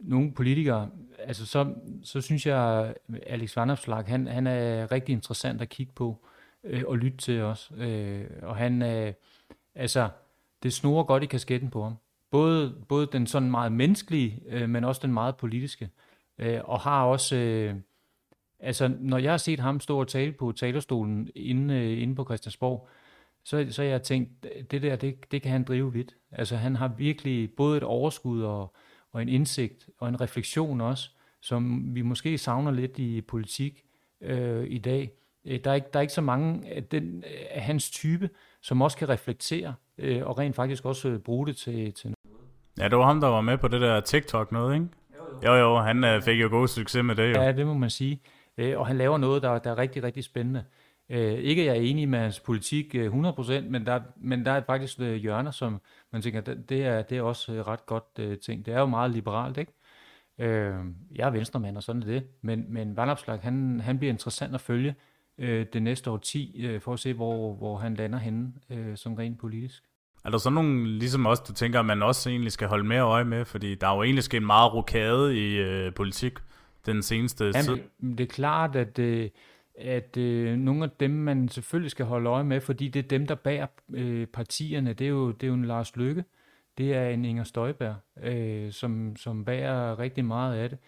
nogle 0.00 0.32
politikere, 0.32 0.90
altså 1.18 1.46
så, 1.46 1.74
så 2.02 2.20
synes 2.20 2.46
jeg, 2.46 2.94
Alex 3.26 3.56
Vanopslag, 3.56 4.04
han, 4.04 4.26
han 4.26 4.46
er 4.46 4.92
rigtig 4.92 5.12
interessant 5.12 5.62
at 5.62 5.68
kigge 5.68 5.92
på 5.92 6.16
øh, 6.64 6.82
og 6.86 6.98
lytte 6.98 7.18
til 7.18 7.40
os. 7.42 7.72
Øh, 7.76 8.24
og 8.42 8.56
han, 8.56 8.82
øh, 8.82 9.12
altså, 9.74 10.08
det 10.62 10.72
snor 10.72 11.02
godt 11.02 11.22
i 11.22 11.26
kasketten 11.26 11.70
på 11.70 11.82
ham. 11.82 11.94
Både, 12.30 12.74
både 12.88 13.08
den 13.12 13.26
sådan 13.26 13.50
meget 13.50 13.72
menneskelige, 13.72 14.42
øh, 14.48 14.68
men 14.68 14.84
også 14.84 15.00
den 15.04 15.12
meget 15.12 15.36
politiske. 15.36 15.90
Øh, 16.38 16.60
og 16.64 16.80
har 16.80 17.04
også, 17.04 17.36
øh, 17.36 17.74
altså 18.60 18.90
når 19.00 19.18
jeg 19.18 19.32
har 19.32 19.38
set 19.38 19.60
ham 19.60 19.80
stå 19.80 20.00
og 20.00 20.08
tale 20.08 20.32
på 20.32 20.52
talerstolen 20.52 21.28
inde, 21.34 21.74
øh, 21.74 22.02
inde 22.02 22.14
på 22.14 22.24
Christiansborg, 22.24 22.88
så, 23.44 23.66
så 23.70 23.82
jeg 23.82 24.02
tænkt, 24.02 24.46
det 24.70 24.82
der, 24.82 24.96
det, 24.96 25.32
det 25.32 25.42
kan 25.42 25.52
han 25.52 25.64
drive 25.64 25.92
vidt. 25.92 26.14
Altså 26.32 26.56
han 26.56 26.76
har 26.76 26.88
virkelig 26.88 27.50
både 27.56 27.76
et 27.76 27.82
overskud 27.82 28.42
og, 28.42 28.74
og 29.12 29.22
en 29.22 29.28
indsigt 29.28 29.88
og 29.98 30.08
en 30.08 30.20
refleksion 30.20 30.80
også, 30.80 31.10
som 31.40 31.94
vi 31.94 32.02
måske 32.02 32.38
savner 32.38 32.70
lidt 32.70 32.98
i 32.98 33.20
politik 33.20 33.84
øh, 34.20 34.66
i 34.68 34.78
dag. 34.78 35.10
Øh, 35.44 35.60
der 35.64 35.70
er, 35.70 35.74
ikke, 35.74 35.86
der 35.92 35.98
er 35.98 36.00
ikke 36.00 36.12
så 36.12 36.20
mange 36.20 36.68
af, 36.68 36.84
den, 36.84 37.24
af 37.50 37.62
hans 37.62 37.90
type, 37.90 38.30
som 38.62 38.82
også 38.82 38.96
kan 38.96 39.08
reflektere 39.08 39.74
øh, 39.98 40.26
og 40.26 40.38
rent 40.38 40.56
faktisk 40.56 40.84
også 40.84 41.08
øh, 41.08 41.18
bruge 41.18 41.46
det 41.46 41.56
til, 41.56 41.92
til 41.92 42.06
noget. 42.06 42.40
Ja, 42.78 42.88
det 42.88 42.98
var 42.98 43.06
ham, 43.06 43.20
der 43.20 43.28
var 43.28 43.40
med 43.40 43.58
på 43.58 43.68
det 43.68 43.80
der 43.80 44.00
TikTok 44.00 44.52
noget, 44.52 44.74
ikke? 44.74 44.86
Jo, 45.44 45.52
jo, 45.52 45.58
jo 45.58 45.78
han 45.78 46.04
øh, 46.04 46.22
fik 46.22 46.40
jo 46.40 46.48
god 46.48 46.68
succes 46.68 47.04
med 47.04 47.16
det 47.16 47.34
jo. 47.34 47.42
Ja, 47.42 47.52
det 47.52 47.66
må 47.66 47.74
man 47.74 47.90
sige. 47.90 48.20
Øh, 48.58 48.78
og 48.78 48.86
han 48.86 48.98
laver 48.98 49.18
noget, 49.18 49.42
der, 49.42 49.58
der 49.58 49.70
er 49.70 49.78
rigtig, 49.78 50.02
rigtig 50.02 50.24
spændende. 50.24 50.64
Øh, 51.10 51.32
ikke 51.32 51.62
at 51.62 51.66
jeg 51.66 51.76
er 51.76 51.80
enig 51.90 52.08
med 52.08 52.18
hans 52.18 52.40
politik 52.40 52.94
øh, 52.94 53.12
100%, 53.12 53.60
men 53.60 53.86
der, 53.86 54.00
men 54.16 54.44
der 54.44 54.52
er 54.52 54.62
faktisk 54.66 55.00
øh, 55.00 55.14
hjørner, 55.14 55.50
som 55.50 55.80
man 56.12 56.22
tænker, 56.22 56.40
det, 56.40 56.84
er, 56.84 57.02
det 57.02 57.18
er 57.18 57.22
også 57.22 57.52
øh, 57.52 57.66
ret 57.66 57.86
godt 57.86 58.04
øh, 58.18 58.38
ting. 58.38 58.66
Det 58.66 58.74
er 58.74 58.80
jo 58.80 58.86
meget 58.86 59.10
liberalt, 59.10 59.58
ikke? 59.58 59.72
Øh, 60.38 60.74
jeg 61.14 61.26
er 61.26 61.30
venstremand, 61.30 61.76
og 61.76 61.82
sådan 61.82 62.02
er 62.02 62.06
det. 62.06 62.24
Men, 62.42 62.64
men 62.68 62.96
Vandopslag, 62.96 63.40
han, 63.42 63.80
han 63.80 63.98
bliver 63.98 64.12
interessant 64.12 64.54
at 64.54 64.60
følge 64.60 64.94
øh, 65.38 65.66
det 65.72 65.82
næste 65.82 66.10
år 66.10 66.16
10, 66.16 66.66
øh, 66.66 66.80
for 66.80 66.92
at 66.92 66.98
se, 66.98 67.12
hvor, 67.12 67.54
hvor 67.54 67.76
han 67.76 67.94
lander 67.94 68.18
henne, 68.18 68.52
øh, 68.70 68.96
som 68.96 69.14
rent 69.14 69.38
politisk. 69.38 69.82
Er 70.24 70.30
der 70.30 70.38
sådan 70.38 70.54
nogen, 70.54 70.86
ligesom 70.86 71.26
også, 71.26 71.42
du 71.48 71.52
tænker, 71.52 71.80
at 71.80 71.86
man 71.86 72.02
også 72.02 72.30
egentlig 72.30 72.52
skal 72.52 72.68
holde 72.68 72.84
mere 72.84 73.02
øje 73.02 73.24
med? 73.24 73.44
Fordi 73.44 73.74
der 73.74 73.88
er 73.88 73.96
jo 73.96 74.02
egentlig 74.02 74.24
sket 74.24 74.42
meget 74.42 74.74
rokade 74.74 75.38
i 75.38 75.56
øh, 75.56 75.94
politik 75.94 76.32
den 76.86 77.02
seneste 77.02 77.52
Jamen. 77.54 78.18
Det 78.18 78.20
er 78.20 78.26
klart, 78.26 78.76
at, 78.76 78.98
øh, 78.98 79.30
at 79.78 80.16
øh, 80.16 80.56
nogle 80.56 80.84
af 80.84 80.90
dem, 81.00 81.10
man 81.10 81.48
selvfølgelig 81.48 81.90
skal 81.90 82.06
holde 82.06 82.30
øje 82.30 82.44
med, 82.44 82.60
fordi 82.60 82.88
det 82.88 83.04
er 83.04 83.08
dem, 83.08 83.26
der 83.26 83.34
bærer 83.34 83.66
øh, 83.94 84.26
partierne, 84.26 84.92
det 84.92 85.04
er, 85.04 85.08
jo, 85.08 85.32
det 85.32 85.42
er 85.42 85.48
jo 85.48 85.54
en 85.54 85.64
Lars 85.64 85.96
Lykke, 85.96 86.24
det 86.78 86.94
er 86.94 87.08
en 87.08 87.24
Inger 87.24 87.44
Støjberg, 87.44 87.96
øh, 88.22 88.72
som, 88.72 89.16
som 89.16 89.44
bærer 89.44 89.98
rigtig 89.98 90.24
meget 90.24 90.56
af 90.56 90.68
det. 90.68 90.78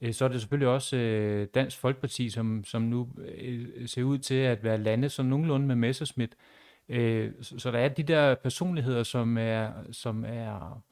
Øh, 0.00 0.12
så 0.14 0.24
er 0.24 0.28
det 0.28 0.40
selvfølgelig 0.40 0.68
også 0.68 0.96
øh, 0.96 1.48
Dansk 1.54 1.78
Folkeparti, 1.78 2.30
som, 2.30 2.64
som 2.64 2.82
nu 2.82 3.08
øh, 3.38 3.88
ser 3.88 4.02
ud 4.02 4.18
til 4.18 4.34
at 4.34 4.64
være 4.64 4.78
landet 4.78 5.12
som 5.12 5.26
nogenlunde 5.26 5.66
med 5.66 5.76
Messerschmidt. 5.76 6.36
Øh, 6.88 7.32
så, 7.40 7.58
så 7.58 7.70
der 7.70 7.78
er 7.78 7.88
de 7.88 8.02
der 8.02 8.34
personligheder, 8.34 9.02
som 9.02 9.38
er, 9.38 9.72
som 9.92 10.24
er 10.24 10.82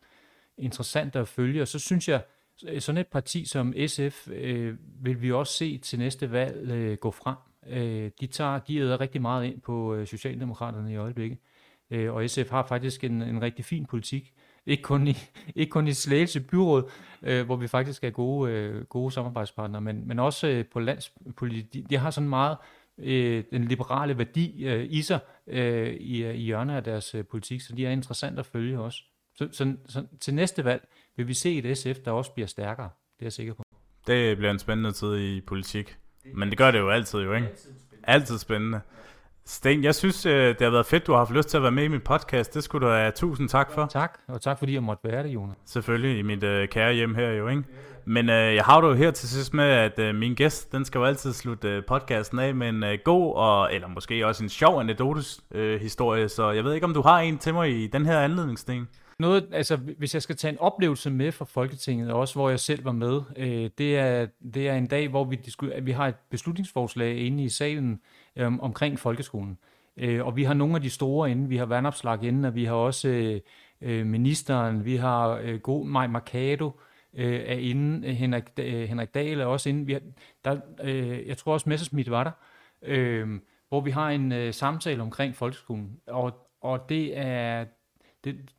interessante 0.58 1.18
at 1.18 1.28
følge, 1.28 1.62
og 1.62 1.68
så 1.68 1.78
synes 1.78 2.08
jeg, 2.08 2.22
Øh, 2.66 2.80
sådan 2.80 3.00
et 3.00 3.06
parti 3.06 3.44
som 3.44 3.74
SF 3.86 4.28
øh, 4.32 4.76
vil 5.00 5.22
vi 5.22 5.32
også 5.32 5.52
se 5.52 5.78
til 5.78 5.98
næste 5.98 6.32
valg 6.32 6.70
øh, 6.70 6.96
gå 6.96 7.10
frem. 7.10 7.36
Øh, 7.68 8.10
de 8.20 8.26
tager, 8.26 8.58
de 8.58 8.78
æder 8.78 9.00
rigtig 9.00 9.22
meget 9.22 9.46
ind 9.46 9.60
på 9.60 9.94
øh, 9.94 10.06
Socialdemokraterne 10.06 10.92
i 10.92 10.96
øjeblikket, 10.96 11.38
øh, 11.90 12.14
og 12.14 12.30
SF 12.30 12.50
har 12.50 12.66
faktisk 12.66 13.04
en, 13.04 13.22
en 13.22 13.42
rigtig 13.42 13.64
fin 13.64 13.86
politik. 13.86 14.32
Ikke 14.66 14.82
kun 14.82 15.06
i, 15.06 15.16
ikke 15.56 15.70
kun 15.70 15.88
i 15.88 15.92
Slagelse 15.92 16.40
byråd, 16.40 16.90
øh, 17.22 17.46
hvor 17.46 17.56
vi 17.56 17.68
faktisk 17.68 18.04
er 18.04 18.10
gode, 18.10 18.52
øh, 18.52 18.84
gode 18.84 19.12
samarbejdspartnere, 19.12 19.80
men, 19.80 20.08
men 20.08 20.18
også 20.18 20.46
øh, 20.46 20.64
på 20.72 20.80
landspolitik. 20.80 21.72
De, 21.72 21.82
de 21.90 21.96
har 21.96 22.10
sådan 22.10 22.28
meget 22.28 22.56
øh, 22.98 23.44
den 23.50 23.64
liberale 23.64 24.18
værdi 24.18 24.64
øh, 24.64 24.86
i 24.90 25.02
sig 25.02 25.18
øh, 25.46 25.94
i, 25.94 26.30
i 26.30 26.42
hjørnet 26.42 26.76
af 26.76 26.84
deres 26.84 27.14
øh, 27.14 27.24
politik, 27.24 27.60
så 27.60 27.74
de 27.74 27.86
er 27.86 27.90
interessant 27.90 28.38
at 28.38 28.46
følge 28.46 28.80
også. 28.80 29.02
Så, 29.36 29.48
så, 29.52 29.76
så 29.88 30.06
til 30.20 30.34
næste 30.34 30.64
valg 30.64 30.88
vil 31.18 31.28
vi 31.28 31.34
se 31.34 31.58
et 31.58 31.78
SF, 31.78 31.98
der 32.04 32.10
også 32.10 32.32
bliver 32.32 32.46
stærkere. 32.46 32.88
Det 33.18 33.22
er 33.22 33.26
jeg 33.26 33.32
sikker 33.32 33.54
på. 33.54 33.62
Det 34.06 34.36
bliver 34.36 34.50
en 34.50 34.58
spændende 34.58 34.92
tid 34.92 35.16
i 35.16 35.40
politik. 35.40 35.96
Men 36.34 36.50
det 36.50 36.58
gør 36.58 36.70
det 36.70 36.78
jo 36.78 36.90
altid 36.90 37.18
jo, 37.20 37.32
ikke? 37.32 37.48
Altid 38.04 38.38
spændende. 38.38 38.80
Sten, 39.44 39.84
jeg 39.84 39.94
synes, 39.94 40.26
øh, 40.26 40.48
det 40.48 40.60
har 40.60 40.70
været 40.70 40.86
fedt, 40.86 41.06
du 41.06 41.12
har 41.12 41.18
haft 41.18 41.30
lyst 41.30 41.48
til 41.48 41.56
at 41.56 41.62
være 41.62 41.72
med 41.72 41.84
i 41.84 41.88
min 41.88 42.00
podcast. 42.00 42.54
Det 42.54 42.64
skulle 42.64 42.86
du 42.86 42.92
have 42.92 43.10
tusind 43.10 43.48
tak 43.48 43.72
for. 43.72 43.86
Tak, 43.86 44.18
og 44.28 44.40
tak 44.40 44.58
fordi 44.58 44.74
jeg 44.74 44.82
måtte 44.82 45.08
være 45.08 45.22
det, 45.22 45.28
Jonas. 45.28 45.56
Selvfølgelig, 45.64 46.18
i 46.18 46.22
mit 46.22 46.42
øh, 46.42 46.68
kære 46.68 46.94
hjem 46.94 47.14
her 47.14 47.30
jo, 47.30 47.48
ikke? 47.48 47.62
Men 48.04 48.30
øh, 48.30 48.54
jeg 48.54 48.64
har 48.64 48.86
jo 48.86 48.94
her 48.94 49.10
til 49.10 49.28
sidst 49.28 49.54
med, 49.54 49.64
at 49.64 49.98
øh, 49.98 50.14
min 50.14 50.34
gæst, 50.34 50.72
den 50.72 50.84
skal 50.84 50.98
jo 50.98 51.04
altid 51.04 51.32
slutte 51.32 51.68
øh, 51.68 51.84
podcasten 51.84 52.38
af 52.38 52.54
med 52.54 52.68
en 52.68 52.84
øh, 52.84 52.98
god, 53.04 53.34
og, 53.34 53.74
eller 53.74 53.88
måske 53.88 54.26
også 54.26 54.42
en 54.42 54.48
sjov 54.48 54.80
anekdotes 54.80 55.40
øh, 55.50 55.80
historie. 55.80 56.28
Så 56.28 56.50
jeg 56.50 56.64
ved 56.64 56.74
ikke, 56.74 56.86
om 56.86 56.94
du 56.94 57.02
har 57.02 57.18
en 57.18 57.38
til 57.38 57.54
mig 57.54 57.70
i 57.70 57.86
den 57.86 58.06
her 58.06 58.20
anledning, 58.20 58.58
Sten? 58.58 58.88
Noget, 59.20 59.48
altså, 59.52 59.76
hvis 59.76 60.14
jeg 60.14 60.22
skal 60.22 60.36
tage 60.36 60.52
en 60.52 60.58
oplevelse 60.58 61.10
med 61.10 61.32
fra 61.32 61.44
Folketinget, 61.44 62.12
også 62.12 62.34
hvor 62.34 62.50
jeg 62.50 62.60
selv 62.60 62.84
var 62.84 62.92
med, 62.92 63.22
øh, 63.36 63.70
det, 63.78 63.98
er, 63.98 64.26
det 64.54 64.68
er 64.68 64.74
en 64.74 64.86
dag, 64.86 65.08
hvor 65.08 65.24
vi, 65.24 65.36
disku- 65.36 65.80
vi 65.80 65.92
har 65.92 66.06
et 66.08 66.14
beslutningsforslag 66.30 67.16
inde 67.16 67.44
i 67.44 67.48
salen 67.48 68.00
øh, 68.36 68.58
omkring 68.58 68.98
folkeskolen. 68.98 69.58
Øh, 69.96 70.26
og 70.26 70.36
vi 70.36 70.44
har 70.44 70.54
nogle 70.54 70.74
af 70.74 70.82
de 70.82 70.90
store 70.90 71.30
inde. 71.30 71.48
Vi 71.48 71.56
har 71.56 71.66
vandopslag 71.66 72.22
inde, 72.24 72.48
og 72.48 72.54
vi 72.54 72.64
har 72.64 72.74
også 72.74 73.08
øh, 73.08 73.40
øh 73.80 74.06
ministeren, 74.06 74.84
vi 74.84 74.96
har 74.96 75.28
øh, 75.28 75.60
god 75.60 75.86
Maj 75.86 76.06
Mercado, 76.06 76.80
øh, 77.14 77.40
er 77.46 77.58
inde, 77.58 78.12
Henrik, 78.12 78.44
øh, 78.58 78.88
Henrik 78.88 79.14
Dahl 79.14 79.40
er 79.40 79.46
også 79.46 79.68
inde. 79.68 79.86
Vi 79.86 79.92
har, 79.92 80.00
der, 80.44 80.60
øh, 80.82 81.26
jeg 81.26 81.36
tror 81.36 81.52
også 81.52 81.68
Messerschmidt 81.68 82.10
var 82.10 82.24
der, 82.24 82.32
øh, 82.82 83.40
hvor 83.68 83.80
vi 83.80 83.90
har 83.90 84.10
en 84.10 84.32
øh, 84.32 84.54
samtale 84.54 85.02
omkring 85.02 85.36
folkeskolen. 85.36 86.00
Og, 86.06 86.48
og 86.60 86.88
det 86.88 87.18
er, 87.18 87.64
det, 88.24 88.50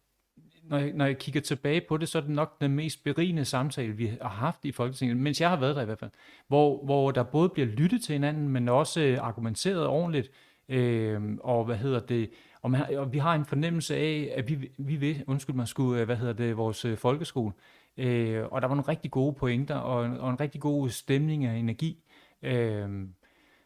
når 0.69 0.77
jeg, 0.77 0.91
når 0.93 1.05
jeg 1.05 1.17
kigger 1.17 1.41
tilbage 1.41 1.81
på 1.81 1.97
det, 1.97 2.09
så 2.09 2.17
er 2.17 2.21
det 2.21 2.31
nok 2.31 2.61
den 2.61 2.71
mest 2.75 3.03
berigende 3.03 3.45
samtale, 3.45 3.93
vi 3.93 4.07
har 4.21 4.29
haft 4.29 4.65
i 4.65 4.71
Folketinget, 4.71 5.17
mens 5.17 5.41
jeg 5.41 5.49
har 5.49 5.59
været 5.59 5.75
der 5.75 5.81
i 5.81 5.85
hvert 5.85 5.99
fald, 5.99 6.11
hvor, 6.47 6.85
hvor 6.85 7.11
der 7.11 7.23
både 7.23 7.49
bliver 7.49 7.67
lyttet 7.67 8.03
til 8.03 8.13
hinanden, 8.13 8.49
men 8.49 8.69
også 8.69 9.01
øh, 9.01 9.17
argumenteret 9.21 9.87
ordentligt, 9.87 10.31
øh, 10.69 11.21
og 11.39 11.65
hvad 11.65 11.75
hedder 11.75 11.99
det, 11.99 12.29
og, 12.61 12.71
man, 12.71 12.95
og 12.97 13.13
vi 13.13 13.17
har 13.17 13.35
en 13.35 13.45
fornemmelse 13.45 13.95
af, 13.95 14.33
at 14.35 14.49
vi, 14.49 14.71
vi 14.77 14.95
vil, 14.95 15.23
undskyld 15.27 15.55
mig, 15.55 15.67
skulle, 15.67 15.99
øh, 15.99 16.05
hvad 16.05 16.15
hedder 16.15 16.33
det, 16.33 16.57
vores 16.57 16.85
øh, 16.85 16.97
folkeskole, 16.97 17.53
øh, 17.97 18.43
og 18.51 18.61
der 18.61 18.67
var 18.67 18.75
nogle 18.75 18.89
rigtig 18.89 19.11
gode 19.11 19.33
pointer, 19.33 19.75
og, 19.75 20.19
og 20.19 20.29
en 20.29 20.39
rigtig 20.39 20.61
god 20.61 20.89
stemning 20.89 21.49
og 21.49 21.57
energi, 21.57 22.03
øh, 22.41 22.89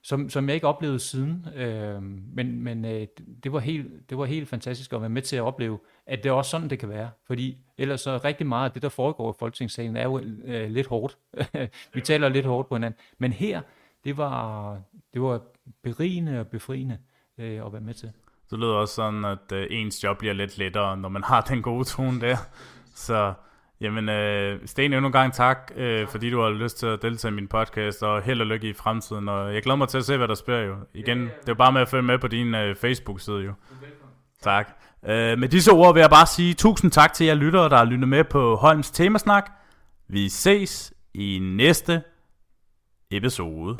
som, 0.03 0.29
som 0.29 0.47
jeg 0.47 0.55
ikke 0.55 0.67
oplevede 0.67 0.99
siden. 0.99 1.47
Øh, 1.55 2.01
men 2.35 2.63
men 2.63 2.85
øh, 2.85 3.07
det, 3.43 3.53
var 3.53 3.59
helt, 3.59 4.09
det 4.09 4.17
var 4.17 4.25
helt 4.25 4.49
fantastisk 4.49 4.93
at 4.93 5.01
være 5.01 5.09
med 5.09 5.21
til 5.21 5.35
at 5.35 5.41
opleve, 5.41 5.79
at 6.05 6.23
det 6.23 6.29
er 6.29 6.33
også 6.33 6.51
sådan, 6.51 6.69
det 6.69 6.79
kan 6.79 6.89
være. 6.89 7.09
Fordi 7.27 7.57
ellers 7.77 8.01
så 8.01 8.19
rigtig 8.23 8.47
meget 8.47 8.65
af 8.65 8.71
det, 8.71 8.81
der 8.81 8.89
foregår 8.89 9.31
i 9.31 9.35
Folketingssalen, 9.39 9.97
er 9.97 10.03
jo 10.03 10.19
øh, 10.43 10.69
lidt 10.69 10.87
hårdt. 10.87 11.17
Vi 11.93 12.01
taler 12.01 12.29
lidt 12.29 12.45
hårdt 12.45 12.69
på 12.69 12.75
hinanden. 12.75 12.99
Men 13.17 13.33
her, 13.33 13.61
det 14.03 14.17
var, 14.17 14.77
det 15.13 15.21
var 15.21 15.41
berigende 15.83 16.39
og 16.39 16.47
befriende 16.47 16.97
øh, 17.37 17.65
at 17.65 17.73
være 17.73 17.81
med 17.81 17.93
til. 17.93 18.11
Det 18.49 18.59
lyder 18.59 18.73
også 18.73 18.95
sådan, 18.95 19.25
at 19.25 19.51
øh, 19.51 19.67
ens 19.69 20.03
job 20.03 20.17
bliver 20.17 20.33
lidt 20.33 20.57
lettere, 20.57 20.97
når 20.97 21.09
man 21.09 21.23
har 21.23 21.41
den 21.41 21.61
gode 21.61 21.83
tone 21.83 22.21
der. 22.21 22.37
Så 22.95 23.33
Jamen, 23.81 24.09
øh, 24.09 24.59
Sten, 24.65 24.93
endnu 24.93 25.07
en 25.07 25.11
gang 25.11 25.33
tak, 25.33 25.71
øh, 25.75 26.07
fordi 26.07 26.29
du 26.29 26.41
har 26.41 26.49
lyst 26.49 26.79
til 26.79 26.85
at 26.85 27.01
deltage 27.01 27.31
i 27.31 27.35
min 27.35 27.47
podcast, 27.47 28.03
og 28.03 28.21
held 28.21 28.41
og 28.41 28.47
lykke 28.47 28.69
i 28.69 28.73
fremtiden. 28.73 29.29
Og 29.29 29.53
jeg 29.53 29.63
glæder 29.63 29.77
mig 29.77 29.87
til 29.87 29.97
at 29.97 30.05
se, 30.05 30.17
hvad 30.17 30.27
der 30.27 30.35
sker 30.35 30.57
jo. 30.57 30.75
Igen, 30.93 31.19
det 31.19 31.27
er 31.27 31.31
jo 31.47 31.55
bare 31.55 31.71
med 31.71 31.81
at 31.81 31.89
følge 31.89 32.03
med 32.03 32.19
på 32.19 32.27
din 32.27 32.55
øh, 32.55 32.75
Facebook-side 32.75 33.39
jo. 33.39 33.53
Tak. 34.41 34.69
Øh, 35.05 35.39
med 35.39 35.49
disse 35.49 35.71
ord 35.71 35.93
vil 35.93 36.01
jeg 36.01 36.09
bare 36.09 36.25
sige 36.25 36.53
tusind 36.53 36.91
tak 36.91 37.13
til 37.13 37.25
jer 37.25 37.33
lyttere, 37.35 37.69
der 37.69 37.77
har 37.77 37.85
lyttet 37.85 38.09
med 38.09 38.23
på 38.23 38.55
Holms 38.55 38.91
Temasnak. 38.91 39.51
Vi 40.07 40.29
ses 40.29 40.93
i 41.13 41.39
næste 41.41 42.01
episode. 43.11 43.77